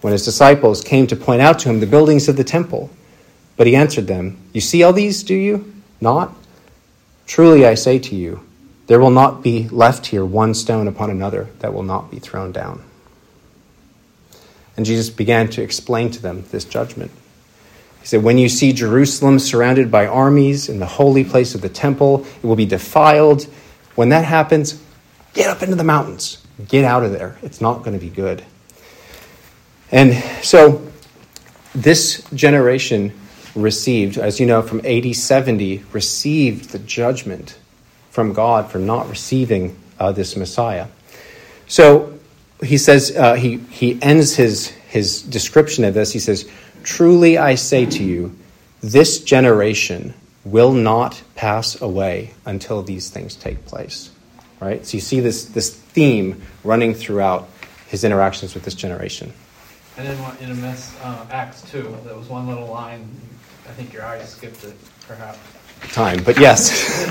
when 0.00 0.12
his 0.12 0.24
disciples 0.24 0.82
came 0.82 1.06
to 1.06 1.16
point 1.16 1.40
out 1.40 1.58
to 1.60 1.68
him 1.68 1.80
the 1.80 1.86
buildings 1.86 2.28
of 2.28 2.36
the 2.36 2.44
temple. 2.44 2.90
But 3.56 3.66
he 3.66 3.76
answered 3.76 4.06
them, 4.06 4.38
You 4.52 4.60
see 4.60 4.82
all 4.82 4.92
these, 4.92 5.22
do 5.22 5.34
you? 5.34 5.72
Not? 6.00 6.34
Truly 7.26 7.66
I 7.66 7.74
say 7.74 7.98
to 7.98 8.16
you, 8.16 8.44
there 8.90 8.98
will 8.98 9.12
not 9.12 9.40
be 9.40 9.68
left 9.68 10.06
here 10.06 10.24
one 10.24 10.52
stone 10.52 10.88
upon 10.88 11.10
another 11.10 11.46
that 11.60 11.72
will 11.72 11.84
not 11.84 12.10
be 12.10 12.18
thrown 12.18 12.50
down. 12.50 12.82
And 14.76 14.84
Jesus 14.84 15.08
began 15.08 15.46
to 15.50 15.62
explain 15.62 16.10
to 16.10 16.20
them 16.20 16.44
this 16.50 16.64
judgment. 16.64 17.12
He 18.00 18.08
said, 18.08 18.24
When 18.24 18.36
you 18.36 18.48
see 18.48 18.72
Jerusalem 18.72 19.38
surrounded 19.38 19.92
by 19.92 20.08
armies 20.08 20.68
in 20.68 20.80
the 20.80 20.86
holy 20.86 21.22
place 21.22 21.54
of 21.54 21.60
the 21.60 21.68
temple, 21.68 22.26
it 22.42 22.46
will 22.48 22.56
be 22.56 22.66
defiled. 22.66 23.44
When 23.94 24.08
that 24.08 24.24
happens, 24.24 24.82
get 25.34 25.48
up 25.48 25.62
into 25.62 25.76
the 25.76 25.84
mountains. 25.84 26.44
Get 26.66 26.84
out 26.84 27.04
of 27.04 27.12
there. 27.12 27.38
It's 27.42 27.60
not 27.60 27.84
going 27.84 27.96
to 27.96 28.04
be 28.04 28.10
good. 28.10 28.44
And 29.92 30.14
so, 30.42 30.84
this 31.76 32.28
generation 32.34 33.12
received, 33.54 34.18
as 34.18 34.40
you 34.40 34.46
know, 34.46 34.62
from 34.62 34.84
AD 34.84 35.14
70, 35.14 35.84
received 35.92 36.70
the 36.70 36.80
judgment 36.80 37.56
from 38.10 38.32
God 38.32 38.70
for 38.70 38.78
not 38.78 39.08
receiving 39.08 39.76
uh, 39.98 40.12
this 40.12 40.36
Messiah. 40.36 40.86
So, 41.66 42.18
he 42.62 42.78
says, 42.78 43.16
uh, 43.16 43.34
he, 43.34 43.56
he 43.56 44.00
ends 44.02 44.34
his, 44.34 44.68
his 44.68 45.22
description 45.22 45.84
of 45.84 45.94
this. 45.94 46.12
He 46.12 46.18
says, 46.18 46.48
Truly 46.82 47.38
I 47.38 47.54
say 47.54 47.86
to 47.86 48.02
you, 48.02 48.36
this 48.82 49.22
generation 49.22 50.14
will 50.44 50.72
not 50.72 51.22
pass 51.34 51.80
away 51.80 52.32
until 52.46 52.82
these 52.82 53.10
things 53.10 53.36
take 53.36 53.64
place. 53.66 54.10
Right? 54.60 54.84
So 54.84 54.96
you 54.96 55.00
see 55.00 55.20
this, 55.20 55.46
this 55.46 55.74
theme 55.74 56.42
running 56.64 56.94
throughout 56.94 57.48
his 57.88 58.04
interactions 58.04 58.54
with 58.54 58.64
this 58.64 58.74
generation. 58.74 59.32
And 59.96 60.06
then 60.06 60.36
in 60.40 60.50
a 60.50 60.54
mess, 60.54 60.96
uh, 61.02 61.26
Acts 61.30 61.62
2, 61.70 61.96
there 62.04 62.16
was 62.16 62.28
one 62.28 62.46
little 62.46 62.66
line, 62.66 63.08
I 63.68 63.72
think 63.72 63.92
your 63.92 64.04
eyes 64.04 64.30
skipped 64.30 64.64
it, 64.64 64.76
perhaps. 65.06 65.38
Time, 65.92 66.22
but 66.22 66.38
yes. 66.38 67.10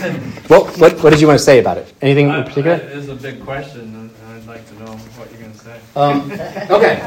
well, 0.49 0.65
what, 0.77 1.01
what 1.03 1.09
did 1.09 1.19
you 1.19 1.27
want 1.27 1.37
to 1.37 1.43
say 1.43 1.59
about 1.59 1.77
it? 1.77 1.91
Anything 2.01 2.29
in 2.29 2.43
particular? 2.43 2.75
It 2.77 2.91
is 2.93 3.09
a 3.09 3.15
big 3.15 3.41
question, 3.43 3.81
and 3.81 4.11
I'd 4.29 4.45
like 4.47 4.65
to 4.69 4.73
know 4.75 4.91
what 5.17 5.29
you're 5.31 5.41
going 5.41 5.51
to 5.51 5.57
say. 5.57 5.79
Um, 5.95 6.31
okay. 6.71 6.99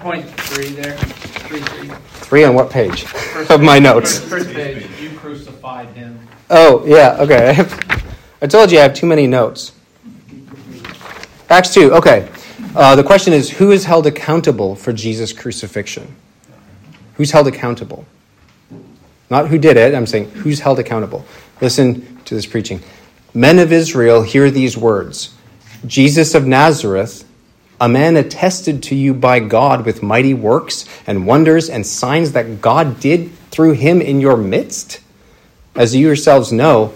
Point 0.00 0.26
three 0.40 0.68
there, 0.68 0.96
three, 0.96 1.60
three. 1.60 1.88
Three 1.88 2.44
on 2.44 2.54
what 2.54 2.70
page 2.70 3.04
First 3.04 3.50
of 3.50 3.60
my 3.62 3.74
page- 3.76 3.82
notes? 3.82 4.18
First, 4.18 4.30
first 4.46 4.50
page, 4.54 4.86
you 5.00 5.10
crucified 5.18 5.88
him. 5.88 6.18
Oh, 6.50 6.84
yeah, 6.86 7.16
okay. 7.20 7.48
I, 7.48 7.52
have, 7.52 8.06
I 8.42 8.46
told 8.46 8.70
you 8.70 8.78
I 8.78 8.82
have 8.82 8.94
too 8.94 9.06
many 9.06 9.26
notes. 9.26 9.72
Acts 11.48 11.72
2, 11.74 11.92
okay. 11.94 12.28
Uh, 12.76 12.94
the 12.96 13.02
question 13.04 13.32
is 13.32 13.50
who 13.50 13.72
is 13.72 13.84
held 13.84 14.06
accountable 14.06 14.74
for 14.76 14.92
Jesus' 14.92 15.32
crucifixion? 15.32 16.14
Who's 17.16 17.30
held 17.30 17.46
accountable? 17.46 18.06
Not 19.30 19.48
who 19.48 19.58
did 19.58 19.76
it, 19.76 19.94
I'm 19.94 20.06
saying 20.06 20.30
who's 20.30 20.60
held 20.60 20.78
accountable. 20.78 21.24
Listen 21.60 22.18
to 22.24 22.34
this 22.34 22.46
preaching. 22.46 22.80
Men 23.32 23.58
of 23.58 23.72
Israel, 23.72 24.22
hear 24.22 24.50
these 24.50 24.76
words 24.76 25.34
Jesus 25.86 26.34
of 26.34 26.46
Nazareth, 26.46 27.24
a 27.80 27.88
man 27.88 28.16
attested 28.16 28.82
to 28.84 28.94
you 28.94 29.12
by 29.12 29.40
God 29.40 29.84
with 29.84 30.02
mighty 30.02 30.34
works 30.34 30.86
and 31.06 31.26
wonders 31.26 31.68
and 31.68 31.86
signs 31.86 32.32
that 32.32 32.60
God 32.60 33.00
did 33.00 33.32
through 33.50 33.72
him 33.72 34.00
in 34.00 34.20
your 34.20 34.36
midst. 34.36 35.00
As 35.74 35.94
you 35.94 36.06
yourselves 36.06 36.52
know, 36.52 36.94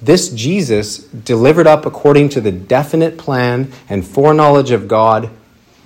this 0.00 0.30
Jesus, 0.30 0.98
delivered 0.98 1.66
up 1.66 1.84
according 1.84 2.30
to 2.30 2.40
the 2.40 2.52
definite 2.52 3.18
plan 3.18 3.72
and 3.88 4.06
foreknowledge 4.06 4.70
of 4.70 4.88
God, 4.88 5.30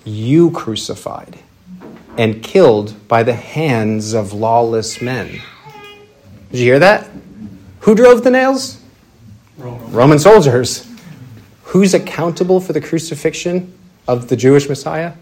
you 0.04 0.50
crucified 0.52 1.38
and 2.16 2.42
killed 2.42 3.08
by 3.08 3.22
the 3.22 3.34
hands 3.34 4.12
of 4.12 4.32
lawless 4.32 5.00
men. 5.00 5.40
Did 6.50 6.60
you 6.60 6.64
hear 6.64 6.78
that? 6.80 7.08
Who 7.80 7.94
drove 7.94 8.24
the 8.24 8.30
nails? 8.30 8.80
Roman. 9.56 9.92
Roman 9.92 10.18
soldiers. 10.18 10.88
Who's 11.64 11.94
accountable 11.94 12.60
for 12.60 12.72
the 12.72 12.80
crucifixion 12.80 13.72
of 14.06 14.28
the 14.28 14.36
Jewish 14.36 14.68
Messiah? 14.68 15.14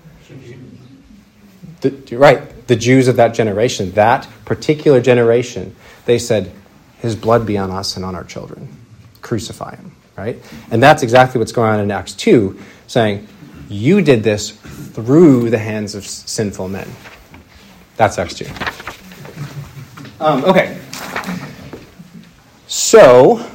The, 1.80 2.16
right, 2.16 2.66
the 2.66 2.76
Jews 2.76 3.09
of 3.09 3.16
that 3.16 3.34
generation, 3.34 3.93
that 3.93 4.28
particular 4.45 5.01
generation, 5.01 5.74
they 6.05 6.18
said, 6.18 6.53
His 6.99 7.16
blood 7.16 7.47
be 7.47 7.57
on 7.57 7.70
us 7.70 7.97
and 7.97 8.05
on 8.05 8.14
our 8.14 8.24
children. 8.24 8.68
Crucify 9.22 9.76
him, 9.76 9.93
right? 10.16 10.38
And 10.70 10.82
that's 10.82 11.03
exactly 11.03 11.38
what's 11.38 11.53
going 11.53 11.70
on 11.70 11.80
in 11.80 11.91
Acts 11.91 12.12
2, 12.14 12.61
saying, 12.86 13.26
You 13.71 14.03
did 14.03 14.25
this 14.25 14.51
through 14.51 15.49
the 15.49 15.59
hands 15.59 15.95
of 15.95 16.05
sinful 16.05 16.68
men. 16.68 16.89
That's 17.97 18.18
Acts 18.18 18.35
2. 18.35 18.47
Um, 20.18 20.45
okay. 20.45 20.81
So, 22.66 23.49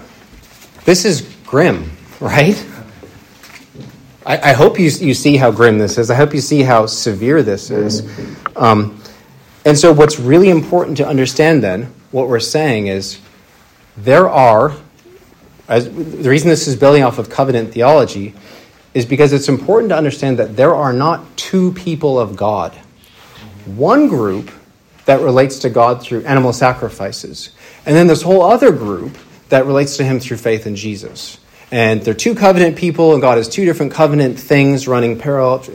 this 0.86 1.03
is 1.03 1.22
grim, 1.45 1.91
right? 2.22 2.66
I, 4.26 4.51
I, 4.51 4.53
hope 4.53 4.80
you, 4.80 4.86
you 4.86 5.13
see 5.13 5.36
how 5.36 5.51
grim 5.51 5.78
this 5.78 5.97
is. 5.97 6.09
I 6.09 6.16
hope 6.16 6.34
you 6.34 6.39
see 6.39 6.63
how 6.63 6.86
severe 6.86 7.43
this 7.43 7.70
is. 7.70 8.09
Um, 8.55 9.01
and 9.66 9.78
so, 9.78 9.91
what's 9.91 10.18
really 10.18 10.49
important 10.49 10.95
to 10.97 11.07
understand 11.07 11.61
then, 11.61 11.93
what 12.11 12.30
we're 12.30 12.39
saying 12.39 12.88
is 12.88 13.20
there 13.97 14.30
are, 14.30 14.74
as, 15.68 15.86
the 15.93 16.30
reason 16.30 16.49
this 16.49 16.70
is 16.70 16.78
building 16.78 17.03
off 17.03 17.20
of 17.20 17.30
covenant 17.30 17.74
theology 17.74 18.34
is 18.95 19.05
because 19.05 19.33
it's 19.33 19.49
important 19.49 19.89
to 19.89 19.97
understand 19.97 20.39
that 20.39 20.55
there 20.55 20.73
are 20.73 20.93
not 20.93 21.37
two 21.37 21.73
people 21.73 22.17
of 22.17 22.35
God. 22.35 22.71
One 23.65 24.07
group 24.07 24.49
that 25.03 25.19
relates 25.19 25.59
to 25.59 25.69
God 25.69 26.01
through 26.01 26.23
animal 26.23 26.53
sacrifices, 26.53 27.51
and 27.85 27.95
then 27.95 28.07
this 28.07 28.23
whole 28.23 28.41
other 28.41 28.71
group 28.71 29.15
that 29.49 29.65
relates 29.65 29.97
to 29.97 30.03
Him 30.03 30.19
through 30.19 30.37
faith 30.37 30.65
in 30.65 30.75
Jesus. 30.75 31.37
And 31.71 32.01
they're 32.01 32.13
two 32.13 32.35
covenant 32.35 32.77
people, 32.77 33.13
and 33.13 33.21
God 33.21 33.37
has 33.37 33.49
two 33.49 33.65
different 33.65 33.91
covenant 33.91 34.39
things 34.39 34.87
running 34.87 35.19
parallel. 35.19 35.65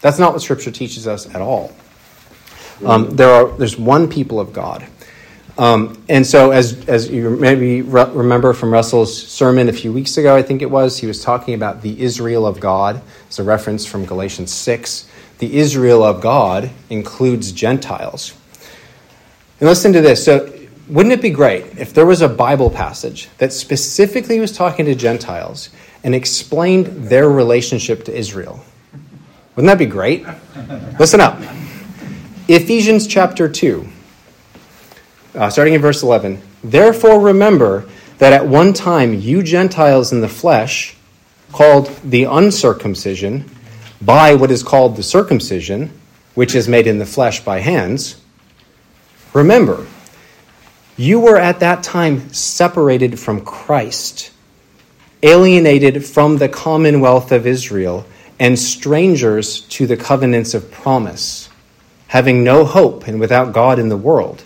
That's 0.00 0.18
not 0.18 0.32
what 0.32 0.42
Scripture 0.42 0.72
teaches 0.72 1.06
us 1.06 1.32
at 1.32 1.40
all. 1.40 1.72
Um, 2.84 3.10
there 3.14 3.30
are, 3.30 3.56
there's 3.56 3.78
one 3.78 4.08
people 4.08 4.40
of 4.40 4.52
God. 4.52 4.84
Um, 5.58 6.02
and 6.08 6.26
so, 6.26 6.50
as, 6.50 6.88
as 6.88 7.10
you 7.10 7.30
maybe 7.36 7.82
re- 7.82 8.10
remember 8.10 8.54
from 8.54 8.72
Russell's 8.72 9.14
sermon 9.28 9.68
a 9.68 9.72
few 9.72 9.92
weeks 9.92 10.16
ago, 10.16 10.34
I 10.34 10.42
think 10.42 10.62
it 10.62 10.70
was, 10.70 10.98
he 10.98 11.06
was 11.06 11.22
talking 11.22 11.54
about 11.54 11.82
the 11.82 12.00
Israel 12.00 12.46
of 12.46 12.58
God. 12.58 13.02
It's 13.26 13.38
a 13.38 13.44
reference 13.44 13.84
from 13.84 14.06
Galatians 14.06 14.52
6. 14.52 15.08
The 15.38 15.58
Israel 15.58 16.02
of 16.02 16.22
God 16.22 16.70
includes 16.88 17.52
Gentiles. 17.52 18.34
And 19.60 19.68
listen 19.68 19.92
to 19.92 20.00
this. 20.00 20.24
So, 20.24 20.50
wouldn't 20.88 21.12
it 21.12 21.20
be 21.20 21.30
great 21.30 21.78
if 21.78 21.92
there 21.92 22.06
was 22.06 22.22
a 22.22 22.28
Bible 22.28 22.70
passage 22.70 23.28
that 23.38 23.52
specifically 23.52 24.40
was 24.40 24.52
talking 24.52 24.86
to 24.86 24.94
Gentiles 24.94 25.68
and 26.02 26.14
explained 26.14 26.86
their 27.08 27.28
relationship 27.28 28.04
to 28.04 28.16
Israel? 28.16 28.64
Wouldn't 29.54 29.70
that 29.70 29.78
be 29.78 29.86
great? 29.86 30.26
Listen 30.98 31.20
up. 31.20 31.38
Ephesians 32.48 33.06
chapter 33.06 33.48
2 33.48 33.86
uh, 35.34 35.50
starting 35.50 35.74
in 35.74 35.80
verse 35.80 36.02
11. 36.02 36.40
Therefore, 36.62 37.20
remember 37.20 37.88
that 38.18 38.32
at 38.32 38.46
one 38.46 38.72
time 38.72 39.14
you 39.14 39.42
Gentiles 39.42 40.12
in 40.12 40.20
the 40.20 40.28
flesh, 40.28 40.96
called 41.52 41.88
the 42.04 42.24
uncircumcision, 42.24 43.50
by 44.00 44.34
what 44.34 44.50
is 44.50 44.62
called 44.62 44.96
the 44.96 45.02
circumcision, 45.02 45.90
which 46.34 46.54
is 46.54 46.68
made 46.68 46.86
in 46.86 46.98
the 46.98 47.06
flesh 47.06 47.44
by 47.44 47.60
hands, 47.60 48.20
remember, 49.32 49.86
you 50.96 51.20
were 51.20 51.38
at 51.38 51.60
that 51.60 51.82
time 51.82 52.32
separated 52.32 53.18
from 53.18 53.44
Christ, 53.44 54.30
alienated 55.22 56.04
from 56.04 56.38
the 56.38 56.48
commonwealth 56.48 57.32
of 57.32 57.46
Israel, 57.46 58.04
and 58.38 58.58
strangers 58.58 59.60
to 59.60 59.86
the 59.86 59.96
covenants 59.96 60.54
of 60.54 60.70
promise, 60.70 61.48
having 62.08 62.42
no 62.42 62.64
hope 62.64 63.06
and 63.06 63.20
without 63.20 63.52
God 63.52 63.78
in 63.78 63.88
the 63.88 63.96
world. 63.96 64.44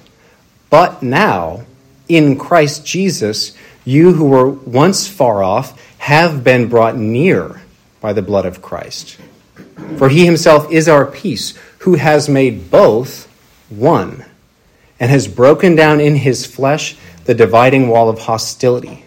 But 0.77 1.03
now, 1.03 1.63
in 2.07 2.37
Christ 2.37 2.85
Jesus, 2.85 3.57
you 3.87 4.13
who 4.13 4.27
were 4.27 4.51
once 4.51 5.09
far 5.09 5.43
off 5.43 5.73
have 5.97 6.45
been 6.45 6.69
brought 6.69 6.99
near 6.99 7.63
by 8.03 8.13
the 8.13 8.21
blood 8.21 8.45
of 8.45 8.61
Christ. 8.61 9.17
For 9.97 10.11
he 10.11 10.27
himself 10.27 10.71
is 10.71 10.87
our 10.87 11.07
peace, 11.07 11.55
who 11.79 11.95
has 11.95 12.29
made 12.29 12.71
both 12.71 13.27
one, 13.71 14.27
and 15.01 15.11
has 15.11 15.27
broken 15.29 15.77
down 15.77 15.99
in 15.99 16.15
his 16.15 16.45
flesh 16.45 16.95
the 17.25 17.33
dividing 17.33 17.89
wall 17.89 18.11
of 18.11 18.19
hostility, 18.19 19.07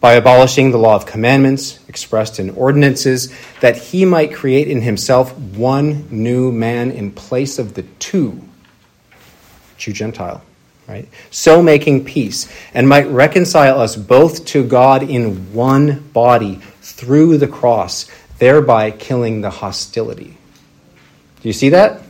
by 0.00 0.14
abolishing 0.14 0.72
the 0.72 0.78
law 0.78 0.96
of 0.96 1.06
commandments 1.06 1.78
expressed 1.86 2.40
in 2.40 2.50
ordinances, 2.50 3.32
that 3.60 3.76
he 3.76 4.04
might 4.04 4.34
create 4.34 4.66
in 4.66 4.80
himself 4.80 5.38
one 5.38 6.08
new 6.10 6.50
man 6.50 6.90
in 6.90 7.12
place 7.12 7.60
of 7.60 7.74
the 7.74 7.84
two, 8.00 8.42
Jew 9.78 9.92
Gentile 9.92 10.42
right? 10.88 11.08
So 11.30 11.62
making 11.62 12.04
peace, 12.04 12.48
and 12.72 12.88
might 12.88 13.06
reconcile 13.08 13.80
us 13.80 13.96
both 13.96 14.44
to 14.46 14.64
God 14.64 15.02
in 15.02 15.52
one 15.52 16.00
body 16.12 16.60
through 16.80 17.38
the 17.38 17.48
cross, 17.48 18.10
thereby 18.38 18.90
killing 18.90 19.40
the 19.40 19.50
hostility. 19.50 20.36
Do 21.40 21.48
you 21.48 21.52
see 21.52 21.70
that? 21.70 22.02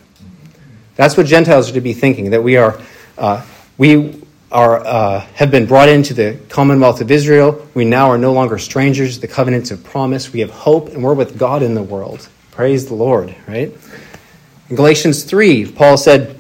That's 0.97 1.17
what 1.17 1.27
Gentiles 1.27 1.71
are 1.71 1.75
to 1.75 1.81
be 1.81 1.93
thinking, 1.93 2.31
that 2.31 2.43
we 2.43 2.57
are. 2.57 2.81
Uh, 3.17 3.45
we 3.77 4.23
are, 4.55 4.79
uh, 4.87 5.21
have 5.35 5.51
been 5.51 5.67
brought 5.67 5.89
into 5.89 6.15
the 6.15 6.39
commonwealth 6.49 7.01
of 7.01 7.11
Israel. 7.11 7.67
We 7.75 7.85
now 7.85 8.11
are 8.11 8.19
no 8.19 8.33
longer 8.33 8.59
strangers 8.59 9.19
the 9.19 9.27
covenants 9.27 9.73
of 9.73 9.83
promise. 9.83 10.33
We 10.33 10.41
have 10.41 10.51
hope, 10.51 10.89
and 10.91 11.03
we're 11.03 11.15
with 11.15 11.37
God 11.37 11.63
in 11.63 11.75
the 11.75 11.83
world. 11.83 12.29
Praise 12.53 12.87
the 12.87 12.95
Lord, 12.95 13.35
right? 13.49 13.77
In 14.71 14.77
Galatians 14.77 15.25
3, 15.25 15.73
Paul 15.73 15.97
said, 15.97 16.39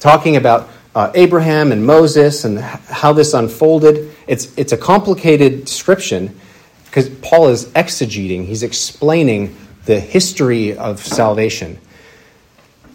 talking 0.00 0.34
about 0.34 0.68
uh, 0.94 1.12
Abraham 1.14 1.72
and 1.72 1.86
Moses 1.86 2.44
and 2.44 2.58
how 2.58 3.12
this 3.12 3.34
unfolded. 3.34 4.14
It's, 4.26 4.56
it's 4.56 4.72
a 4.72 4.76
complicated 4.76 5.64
description 5.64 6.38
because 6.86 7.08
Paul 7.20 7.48
is 7.48 7.66
exegeting, 7.66 8.46
he's 8.46 8.62
explaining 8.62 9.56
the 9.84 10.00
history 10.00 10.76
of 10.76 11.00
salvation. 11.00 11.78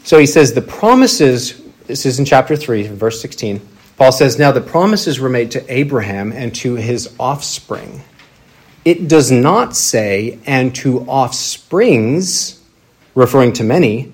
So 0.04 0.20
he 0.20 0.26
says, 0.26 0.54
The 0.54 0.62
promises, 0.62 1.62
this 1.88 2.06
is 2.06 2.20
in 2.20 2.26
chapter 2.26 2.56
3, 2.56 2.88
verse 2.88 3.22
16. 3.22 3.62
Paul 3.96 4.12
says, 4.12 4.40
Now 4.40 4.52
the 4.52 4.62
promises 4.62 5.20
were 5.20 5.30
made 5.30 5.52
to 5.52 5.74
Abraham 5.74 6.32
and 6.32 6.54
to 6.56 6.76
his 6.76 7.14
offspring. 7.20 8.04
It 8.84 9.08
does 9.08 9.32
not 9.32 9.76
say, 9.76 10.40
and 10.46 10.76
to 10.76 11.02
offsprings, 11.02 12.62
referring 13.16 13.54
to 13.54 13.64
many, 13.64 14.12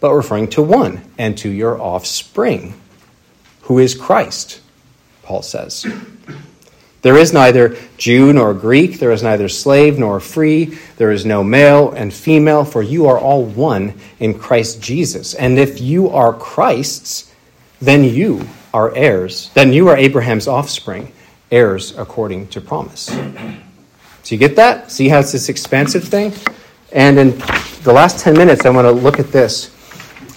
but 0.00 0.12
referring 0.12 0.48
to 0.48 0.62
one, 0.62 1.00
and 1.16 1.38
to 1.38 1.48
your 1.48 1.80
offspring 1.80 2.74
who 3.64 3.78
is 3.78 3.94
Christ, 3.94 4.60
Paul 5.22 5.42
says. 5.42 5.86
There 7.02 7.18
is 7.18 7.34
neither 7.34 7.76
Jew 7.98 8.32
nor 8.32 8.54
Greek, 8.54 8.98
there 8.98 9.12
is 9.12 9.22
neither 9.22 9.48
slave 9.48 9.98
nor 9.98 10.20
free, 10.20 10.78
there 10.96 11.10
is 11.10 11.26
no 11.26 11.44
male 11.44 11.90
and 11.92 12.12
female, 12.12 12.64
for 12.64 12.82
you 12.82 13.06
are 13.08 13.18
all 13.18 13.44
one 13.44 13.92
in 14.18 14.38
Christ 14.38 14.80
Jesus. 14.80 15.34
And 15.34 15.58
if 15.58 15.82
you 15.82 16.08
are 16.08 16.32
Christ's, 16.32 17.30
then 17.80 18.04
you 18.04 18.48
are 18.72 18.94
heirs. 18.94 19.50
Then 19.52 19.72
you 19.72 19.88
are 19.88 19.96
Abraham's 19.96 20.48
offspring, 20.48 21.12
heirs 21.50 21.96
according 21.98 22.48
to 22.48 22.60
promise. 22.60 23.06
So 24.22 24.34
you 24.34 24.38
get 24.38 24.56
that? 24.56 24.90
See 24.90 25.08
how 25.08 25.20
it's 25.20 25.32
this 25.32 25.50
expansive 25.50 26.04
thing? 26.04 26.32
And 26.90 27.18
in 27.18 27.38
the 27.82 27.92
last 27.92 28.18
10 28.20 28.34
minutes, 28.34 28.64
I 28.64 28.70
want 28.70 28.86
to 28.86 28.92
look 28.92 29.18
at 29.18 29.30
this. 29.30 29.73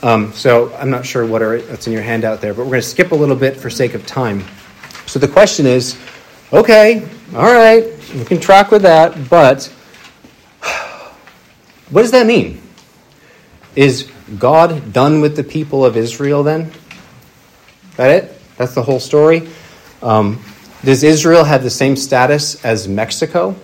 Um, 0.03 0.31
so 0.33 0.73
I'm 0.75 0.91
not 0.91 1.05
sure 1.05 1.25
what 1.25 1.41
are, 1.41 1.57
what's 1.59 1.87
in 1.87 1.93
your 1.93 2.03
handout 2.03 2.39
there, 2.39 2.53
but 2.53 2.63
we're 2.65 2.71
going 2.71 2.81
to 2.81 2.87
skip 2.87 3.11
a 3.11 3.15
little 3.15 3.35
bit 3.35 3.57
for 3.57 3.69
sake 3.69 3.95
of 3.95 4.05
time. 4.05 4.43
So 5.07 5.17
the 5.17 5.27
question 5.27 5.65
is 5.65 5.97
okay, 6.53 7.07
all 7.35 7.51
right, 7.51 7.85
we 8.13 8.23
can 8.23 8.39
track 8.39 8.71
with 8.71 8.83
that, 8.83 9.29
but 9.29 9.65
what 11.89 12.03
does 12.03 12.11
that 12.11 12.27
mean? 12.27 12.61
Is 13.75 14.11
God 14.37 14.93
done 14.93 15.21
with 15.21 15.35
the 15.35 15.43
people 15.43 15.83
of 15.83 15.97
Israel 15.97 16.43
then? 16.43 16.71
That 17.95 18.23
it? 18.23 18.41
That's 18.57 18.75
the 18.75 18.83
whole 18.83 18.99
story? 18.99 19.49
Um, 20.01 20.43
does 20.83 21.03
Israel 21.03 21.43
have 21.43 21.63
the 21.63 21.69
same 21.69 21.95
status 21.95 22.63
as 22.63 22.87
Mexico? 22.87 23.55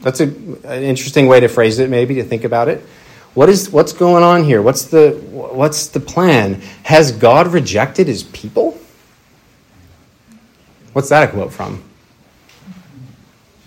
That's 0.00 0.20
a, 0.20 0.24
an 0.24 0.82
interesting 0.82 1.26
way 1.26 1.40
to 1.40 1.48
phrase 1.48 1.78
it, 1.78 1.90
maybe, 1.90 2.14
to 2.16 2.24
think 2.24 2.44
about 2.44 2.68
it. 2.68 2.84
What 3.34 3.48
is 3.48 3.70
what's 3.70 3.92
going 3.92 4.22
on 4.22 4.44
here? 4.44 4.60
What's 4.60 4.84
the 4.84 5.12
what's 5.30 5.88
the 5.88 6.00
plan? 6.00 6.60
Has 6.82 7.12
God 7.12 7.48
rejected 7.48 8.06
his 8.06 8.24
people? 8.24 8.78
What's 10.92 11.08
that 11.08 11.28
a 11.28 11.32
quote 11.32 11.52
from? 11.52 11.82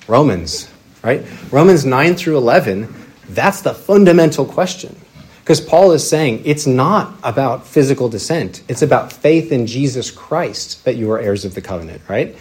Romans, 0.08 0.70
right? 1.04 1.26
Romans 1.52 1.86
9 1.86 2.16
through 2.16 2.38
11, 2.38 2.94
that's 3.30 3.62
the 3.62 3.74
fundamental 3.74 4.46
question. 4.46 4.96
Because 5.40 5.62
Paul 5.62 5.92
is 5.92 6.08
saying 6.08 6.44
it's 6.46 6.66
not 6.66 7.16
about 7.24 7.66
physical 7.66 8.10
descent, 8.10 8.64
it's 8.68 8.82
about 8.82 9.12
faith 9.12 9.52
in 9.52 9.68
Jesus 9.68 10.12
Christ 10.12 10.84
that 10.86 10.96
you 10.96 11.12
are 11.12 11.20
heirs 11.20 11.46
of 11.46 11.56
the 11.56 11.62
covenant, 11.62 12.02
right? 12.08 12.36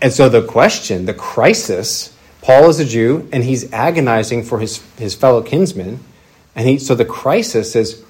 And 0.00 0.12
so 0.12 0.28
the 0.28 0.42
question, 0.42 1.06
the 1.06 1.14
crisis, 1.14 2.16
Paul 2.42 2.68
is 2.70 2.78
a 2.78 2.84
Jew 2.84 3.28
and 3.32 3.42
he's 3.42 3.72
agonizing 3.72 4.44
for 4.44 4.60
his, 4.60 4.78
his 4.96 5.14
fellow 5.14 5.42
kinsmen. 5.42 6.00
And 6.58 6.68
he, 6.68 6.78
so 6.80 6.96
the 6.96 7.04
crisis 7.04 7.76
is, 7.76 8.04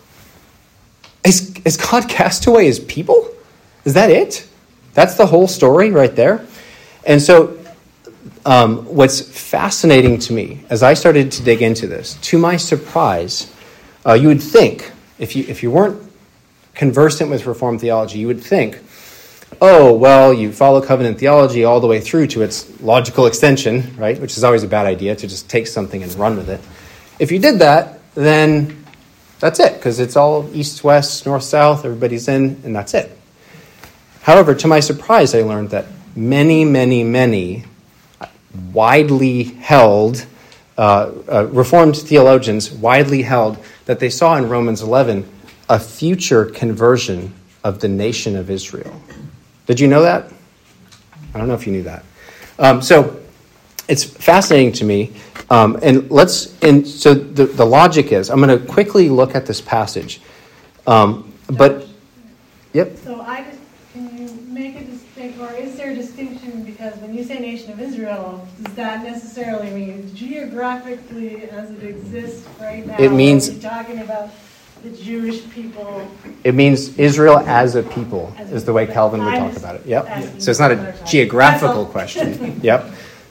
is, 1.23 1.55
is 1.67 1.77
God 1.77 2.09
cast 2.09 2.47
away 2.47 2.65
his 2.65 2.81
people? 2.81 3.31
Is 3.85 3.93
that 3.93 4.11
it? 4.11 4.49
That's 4.95 5.15
the 5.17 5.27
whole 5.27 5.47
story 5.47 5.91
right 5.91 6.17
there. 6.17 6.47
And 7.07 7.21
so, 7.21 7.59
um, 8.47 8.87
what's 8.87 9.21
fascinating 9.21 10.19
to 10.21 10.33
me 10.33 10.65
as 10.71 10.83
I 10.83 10.95
started 10.95 11.31
to 11.33 11.43
dig 11.43 11.61
into 11.61 11.87
this, 11.87 12.15
to 12.15 12.39
my 12.39 12.57
surprise, 12.57 13.53
uh, 14.07 14.15
you 14.15 14.29
would 14.29 14.43
think, 14.43 14.91
if 15.19 15.37
you, 15.37 15.45
if 15.47 15.63
you 15.63 15.71
weren't 15.71 16.11
conversant 16.75 17.29
with 17.31 17.45
Reformed 17.45 17.83
theology, 17.83 18.19
you 18.19 18.29
would 18.29 18.43
think, 18.43 18.79
oh, 19.61 19.93
well, 19.93 20.33
you 20.33 20.53
follow 20.53 20.81
covenant 20.81 21.19
theology 21.19 21.65
all 21.65 21.81
the 21.81 21.87
way 21.87 22.01
through 22.01 22.29
to 22.29 22.41
its 22.41 22.81
logical 22.81 23.27
extension, 23.27 23.95
right? 23.99 24.19
Which 24.19 24.39
is 24.39 24.45
always 24.45 24.63
a 24.63 24.69
bad 24.69 24.87
idea 24.87 25.15
to 25.17 25.27
just 25.29 25.51
take 25.51 25.67
something 25.67 26.03
and 26.03 26.15
run 26.15 26.39
with 26.39 26.49
it. 26.49 26.61
If 27.19 27.31
you 27.31 27.39
did 27.39 27.59
that, 27.59 27.98
then 28.25 28.85
that's 29.41 29.61
it, 29.61 29.75
because 29.75 30.01
it's 30.01 30.17
all 30.17 30.49
east, 30.55 30.83
west, 30.83 31.25
north, 31.27 31.45
south, 31.45 31.85
everybody's 31.85 32.29
in, 32.29 32.61
and 32.65 32.75
that's 32.75 32.95
it. 32.95 33.17
However, 34.23 34.55
to 34.55 34.67
my 34.67 34.81
surprise, 34.81 35.35
I 35.35 35.43
learned 35.43 35.71
that 35.71 35.87
many, 36.17 36.65
many, 36.65 37.05
many 37.05 37.65
widely 38.73 39.45
held, 39.45 40.27
uh, 40.77 41.13
uh, 41.31 41.47
Reformed 41.47 41.97
theologians 41.97 42.71
widely 42.71 43.23
held 43.23 43.59
that 43.87 44.01
they 44.01 44.11
saw 44.11 44.37
in 44.37 44.49
Romans 44.49 44.83
11 44.83 45.29
a 45.69 45.79
future 45.79 46.47
conversion 46.47 47.33
of 47.63 47.81
the 47.81 47.89
nation 47.89 48.37
of 48.37 48.51
Israel. 48.51 49.01
Did 49.67 49.81
you 49.81 49.89
know 49.89 50.03
that? 50.03 50.33
I 51.35 51.39
don't 51.39 51.49
know 51.49 51.55
if 51.55 51.67
you 51.67 51.73
knew 51.73 51.83
that. 51.83 52.05
Um, 52.59 52.83
so 52.83 53.21
it's 53.87 54.05
fascinating 54.05 54.73
to 54.73 54.85
me 54.85 55.13
um, 55.51 55.79
and 55.83 56.11
let's 56.11 56.61
and 56.63 56.87
so 56.87 57.15
the, 57.15 57.47
the 57.47 57.65
logic 57.65 58.13
is 58.13 58.29
I'm 58.29 58.41
going 58.41 58.59
to 58.59 58.65
quickly 58.67 59.09
look 59.09 59.35
at 59.35 59.47
this 59.47 59.61
passage, 59.61 60.21
um, 60.87 61.33
but 61.51 61.87
yep. 62.75 62.97
So 62.99 63.23
I 63.23 63.45
just 63.45 63.59
can 63.95 64.19
you 64.19 64.29
make 64.49 64.77
a 64.77 64.85
distinction, 64.85 65.41
or 65.41 65.55
is 65.55 65.77
there 65.77 65.93
a 65.93 65.95
distinction? 65.95 66.65
Because 66.65 66.97
when 66.99 67.15
you 67.15 67.25
say 67.25 67.39
nation 67.39 67.73
of 67.73 67.81
Israel, 67.81 68.47
does 68.63 68.75
that 68.75 69.03
necessarily 69.03 69.71
mean 69.71 70.15
geographically 70.15 71.45
as 71.45 71.71
it 71.71 71.83
exists 71.83 72.47
right 72.61 72.87
now? 72.87 72.97
It 72.99 73.13
means 73.13 73.49
are 73.49 73.59
talking 73.59 74.01
about 74.01 74.29
the 74.83 74.91
Jewish 74.91 75.49
people. 75.51 76.07
It 76.45 76.55
means 76.55 76.99
Israel 76.99 77.39
as 77.39 77.75
a 77.75 77.83
people 77.83 78.35
as 78.37 78.53
is 78.53 78.65
the 78.67 78.73
way 78.75 78.87
Calvin 78.87 79.25
would 79.25 79.35
talk 79.35 79.57
about 79.57 79.77
it. 79.77 79.87
Yep. 79.87 80.43
So 80.43 80.51
it's 80.51 80.61
not 80.61 80.73
a 80.73 80.95
geographical 81.07 81.87
question. 81.87 82.61
yep. 82.63 82.91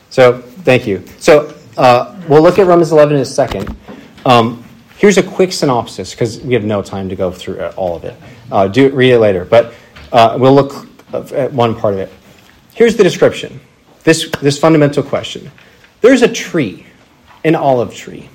So 0.09 0.39
thank 0.41 0.87
you. 0.87 1.03
So 1.19 1.53
uh, 1.77 2.19
we'll 2.27 2.41
look 2.41 2.59
at 2.59 2.65
Romans 2.65 2.91
11 2.91 3.15
in 3.15 3.21
a 3.21 3.25
second. 3.25 3.75
Um, 4.25 4.63
here's 4.97 5.17
a 5.17 5.23
quick 5.23 5.53
synopsis 5.53 6.11
because 6.11 6.41
we 6.41 6.53
have 6.53 6.63
no 6.63 6.81
time 6.81 7.07
to 7.09 7.15
go 7.15 7.31
through 7.31 7.63
all 7.77 7.95
of 7.95 8.03
it. 8.03 8.15
Uh, 8.51 8.67
do 8.67 8.89
read 8.89 9.11
it 9.11 9.19
later, 9.19 9.45
but 9.45 9.73
uh, 10.11 10.37
we'll 10.39 10.55
look 10.55 10.87
at 11.13 11.53
one 11.53 11.75
part 11.75 11.93
of 11.93 11.99
it. 11.99 12.11
Here's 12.73 12.95
the 12.95 13.03
description. 13.03 13.59
This 14.03 14.29
this 14.41 14.57
fundamental 14.57 15.03
question. 15.03 15.51
There's 16.01 16.21
a 16.21 16.27
tree, 16.27 16.85
an 17.43 17.55
olive 17.55 17.93
tree. 17.93 18.29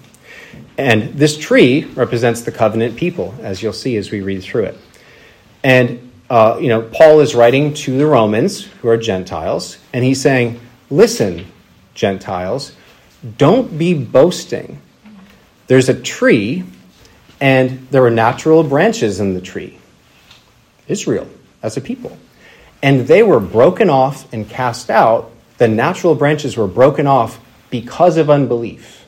And 0.78 1.14
this 1.14 1.36
tree 1.36 1.84
represents 1.84 2.42
the 2.42 2.52
covenant 2.52 2.96
people, 2.96 3.34
as 3.40 3.62
you'll 3.62 3.72
see 3.72 3.96
as 3.96 4.10
we 4.10 4.20
read 4.20 4.42
through 4.42 4.64
it. 4.64 4.78
And, 5.62 6.10
uh, 6.30 6.58
you 6.60 6.68
know, 6.68 6.82
Paul 6.82 7.20
is 7.20 7.34
writing 7.34 7.74
to 7.74 7.98
the 7.98 8.06
Romans, 8.06 8.64
who 8.64 8.88
are 8.88 8.96
Gentiles, 8.96 9.78
and 9.92 10.04
he's 10.04 10.20
saying, 10.20 10.60
listen, 10.90 11.46
Gentiles, 11.94 12.72
don't 13.38 13.78
be 13.78 13.94
boasting. 13.94 14.80
There's 15.66 15.88
a 15.88 16.00
tree, 16.00 16.64
and 17.40 17.86
there 17.90 18.04
are 18.04 18.10
natural 18.10 18.62
branches 18.62 19.20
in 19.20 19.34
the 19.34 19.40
tree. 19.40 19.78
Israel, 20.88 21.28
as 21.62 21.76
a 21.76 21.80
people. 21.80 22.16
And 22.82 23.06
they 23.06 23.22
were 23.22 23.40
broken 23.40 23.88
off 23.88 24.32
and 24.32 24.48
cast 24.48 24.90
out. 24.90 25.30
The 25.58 25.68
natural 25.68 26.14
branches 26.14 26.56
were 26.56 26.66
broken 26.66 27.06
off 27.06 27.38
because 27.70 28.16
of 28.16 28.28
unbelief 28.28 29.02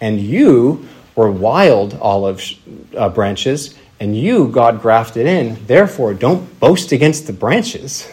and 0.00 0.20
you 0.20 0.86
were 1.14 1.30
wild 1.30 1.94
olive 1.94 2.42
uh, 2.96 3.08
branches, 3.08 3.74
and 3.98 4.16
you 4.16 4.48
God 4.48 4.82
grafted 4.82 5.26
in. 5.26 5.58
Therefore, 5.66 6.14
don't 6.14 6.60
boast 6.60 6.92
against 6.92 7.26
the 7.26 7.32
branches. 7.32 8.10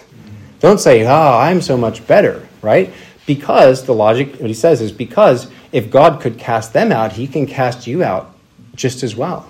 Don't 0.59 0.79
say, 0.79 1.05
"Ah, 1.05 1.35
oh, 1.35 1.39
I'm 1.39 1.61
so 1.61 1.75
much 1.75 2.05
better," 2.07 2.47
right? 2.61 2.93
Because 3.25 3.85
the 3.85 3.93
logic, 3.93 4.35
what 4.39 4.47
he 4.47 4.53
says 4.53 4.81
is 4.81 4.91
because 4.91 5.49
if 5.71 5.89
God 5.89 6.21
could 6.21 6.37
cast 6.37 6.73
them 6.73 6.91
out, 6.91 7.13
He 7.13 7.27
can 7.27 7.45
cast 7.45 7.87
you 7.87 8.03
out 8.03 8.35
just 8.75 9.03
as 9.03 9.15
well, 9.15 9.47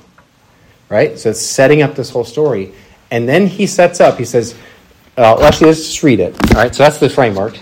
right? 0.89 1.17
So 1.17 1.31
it's 1.31 1.41
setting 1.41 1.81
up 1.81 1.95
this 1.95 2.09
whole 2.09 2.25
story, 2.25 2.73
and 3.09 3.27
then 3.27 3.47
he 3.47 3.65
sets 3.65 3.99
up. 3.99 4.17
He 4.17 4.25
says, 4.25 4.53
uh, 5.17 5.35
well, 5.37 5.43
"Actually, 5.43 5.67
let's 5.67 5.85
just 5.85 6.03
read 6.03 6.19
it." 6.19 6.33
All 6.53 6.61
right, 6.61 6.73
so 6.73 6.83
that's 6.83 6.99
the 6.99 7.09
framework. 7.09 7.57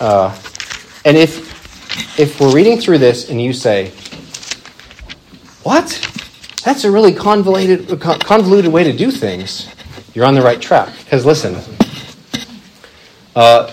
Uh, 0.00 0.36
and 1.04 1.16
if 1.16 1.48
if 2.18 2.40
we're 2.40 2.52
reading 2.52 2.80
through 2.80 2.98
this 2.98 3.30
and 3.30 3.40
you 3.40 3.52
say, 3.52 3.92
What? 5.62 6.04
That's 6.64 6.84
a 6.84 6.90
really 6.90 7.14
convoluted, 7.14 8.00
convoluted 8.00 8.72
way 8.72 8.84
to 8.84 8.92
do 8.92 9.10
things, 9.10 9.72
you're 10.14 10.26
on 10.26 10.34
the 10.34 10.42
right 10.42 10.60
track. 10.60 10.92
Because 11.04 11.24
listen, 11.24 11.56
uh, 13.38 13.72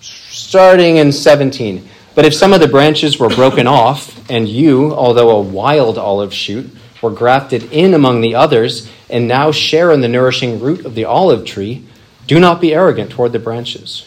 starting 0.00 0.98
in 0.98 1.10
17, 1.10 1.88
but 2.14 2.26
if 2.26 2.34
some 2.34 2.52
of 2.52 2.60
the 2.60 2.68
branches 2.68 3.18
were 3.18 3.30
broken 3.30 3.66
off, 3.66 4.30
and 4.30 4.46
you, 4.46 4.92
although 4.92 5.30
a 5.30 5.40
wild 5.40 5.96
olive 5.96 6.34
shoot, 6.34 6.70
were 7.00 7.10
grafted 7.10 7.72
in 7.72 7.94
among 7.94 8.20
the 8.20 8.34
others, 8.34 8.86
and 9.08 9.26
now 9.26 9.50
share 9.50 9.90
in 9.92 10.02
the 10.02 10.08
nourishing 10.08 10.60
root 10.60 10.84
of 10.84 10.94
the 10.94 11.06
olive 11.06 11.46
tree, 11.46 11.86
do 12.26 12.38
not 12.38 12.60
be 12.60 12.74
arrogant 12.74 13.10
toward 13.10 13.32
the 13.32 13.38
branches. 13.38 14.06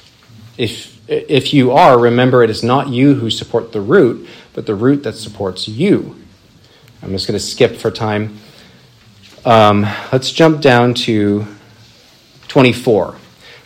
If 0.55 0.95
if 1.07 1.51
you 1.51 1.71
are, 1.71 1.97
remember 1.97 2.43
it 2.43 2.51
is 2.51 2.63
not 2.63 2.89
you 2.89 3.15
who 3.15 3.31
support 3.31 3.71
the 3.71 3.81
root, 3.81 4.29
but 4.53 4.67
the 4.67 4.75
root 4.75 5.01
that 5.01 5.13
supports 5.13 5.67
you. 5.67 6.15
I'm 7.01 7.09
just 7.09 7.27
going 7.27 7.39
to 7.39 7.43
skip 7.43 7.77
for 7.77 7.89
time. 7.89 8.37
Um, 9.45 9.87
let's 10.11 10.31
jump 10.31 10.61
down 10.61 10.93
to 11.05 11.47
24. 12.49 13.15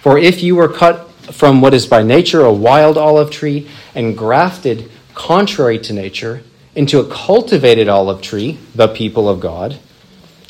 For 0.02 0.18
if 0.18 0.42
you 0.42 0.56
were 0.56 0.68
cut 0.68 1.10
from 1.32 1.62
what 1.62 1.74
is 1.74 1.86
by 1.86 2.04
nature 2.04 2.42
a 2.42 2.52
wild 2.52 2.98
olive 2.98 3.30
tree 3.30 3.68
and 3.94 4.18
grafted 4.18 4.92
contrary 5.14 5.78
to 5.80 5.94
nature 5.94 6.44
into 6.76 7.00
a 7.00 7.08
cultivated 7.08 7.88
olive 7.88 8.22
tree, 8.22 8.58
the 8.74 8.88
people 8.88 9.30
of 9.30 9.40
God, 9.40 9.78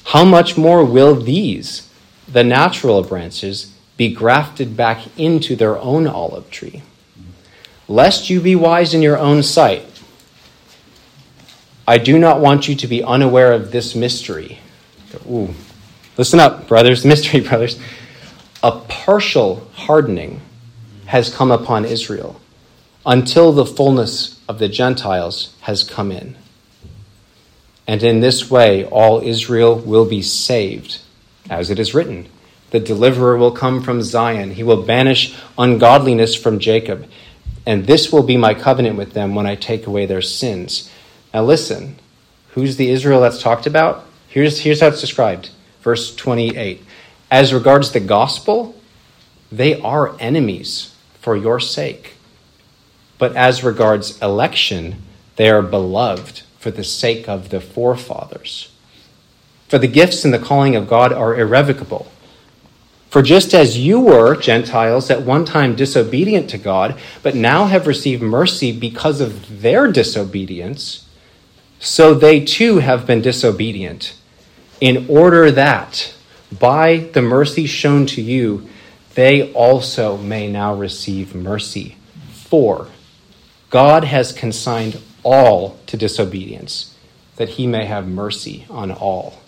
how 0.05 0.23
much 0.23 0.57
more 0.57 0.85
will 0.85 1.15
these, 1.15 1.91
the 2.27 2.43
natural 2.43 3.03
branches, 3.03 3.73
be 3.97 4.13
grafted 4.13 4.77
back 4.77 5.01
into 5.17 5.55
their 5.55 5.77
own 5.77 6.07
olive 6.07 6.49
tree. 6.49 6.81
Lest 7.87 8.29
you 8.29 8.39
be 8.39 8.55
wise 8.55 8.93
in 8.93 9.01
your 9.01 9.17
own 9.17 9.43
sight, 9.43 9.85
I 11.87 11.97
do 11.97 12.17
not 12.17 12.39
want 12.39 12.67
you 12.69 12.75
to 12.75 12.87
be 12.87 13.03
unaware 13.03 13.51
of 13.51 13.71
this 13.71 13.95
mystery. 13.95 14.59
Ooh. 15.29 15.53
Listen 16.17 16.39
up, 16.39 16.67
brothers, 16.67 17.03
mystery 17.13 17.41
brothers. 17.41 17.77
A 18.63 18.71
partial 18.71 19.67
hardening 19.73 20.41
has 21.07 21.33
come 21.33 21.51
upon 21.51 21.85
Israel 21.85 22.39
until 23.05 23.51
the 23.51 23.65
fullness 23.65 24.39
of 24.47 24.59
the 24.59 24.67
Gentiles 24.67 25.55
has 25.61 25.83
come 25.83 26.11
in. 26.11 26.35
And 27.87 28.03
in 28.03 28.19
this 28.19 28.49
way, 28.49 28.85
all 28.85 29.21
Israel 29.21 29.75
will 29.75 30.05
be 30.05 30.21
saved, 30.21 30.99
as 31.49 31.69
it 31.69 31.79
is 31.79 31.93
written. 31.93 32.29
The 32.69 32.79
deliverer 32.79 33.35
will 33.35 33.51
come 33.51 33.81
from 33.81 34.01
Zion. 34.01 34.51
He 34.51 34.63
will 34.63 34.83
banish 34.83 35.35
ungodliness 35.57 36.35
from 36.35 36.59
Jacob. 36.59 37.09
And 37.65 37.85
this 37.85 38.11
will 38.11 38.23
be 38.23 38.37
my 38.37 38.53
covenant 38.53 38.95
with 38.95 39.13
them 39.13 39.35
when 39.35 39.45
I 39.45 39.55
take 39.55 39.87
away 39.87 40.05
their 40.05 40.21
sins. 40.21 40.89
Now 41.33 41.43
listen, 41.43 41.97
who's 42.49 42.77
the 42.77 42.89
Israel 42.89 43.21
that's 43.21 43.41
talked 43.41 43.65
about? 43.65 44.05
Here's, 44.29 44.59
here's 44.59 44.81
how 44.81 44.87
it's 44.87 45.01
described. 45.01 45.49
Verse 45.81 46.15
28. 46.15 46.83
As 47.31 47.53
regards 47.53 47.93
the 47.93 48.01
gospel, 48.01 48.75
they 49.49 49.79
are 49.79 50.17
enemies 50.19 50.93
for 51.21 51.37
your 51.37 51.61
sake. 51.61 52.15
But 53.17 53.35
as 53.37 53.63
regards 53.63 54.21
election, 54.21 55.01
they 55.37 55.49
are 55.49 55.61
beloved 55.61 56.41
for 56.59 56.71
the 56.71 56.83
sake 56.83 57.29
of 57.29 57.49
the 57.49 57.61
forefathers. 57.61 58.73
For 59.69 59.77
the 59.77 59.87
gifts 59.87 60.25
and 60.25 60.33
the 60.33 60.39
calling 60.39 60.75
of 60.75 60.89
God 60.89 61.13
are 61.13 61.39
irrevocable. 61.39 62.11
For 63.09 63.21
just 63.21 63.53
as 63.53 63.77
you 63.77 63.99
were, 63.99 64.35
Gentiles, 64.35 65.09
at 65.09 65.21
one 65.21 65.45
time 65.45 65.75
disobedient 65.75 66.49
to 66.49 66.57
God, 66.57 66.99
but 67.23 67.35
now 67.35 67.67
have 67.67 67.87
received 67.87 68.21
mercy 68.21 68.71
because 68.71 69.21
of 69.21 69.61
their 69.61 69.89
disobedience, 69.89 71.07
so 71.79 72.13
they 72.13 72.41
too 72.41 72.79
have 72.79 73.05
been 73.05 73.21
disobedient, 73.21 74.15
in 74.79 75.05
order 75.09 75.51
that, 75.51 76.13
by 76.59 76.97
the 76.97 77.21
mercy 77.21 77.65
shown 77.65 78.05
to 78.07 78.21
you, 78.21 78.67
they 79.15 79.51
also 79.53 80.17
may 80.17 80.49
now 80.49 80.73
receive 80.73 81.35
mercy. 81.35 81.97
For 82.31 82.87
God 83.69 84.03
has 84.03 84.31
consigned 84.31 84.99
all 85.23 85.79
to 85.87 85.97
disobedience, 85.97 86.95
that 87.37 87.49
he 87.49 87.67
may 87.67 87.85
have 87.85 88.07
mercy 88.07 88.65
on 88.69 88.91
all. 88.91 89.41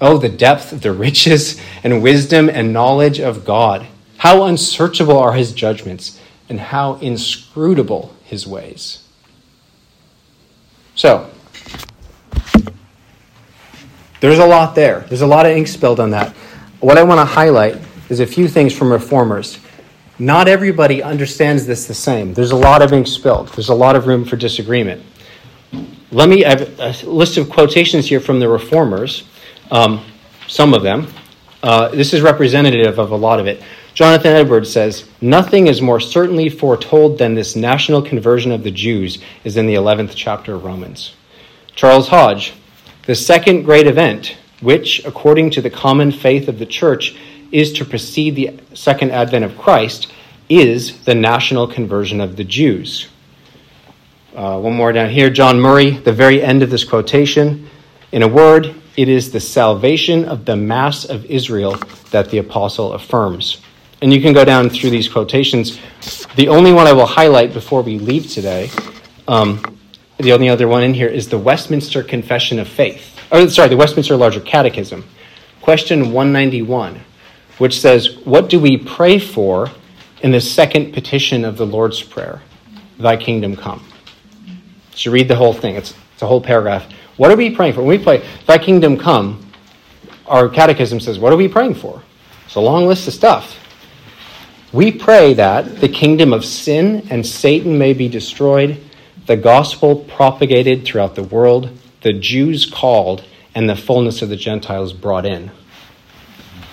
Oh, 0.00 0.18
the 0.18 0.28
depth 0.28 0.72
of 0.72 0.82
the 0.82 0.92
riches 0.92 1.60
and 1.82 2.02
wisdom 2.02 2.50
and 2.50 2.72
knowledge 2.72 3.18
of 3.18 3.44
God. 3.44 3.86
How 4.18 4.44
unsearchable 4.44 5.18
are 5.18 5.34
his 5.34 5.52
judgments, 5.52 6.20
and 6.48 6.60
how 6.60 6.94
inscrutable 6.96 8.14
his 8.24 8.46
ways. 8.46 9.02
So, 10.94 11.30
there's 14.20 14.38
a 14.38 14.46
lot 14.46 14.74
there. 14.74 15.00
There's 15.00 15.22
a 15.22 15.26
lot 15.26 15.46
of 15.46 15.52
ink 15.52 15.68
spilled 15.68 16.00
on 16.00 16.10
that. 16.10 16.34
What 16.80 16.98
I 16.98 17.02
want 17.02 17.20
to 17.20 17.24
highlight 17.24 17.80
is 18.08 18.20
a 18.20 18.26
few 18.26 18.48
things 18.48 18.76
from 18.76 18.92
reformers. 18.92 19.58
Not 20.18 20.48
everybody 20.48 21.02
understands 21.02 21.66
this 21.66 21.86
the 21.86 21.94
same. 21.94 22.32
There's 22.32 22.52
a 22.52 22.56
lot 22.56 22.80
of 22.80 22.92
ink 22.92 23.06
spilled, 23.06 23.48
there's 23.48 23.68
a 23.68 23.74
lot 23.74 23.96
of 23.96 24.06
room 24.06 24.24
for 24.24 24.36
disagreement. 24.36 25.02
Let 26.12 26.28
me, 26.28 26.44
I 26.44 26.50
have 26.50 26.78
a 26.78 27.10
list 27.10 27.36
of 27.36 27.50
quotations 27.50 28.06
here 28.06 28.20
from 28.20 28.38
the 28.38 28.48
reformers, 28.48 29.24
um, 29.70 30.04
some 30.46 30.72
of 30.72 30.82
them. 30.82 31.08
Uh, 31.62 31.88
this 31.88 32.14
is 32.14 32.20
representative 32.20 32.98
of 32.98 33.10
a 33.10 33.16
lot 33.16 33.40
of 33.40 33.46
it. 33.46 33.62
Jonathan 33.92 34.32
Edwards 34.32 34.70
says, 34.70 35.08
Nothing 35.20 35.66
is 35.66 35.82
more 35.82 36.00
certainly 36.00 36.48
foretold 36.48 37.18
than 37.18 37.34
this 37.34 37.56
national 37.56 38.02
conversion 38.02 38.52
of 38.52 38.62
the 38.62 38.70
Jews 38.70 39.18
is 39.42 39.56
in 39.56 39.66
the 39.66 39.74
11th 39.74 40.12
chapter 40.14 40.54
of 40.54 40.64
Romans. 40.64 41.14
Charles 41.74 42.08
Hodge, 42.08 42.52
the 43.06 43.14
second 43.14 43.62
great 43.62 43.86
event, 43.86 44.36
which, 44.60 45.04
according 45.04 45.50
to 45.50 45.62
the 45.62 45.70
common 45.70 46.12
faith 46.12 46.48
of 46.48 46.58
the 46.58 46.66
church, 46.66 47.16
is 47.52 47.72
to 47.74 47.84
precede 47.84 48.34
the 48.34 48.58
second 48.74 49.12
advent 49.12 49.44
of 49.44 49.56
Christ, 49.56 50.12
is 50.48 51.04
the 51.04 51.14
national 51.14 51.66
conversion 51.66 52.20
of 52.20 52.36
the 52.36 52.44
Jews. 52.44 53.08
Uh, 54.34 54.58
one 54.58 54.74
more 54.74 54.92
down 54.92 55.08
here. 55.10 55.30
John 55.30 55.60
Murray, 55.60 55.90
the 55.90 56.12
very 56.12 56.42
end 56.42 56.62
of 56.62 56.70
this 56.70 56.84
quotation. 56.84 57.68
In 58.12 58.22
a 58.22 58.28
word, 58.28 58.74
it 58.96 59.08
is 59.08 59.30
the 59.30 59.40
salvation 59.40 60.24
of 60.24 60.44
the 60.44 60.56
mass 60.56 61.04
of 61.04 61.24
Israel 61.26 61.76
that 62.10 62.30
the 62.30 62.38
apostle 62.38 62.92
affirms. 62.92 63.62
and 64.02 64.12
you 64.12 64.20
can 64.20 64.32
go 64.32 64.44
down 64.44 64.68
through 64.68 64.90
these 64.90 65.08
quotations. 65.08 65.78
The 66.36 66.48
only 66.48 66.72
one 66.72 66.86
I 66.86 66.92
will 66.92 67.06
highlight 67.06 67.52
before 67.52 67.82
we 67.82 67.98
leave 67.98 68.30
today, 68.30 68.70
um, 69.26 69.75
the 70.18 70.32
only 70.32 70.48
other 70.48 70.66
one 70.66 70.82
in 70.82 70.94
here 70.94 71.08
is 71.08 71.28
the 71.28 71.38
Westminster 71.38 72.02
Confession 72.02 72.58
of 72.58 72.68
Faith. 72.68 73.18
Oh, 73.30 73.46
sorry, 73.48 73.68
the 73.68 73.76
Westminster 73.76 74.16
Larger 74.16 74.40
Catechism. 74.40 75.04
Question 75.60 76.12
191, 76.12 77.00
which 77.58 77.80
says, 77.80 78.16
What 78.24 78.48
do 78.48 78.58
we 78.58 78.76
pray 78.76 79.18
for 79.18 79.70
in 80.22 80.30
the 80.30 80.40
second 80.40 80.92
petition 80.92 81.44
of 81.44 81.56
the 81.56 81.66
Lord's 81.66 82.02
Prayer? 82.02 82.40
Thy 82.98 83.16
kingdom 83.16 83.56
come. 83.56 83.86
So 84.94 85.10
read 85.10 85.28
the 85.28 85.36
whole 85.36 85.52
thing, 85.52 85.76
it's, 85.76 85.94
it's 86.14 86.22
a 86.22 86.26
whole 86.26 86.40
paragraph. 86.40 86.90
What 87.16 87.30
are 87.30 87.36
we 87.36 87.54
praying 87.54 87.74
for? 87.74 87.80
When 87.80 87.98
we 87.98 88.02
pray, 88.02 88.26
Thy 88.46 88.58
kingdom 88.58 88.96
come, 88.96 89.50
our 90.26 90.48
catechism 90.48 91.00
says, 91.00 91.18
What 91.18 91.32
are 91.32 91.36
we 91.36 91.48
praying 91.48 91.74
for? 91.74 92.02
It's 92.46 92.54
a 92.54 92.60
long 92.60 92.86
list 92.86 93.06
of 93.06 93.12
stuff. 93.12 93.58
We 94.72 94.92
pray 94.92 95.34
that 95.34 95.80
the 95.80 95.88
kingdom 95.88 96.32
of 96.32 96.44
sin 96.44 97.06
and 97.10 97.26
Satan 97.26 97.76
may 97.76 97.92
be 97.92 98.08
destroyed, 98.08 98.82
the 99.26 99.36
gospel 99.36 99.96
propagated 99.96 100.84
throughout 100.84 101.14
the 101.14 101.22
world, 101.22 101.70
the 102.02 102.12
Jews 102.12 102.66
called, 102.66 103.24
and 103.54 103.68
the 103.68 103.76
fullness 103.76 104.22
of 104.22 104.28
the 104.28 104.36
Gentiles 104.36 104.92
brought 104.92 105.26
in, 105.26 105.50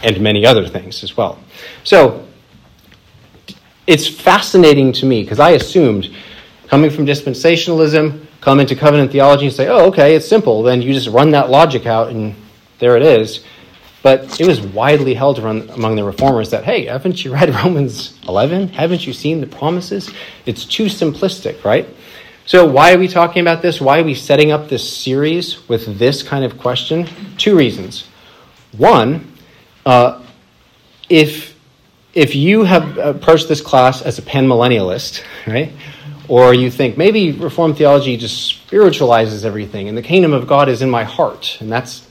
and 0.04 0.22
many 0.22 0.46
other 0.46 0.68
things 0.68 1.04
as 1.04 1.18
well. 1.18 1.40
So, 1.84 2.28
it's 3.88 4.08
fascinating 4.08 4.94
to 4.94 5.06
me 5.06 5.24
because 5.24 5.40
I 5.40 5.52
assumed 5.52 6.14
coming 6.68 6.90
from 6.90 7.06
dispensationalism, 7.06 8.26
come 8.42 8.60
into 8.60 8.76
covenant 8.76 9.12
theology 9.12 9.46
and 9.46 9.54
say, 9.54 9.68
oh, 9.68 9.88
okay, 9.88 10.16
it's 10.16 10.28
simple. 10.28 10.64
Then 10.64 10.82
you 10.82 10.94
just 10.94 11.08
run 11.08 11.32
that 11.32 11.50
logic 11.50 11.86
out 11.86 12.10
and 12.10 12.36
there 12.80 12.98
it 12.98 13.04
is. 13.04 13.44
But 14.02 14.40
it 14.40 14.48
was 14.48 14.60
widely 14.60 15.14
held 15.14 15.40
among 15.40 15.96
the 15.96 16.04
reformers 16.04 16.50
that, 16.52 16.66
hey, 16.66 16.86
haven't 16.88 17.24
you 17.24 17.32
read 17.32 17.50
Romans 17.64 18.20
11? 18.28 18.70
Haven't 18.70 19.08
you 19.08 19.14
seen 19.14 19.40
the 19.40 19.48
promises? 19.48 20.12
It's 20.46 20.66
too 20.66 20.86
simplistic, 20.86 21.64
right? 21.64 21.88
So, 22.46 22.66
why 22.66 22.94
are 22.94 22.98
we 22.98 23.08
talking 23.08 23.42
about 23.42 23.62
this? 23.62 23.80
Why 23.80 24.00
are 24.00 24.04
we 24.04 24.16
setting 24.16 24.52
up 24.52 24.70
this 24.70 24.98
series 24.98 25.68
with 25.70 25.98
this 25.98 26.24
kind 26.24 26.44
of 26.44 26.58
question? 26.58 27.08
Two 27.38 27.58
reasons. 27.58 28.08
One, 28.78 29.32
uh, 29.86 30.22
if, 31.10 31.58
if 32.14 32.36
you 32.36 32.64
have 32.64 32.98
approached 32.98 33.48
this 33.48 33.62
class 33.62 34.02
as 34.02 34.20
a 34.20 34.22
panmillennialist, 34.22 35.24
right, 35.48 35.72
or 36.28 36.54
you 36.54 36.70
think 36.70 36.98
maybe 36.98 37.32
Reformed 37.32 37.78
theology 37.78 38.18
just 38.18 38.44
spiritualizes 38.44 39.46
everything 39.46 39.88
and 39.88 39.98
the 39.98 40.02
kingdom 40.02 40.34
of 40.34 40.48
God 40.48 40.70
is 40.70 40.82
in 40.82 40.90
my 40.90 41.04
heart, 41.04 41.58
and 41.60 41.72
that's 41.72 42.08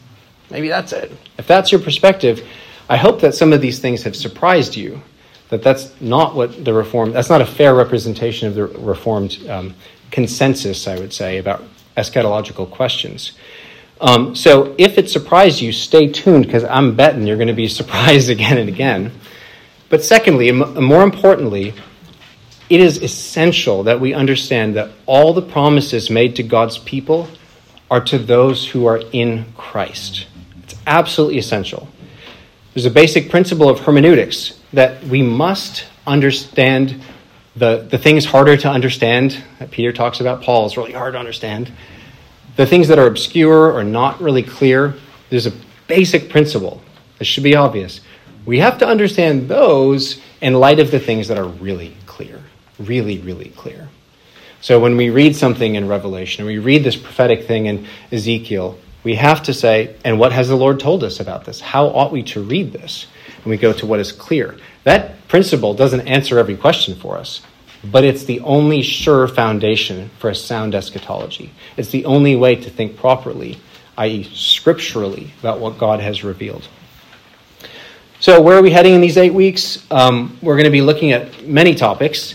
Maybe 0.53 0.69
that's 0.69 0.93
it. 0.93 1.11
If 1.39 1.47
that's 1.47 1.73
your 1.73 1.81
perspective, 1.81 2.47
I 2.89 2.99
hope 2.99 3.23
that 3.23 3.35
some 3.35 3.55
of 3.55 3.63
these 3.63 3.79
things 3.79 4.03
have 4.03 4.15
surprised 4.15 4.77
you. 4.77 5.01
That 5.49 5.63
that's 5.63 5.99
not 6.01 6.35
what 6.35 6.65
the 6.65 6.75
reformed. 6.75 7.15
That's 7.15 7.31
not 7.31 7.41
a 7.41 7.47
fair 7.47 7.75
representation 7.75 8.49
of 8.49 8.55
the 8.55 8.67
reformed 8.67 9.39
um, 9.49 9.75
consensus. 10.13 10.87
I 10.87 10.97
would 10.99 11.13
say 11.13 11.39
about 11.39 11.65
eschatological 11.97 12.71
questions. 12.71 13.33
Um, 14.01 14.35
so 14.35 14.75
if 14.79 14.99
it 14.99 15.11
surprised 15.11 15.61
you, 15.61 15.73
stay 15.73 16.09
tuned 16.09 16.47
because 16.47 16.65
I'm 16.65 16.95
betting 16.95 17.27
you're 17.27 17.37
going 17.37 17.49
to 17.49 17.55
be 17.55 17.69
surprised 17.81 18.31
again 18.31 18.59
and 18.59 18.69
again. 18.69 19.13
But 19.89 20.05
secondly, 20.05 20.49
and 20.49 20.77
more 20.77 21.03
importantly, 21.03 21.75
it 22.71 22.81
is 22.81 23.03
essential 23.03 23.83
that 23.83 24.01
we 24.01 24.15
understand 24.15 24.75
that 24.77 24.91
all 25.05 25.35
the 25.35 25.43
promises 25.43 26.09
made 26.09 26.37
to 26.37 26.43
God's 26.43 26.79
people 26.79 27.29
are 27.91 28.01
to 28.01 28.19
those 28.19 28.67
who 28.67 28.87
are 28.87 29.03
in 29.13 29.45
Christ 29.55 30.27
It's 30.63 30.75
absolutely 30.87 31.39
essential. 31.39 31.89
There's 32.73 32.87
a 32.87 32.91
basic 32.91 33.31
principle 33.31 33.69
of 33.69 33.81
hermeneutics 33.81 34.59
that 34.73 35.05
we 35.05 35.21
must 35.21 35.85
understand 36.07 37.03
the, 37.57 37.87
the 37.91 37.99
things 37.99 38.25
harder 38.25 38.57
to 38.57 38.69
understand 38.69 39.43
that 39.59 39.71
Peter 39.71 39.93
talks 39.93 40.21
about. 40.21 40.43
Paul 40.43 40.67
is 40.67 40.77
really 40.77 40.93
hard 40.93 41.15
to 41.15 41.19
understand. 41.19 41.71
The 42.57 42.67
things 42.67 42.89
that 42.89 42.99
are 42.99 43.07
obscure 43.07 43.73
or 43.73 43.85
not 43.85 44.21
really 44.21 44.43
clear, 44.43 44.95
there's 45.31 45.47
a 45.47 45.53
basic 45.87 46.31
principle 46.31 46.83
that 47.19 47.25
should 47.25 47.45
be 47.45 47.57
obvious. 47.57 48.01
We 48.45 48.59
have 48.59 48.79
to 48.79 48.87
understand 48.87 49.49
those 49.49 50.21
in 50.41 50.55
light 50.55 50.81
of 50.81 50.91
the 50.91 50.99
things 50.99 51.29
that 51.29 51.39
are 51.39 51.47
really 51.47 51.97
clear, 52.07 52.41
really, 52.79 53.19
really 53.19 53.51
clear. 53.51 53.89
So 54.61 54.81
when 54.81 54.97
we 54.97 55.11
read 55.11 55.37
something 55.37 55.75
in 55.75 55.89
Revelation, 55.89 56.45
we 56.47 56.59
read 56.59 56.85
this 56.85 56.97
prophetic 56.97 57.47
thing 57.47 57.67
in 57.67 57.87
Ezekiel, 58.11 58.79
we 59.05 59.17
have 59.17 59.43
to 59.45 59.55
say, 59.55 59.97
and 60.05 60.19
what 60.19 60.33
has 60.33 60.49
the 60.49 60.57
Lord 60.57 60.79
told 60.79 61.03
us 61.03 61.21
about 61.21 61.45
this? 61.45 61.61
How 61.61 61.87
ought 61.87 62.13
we 62.13 62.23
to 62.25 62.43
read 62.43 62.73
this? 62.73 63.07
And 63.37 63.47
we 63.47 63.57
go 63.57 63.73
to 63.73 63.87
what 63.87 63.99
is 63.99 64.13
clear. 64.13 64.57
That 64.85 65.22
principle 65.33 65.73
doesn't 65.73 66.07
answer 66.07 66.39
every 66.39 66.59
question 66.59 66.95
for 66.95 67.17
us, 67.17 67.41
but 67.83 68.05
it's 68.05 68.25
the 68.25 68.39
only 68.41 68.83
sure 68.83 69.27
foundation 69.27 70.11
for 70.19 70.29
a 70.29 70.35
sound 70.35 70.75
eschatology. 70.75 71.51
It's 71.79 71.89
the 71.89 72.05
only 72.05 72.37
way 72.37 72.55
to 72.55 72.69
think 72.69 72.99
properly, 72.99 73.59
i.e., 73.97 74.25
scripturally, 74.35 75.33
about 75.41 75.59
what 75.59 75.79
God 75.79 76.01
has 76.01 76.23
revealed. 76.23 76.69
So, 78.21 78.43
where 78.43 78.59
are 78.59 78.63
we 78.63 78.73
heading 78.73 78.93
in 78.93 79.01
these 79.01 79.17
eight 79.17 79.33
weeks? 79.33 79.83
Um, 79.91 80.37
we're 80.43 80.57
going 80.57 80.67
to 80.67 80.71
be 80.71 80.83
looking 80.83 81.13
at 81.13 81.47
many 81.47 81.75
topics. 81.75 82.35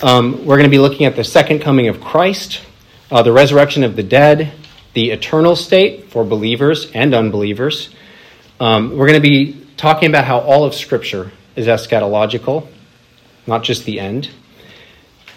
Um, 0.00 0.46
we're 0.46 0.56
going 0.56 0.70
to 0.70 0.76
be 0.76 0.78
looking 0.78 1.04
at 1.04 1.16
the 1.16 1.24
second 1.24 1.62
coming 1.62 1.88
of 1.88 2.00
Christ, 2.00 2.62
uh, 3.10 3.24
the 3.24 3.32
resurrection 3.32 3.82
of 3.82 3.96
the 3.96 4.04
dead, 4.04 4.52
the 4.94 5.10
eternal 5.10 5.56
state 5.56 6.12
for 6.12 6.22
believers 6.22 6.92
and 6.92 7.12
unbelievers. 7.12 7.92
Um, 8.60 8.96
we're 8.96 9.08
going 9.08 9.20
to 9.20 9.28
be 9.28 9.66
talking 9.76 10.08
about 10.08 10.26
how 10.26 10.38
all 10.38 10.64
of 10.64 10.76
Scripture 10.76 11.32
is 11.56 11.66
eschatological, 11.66 12.68
not 13.46 13.64
just 13.64 13.84
the 13.84 13.98
end. 13.98 14.30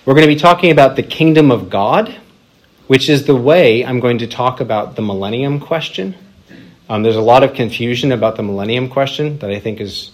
We're 0.05 0.13
going 0.13 0.27
to 0.27 0.33
be 0.33 0.39
talking 0.39 0.71
about 0.71 0.95
the 0.95 1.03
kingdom 1.03 1.51
of 1.51 1.69
God, 1.69 2.15
which 2.87 3.09
is 3.09 3.25
the 3.25 3.35
way 3.35 3.85
I'm 3.85 3.99
going 3.99 4.19
to 4.19 4.27
talk 4.27 4.59
about 4.59 4.95
the 4.95 5.01
millennium 5.01 5.59
question. 5.59 6.15
Um, 6.89 7.03
there's 7.03 7.15
a 7.15 7.21
lot 7.21 7.43
of 7.43 7.53
confusion 7.53 8.11
about 8.11 8.35
the 8.35 8.43
millennium 8.43 8.89
question 8.89 9.37
that 9.39 9.49
I 9.49 9.59
think 9.59 9.79
is 9.79 10.11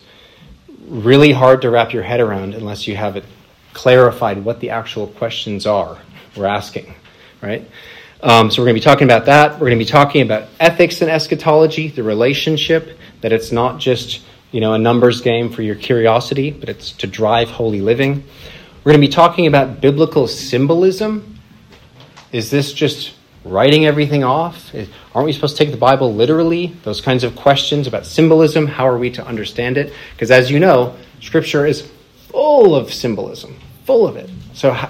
really 0.87 1.31
hard 1.31 1.61
to 1.63 1.69
wrap 1.69 1.93
your 1.93 2.03
head 2.03 2.19
around 2.19 2.53
unless 2.53 2.87
you 2.87 2.95
have 2.95 3.15
it 3.15 3.25
clarified 3.73 4.43
what 4.43 4.59
the 4.59 4.69
actual 4.69 5.07
questions 5.07 5.65
are 5.65 5.97
we're 6.35 6.45
asking, 6.45 6.93
right? 7.41 7.69
Um, 8.21 8.49
so 8.49 8.61
we're 8.61 8.67
going 8.67 8.75
to 8.75 8.81
be 8.81 8.83
talking 8.83 9.05
about 9.05 9.25
that. 9.25 9.53
We're 9.53 9.67
going 9.67 9.79
to 9.79 9.85
be 9.85 9.89
talking 9.89 10.21
about 10.21 10.47
ethics 10.59 11.01
and 11.01 11.09
eschatology, 11.09 11.89
the 11.89 12.03
relationship, 12.03 12.97
that 13.21 13.31
it's 13.31 13.51
not 13.51 13.79
just 13.79 14.21
you 14.55 14.61
know 14.61 14.71
a 14.71 14.77
numbers 14.77 15.19
game 15.19 15.49
for 15.51 15.63
your 15.63 15.75
curiosity, 15.75 16.49
but 16.49 16.69
it's 16.69 16.93
to 16.93 17.07
drive 17.07 17.49
holy 17.49 17.81
living. 17.81 18.23
We're 18.85 18.93
going 18.93 19.01
to 19.01 19.05
be 19.05 19.11
talking 19.11 19.47
about 19.47 19.81
biblical 19.81 20.29
symbolism. 20.29 21.37
Is 22.31 22.51
this 22.51 22.71
just 22.71 23.15
writing 23.43 23.85
everything 23.85 24.23
off? 24.23 24.73
Aren't 25.13 25.25
we 25.25 25.33
supposed 25.33 25.57
to 25.57 25.63
take 25.65 25.71
the 25.71 25.77
Bible 25.77 26.13
literally? 26.13 26.67
Those 26.83 27.01
kinds 27.01 27.25
of 27.25 27.35
questions 27.35 27.85
about 27.85 28.05
symbolism, 28.05 28.65
how 28.65 28.87
are 28.87 28.97
we 28.97 29.11
to 29.11 29.27
understand 29.27 29.77
it? 29.77 29.91
Because 30.13 30.31
as 30.31 30.49
you 30.49 30.61
know, 30.61 30.95
Scripture 31.19 31.65
is 31.65 31.91
full 32.29 32.75
of 32.75 32.93
symbolism, 32.93 33.59
full 33.83 34.07
of 34.07 34.15
it. 34.15 34.29
So, 34.53 34.71
how, 34.71 34.89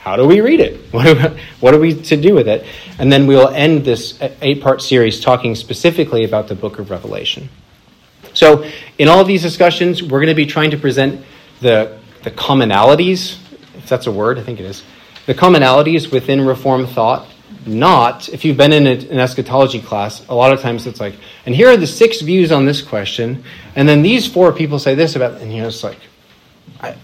how 0.00 0.16
do 0.16 0.26
we 0.26 0.40
read 0.40 0.58
it? 0.58 0.92
What 0.92 1.06
are, 1.24 1.38
what 1.60 1.72
are 1.72 1.78
we 1.78 1.94
to 2.02 2.16
do 2.16 2.34
with 2.34 2.48
it? 2.48 2.66
And 2.98 3.12
then 3.12 3.28
we'll 3.28 3.50
end 3.50 3.84
this 3.84 4.18
eight 4.42 4.60
part 4.60 4.82
series 4.82 5.20
talking 5.20 5.54
specifically 5.54 6.24
about 6.24 6.48
the 6.48 6.56
book 6.56 6.80
of 6.80 6.90
Revelation. 6.90 7.48
So, 8.38 8.64
in 8.98 9.08
all 9.08 9.18
of 9.18 9.26
these 9.26 9.42
discussions, 9.42 10.00
we're 10.00 10.20
going 10.20 10.28
to 10.28 10.34
be 10.36 10.46
trying 10.46 10.70
to 10.70 10.76
present 10.76 11.24
the, 11.60 11.98
the 12.22 12.30
commonalities, 12.30 13.36
if 13.74 13.88
that's 13.88 14.06
a 14.06 14.12
word, 14.12 14.38
I 14.38 14.44
think 14.44 14.60
it 14.60 14.64
is, 14.64 14.84
the 15.26 15.34
commonalities 15.34 16.12
within 16.12 16.46
Reform 16.46 16.86
thought. 16.86 17.26
Not, 17.66 18.28
if 18.28 18.44
you've 18.44 18.56
been 18.56 18.72
in 18.72 18.86
an 18.86 19.18
eschatology 19.18 19.82
class, 19.82 20.24
a 20.28 20.36
lot 20.36 20.52
of 20.52 20.60
times 20.60 20.86
it's 20.86 21.00
like, 21.00 21.14
and 21.46 21.54
here 21.56 21.68
are 21.68 21.76
the 21.76 21.88
six 21.88 22.20
views 22.20 22.52
on 22.52 22.64
this 22.64 22.80
question, 22.80 23.42
and 23.74 23.88
then 23.88 24.02
these 24.02 24.32
four 24.32 24.52
people 24.52 24.78
say 24.78 24.94
this 24.94 25.16
about, 25.16 25.40
and 25.40 25.52
you 25.52 25.62
know, 25.62 25.66
it's 25.66 25.82
like, 25.82 25.98
I, 26.80 26.94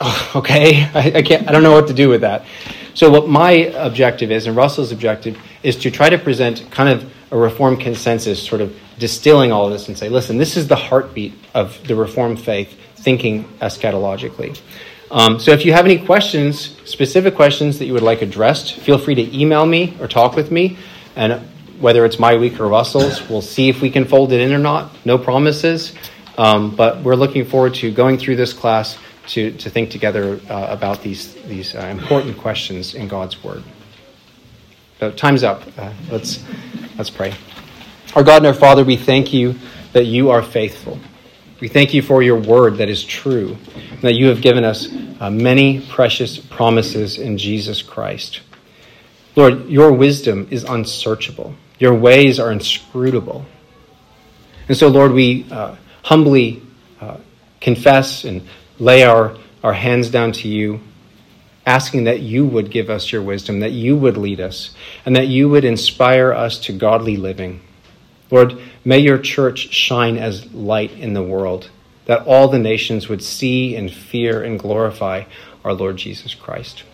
oh, 0.00 0.32
okay, 0.36 0.84
I, 0.94 1.12
I, 1.16 1.22
can't, 1.22 1.46
I 1.46 1.52
don't 1.52 1.62
know 1.62 1.72
what 1.72 1.88
to 1.88 1.94
do 1.94 2.08
with 2.08 2.22
that. 2.22 2.46
So, 2.94 3.10
what 3.10 3.28
my 3.28 3.50
objective 3.50 4.30
is, 4.30 4.46
and 4.46 4.56
Russell's 4.56 4.92
objective, 4.92 5.38
is 5.62 5.76
to 5.76 5.90
try 5.90 6.08
to 6.08 6.16
present 6.16 6.70
kind 6.70 6.88
of 6.88 7.12
a 7.30 7.36
reform 7.36 7.76
consensus, 7.76 8.42
sort 8.42 8.62
of 8.62 8.74
distilling 9.00 9.50
all 9.50 9.66
of 9.66 9.72
this 9.72 9.88
and 9.88 9.98
say, 9.98 10.08
listen, 10.08 10.38
this 10.38 10.56
is 10.56 10.68
the 10.68 10.76
heartbeat 10.76 11.34
of 11.54 11.76
the 11.88 11.96
reformed 11.96 12.40
faith, 12.40 12.78
thinking 12.94 13.44
eschatologically. 13.60 14.60
Um, 15.10 15.40
so, 15.40 15.50
if 15.50 15.64
you 15.64 15.72
have 15.72 15.86
any 15.86 15.98
questions, 15.98 16.76
specific 16.88 17.34
questions 17.34 17.80
that 17.80 17.86
you 17.86 17.94
would 17.94 18.02
like 18.02 18.22
addressed, 18.22 18.76
feel 18.76 18.98
free 18.98 19.16
to 19.16 19.36
email 19.36 19.66
me 19.66 19.96
or 19.98 20.06
talk 20.06 20.36
with 20.36 20.52
me. 20.52 20.78
And 21.16 21.40
whether 21.80 22.04
it's 22.04 22.20
my 22.20 22.36
week 22.36 22.60
or 22.60 22.68
Russell's, 22.68 23.28
we'll 23.28 23.42
see 23.42 23.68
if 23.68 23.80
we 23.80 23.90
can 23.90 24.04
fold 24.04 24.32
it 24.32 24.40
in 24.40 24.52
or 24.52 24.58
not. 24.58 24.94
No 25.04 25.18
promises. 25.18 25.94
Um, 26.38 26.76
but 26.76 27.02
we're 27.02 27.16
looking 27.16 27.44
forward 27.44 27.74
to 27.76 27.90
going 27.90 28.18
through 28.18 28.36
this 28.36 28.52
class 28.52 28.98
to, 29.28 29.50
to 29.52 29.70
think 29.70 29.90
together 29.90 30.40
uh, 30.48 30.66
about 30.70 31.02
these, 31.02 31.34
these 31.44 31.74
uh, 31.74 31.80
important 31.80 32.38
questions 32.38 32.94
in 32.94 33.08
God's 33.08 33.42
Word. 33.42 33.64
So 35.00 35.10
time's 35.10 35.42
up. 35.42 35.62
Uh, 35.76 35.92
let's, 36.10 36.44
let's 36.96 37.10
pray. 37.10 37.34
Our 38.16 38.24
God 38.24 38.38
and 38.38 38.46
our 38.48 38.54
Father, 38.54 38.84
we 38.84 38.96
thank 38.96 39.32
you 39.32 39.54
that 39.92 40.06
you 40.06 40.30
are 40.30 40.42
faithful. 40.42 40.98
We 41.60 41.68
thank 41.68 41.94
you 41.94 42.02
for 42.02 42.22
your 42.22 42.40
word 42.40 42.78
that 42.78 42.88
is 42.88 43.04
true, 43.04 43.56
and 43.92 44.02
that 44.02 44.14
you 44.14 44.26
have 44.26 44.40
given 44.40 44.64
us 44.64 44.88
uh, 45.20 45.30
many 45.30 45.80
precious 45.86 46.36
promises 46.36 47.18
in 47.18 47.38
Jesus 47.38 47.82
Christ. 47.82 48.40
Lord, 49.36 49.68
your 49.68 49.92
wisdom 49.92 50.48
is 50.50 50.64
unsearchable, 50.64 51.54
your 51.78 51.94
ways 51.94 52.40
are 52.40 52.50
inscrutable. 52.50 53.44
And 54.66 54.76
so, 54.76 54.88
Lord, 54.88 55.12
we 55.12 55.46
uh, 55.50 55.76
humbly 56.02 56.62
uh, 57.00 57.18
confess 57.60 58.24
and 58.24 58.42
lay 58.80 59.04
our, 59.04 59.36
our 59.62 59.72
hands 59.72 60.10
down 60.10 60.32
to 60.32 60.48
you, 60.48 60.80
asking 61.64 62.04
that 62.04 62.20
you 62.20 62.44
would 62.44 62.72
give 62.72 62.90
us 62.90 63.12
your 63.12 63.22
wisdom, 63.22 63.60
that 63.60 63.72
you 63.72 63.96
would 63.96 64.16
lead 64.16 64.40
us, 64.40 64.74
and 65.06 65.14
that 65.14 65.28
you 65.28 65.48
would 65.48 65.64
inspire 65.64 66.32
us 66.32 66.58
to 66.60 66.72
godly 66.72 67.16
living. 67.16 67.60
Lord, 68.30 68.60
may 68.84 68.98
your 68.98 69.18
church 69.18 69.72
shine 69.72 70.16
as 70.16 70.52
light 70.52 70.92
in 70.92 71.14
the 71.14 71.22
world, 71.22 71.70
that 72.06 72.26
all 72.26 72.48
the 72.48 72.58
nations 72.58 73.08
would 73.08 73.22
see 73.22 73.76
and 73.76 73.92
fear 73.92 74.42
and 74.42 74.58
glorify 74.58 75.24
our 75.64 75.72
Lord 75.72 75.96
Jesus 75.96 76.34
Christ. 76.34 76.84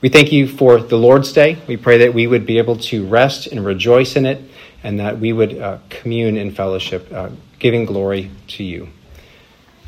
We 0.00 0.08
thank 0.08 0.32
you 0.32 0.46
for 0.46 0.78
the 0.78 0.98
Lord's 0.98 1.32
Day. 1.32 1.58
We 1.66 1.76
pray 1.76 1.98
that 1.98 2.12
we 2.12 2.26
would 2.26 2.44
be 2.44 2.58
able 2.58 2.76
to 2.76 3.06
rest 3.06 3.46
and 3.46 3.64
rejoice 3.64 4.16
in 4.16 4.26
it, 4.26 4.42
and 4.82 5.00
that 5.00 5.18
we 5.18 5.32
would 5.32 5.58
uh, 5.58 5.78
commune 5.88 6.36
in 6.36 6.50
fellowship, 6.50 7.10
uh, 7.10 7.30
giving 7.58 7.86
glory 7.86 8.30
to 8.48 8.62
you. 8.64 8.88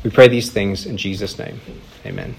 We 0.03 0.09
pray 0.09 0.27
these 0.27 0.49
things 0.51 0.85
in 0.85 0.97
Jesus' 0.97 1.37
name. 1.37 1.59
Amen. 2.05 2.35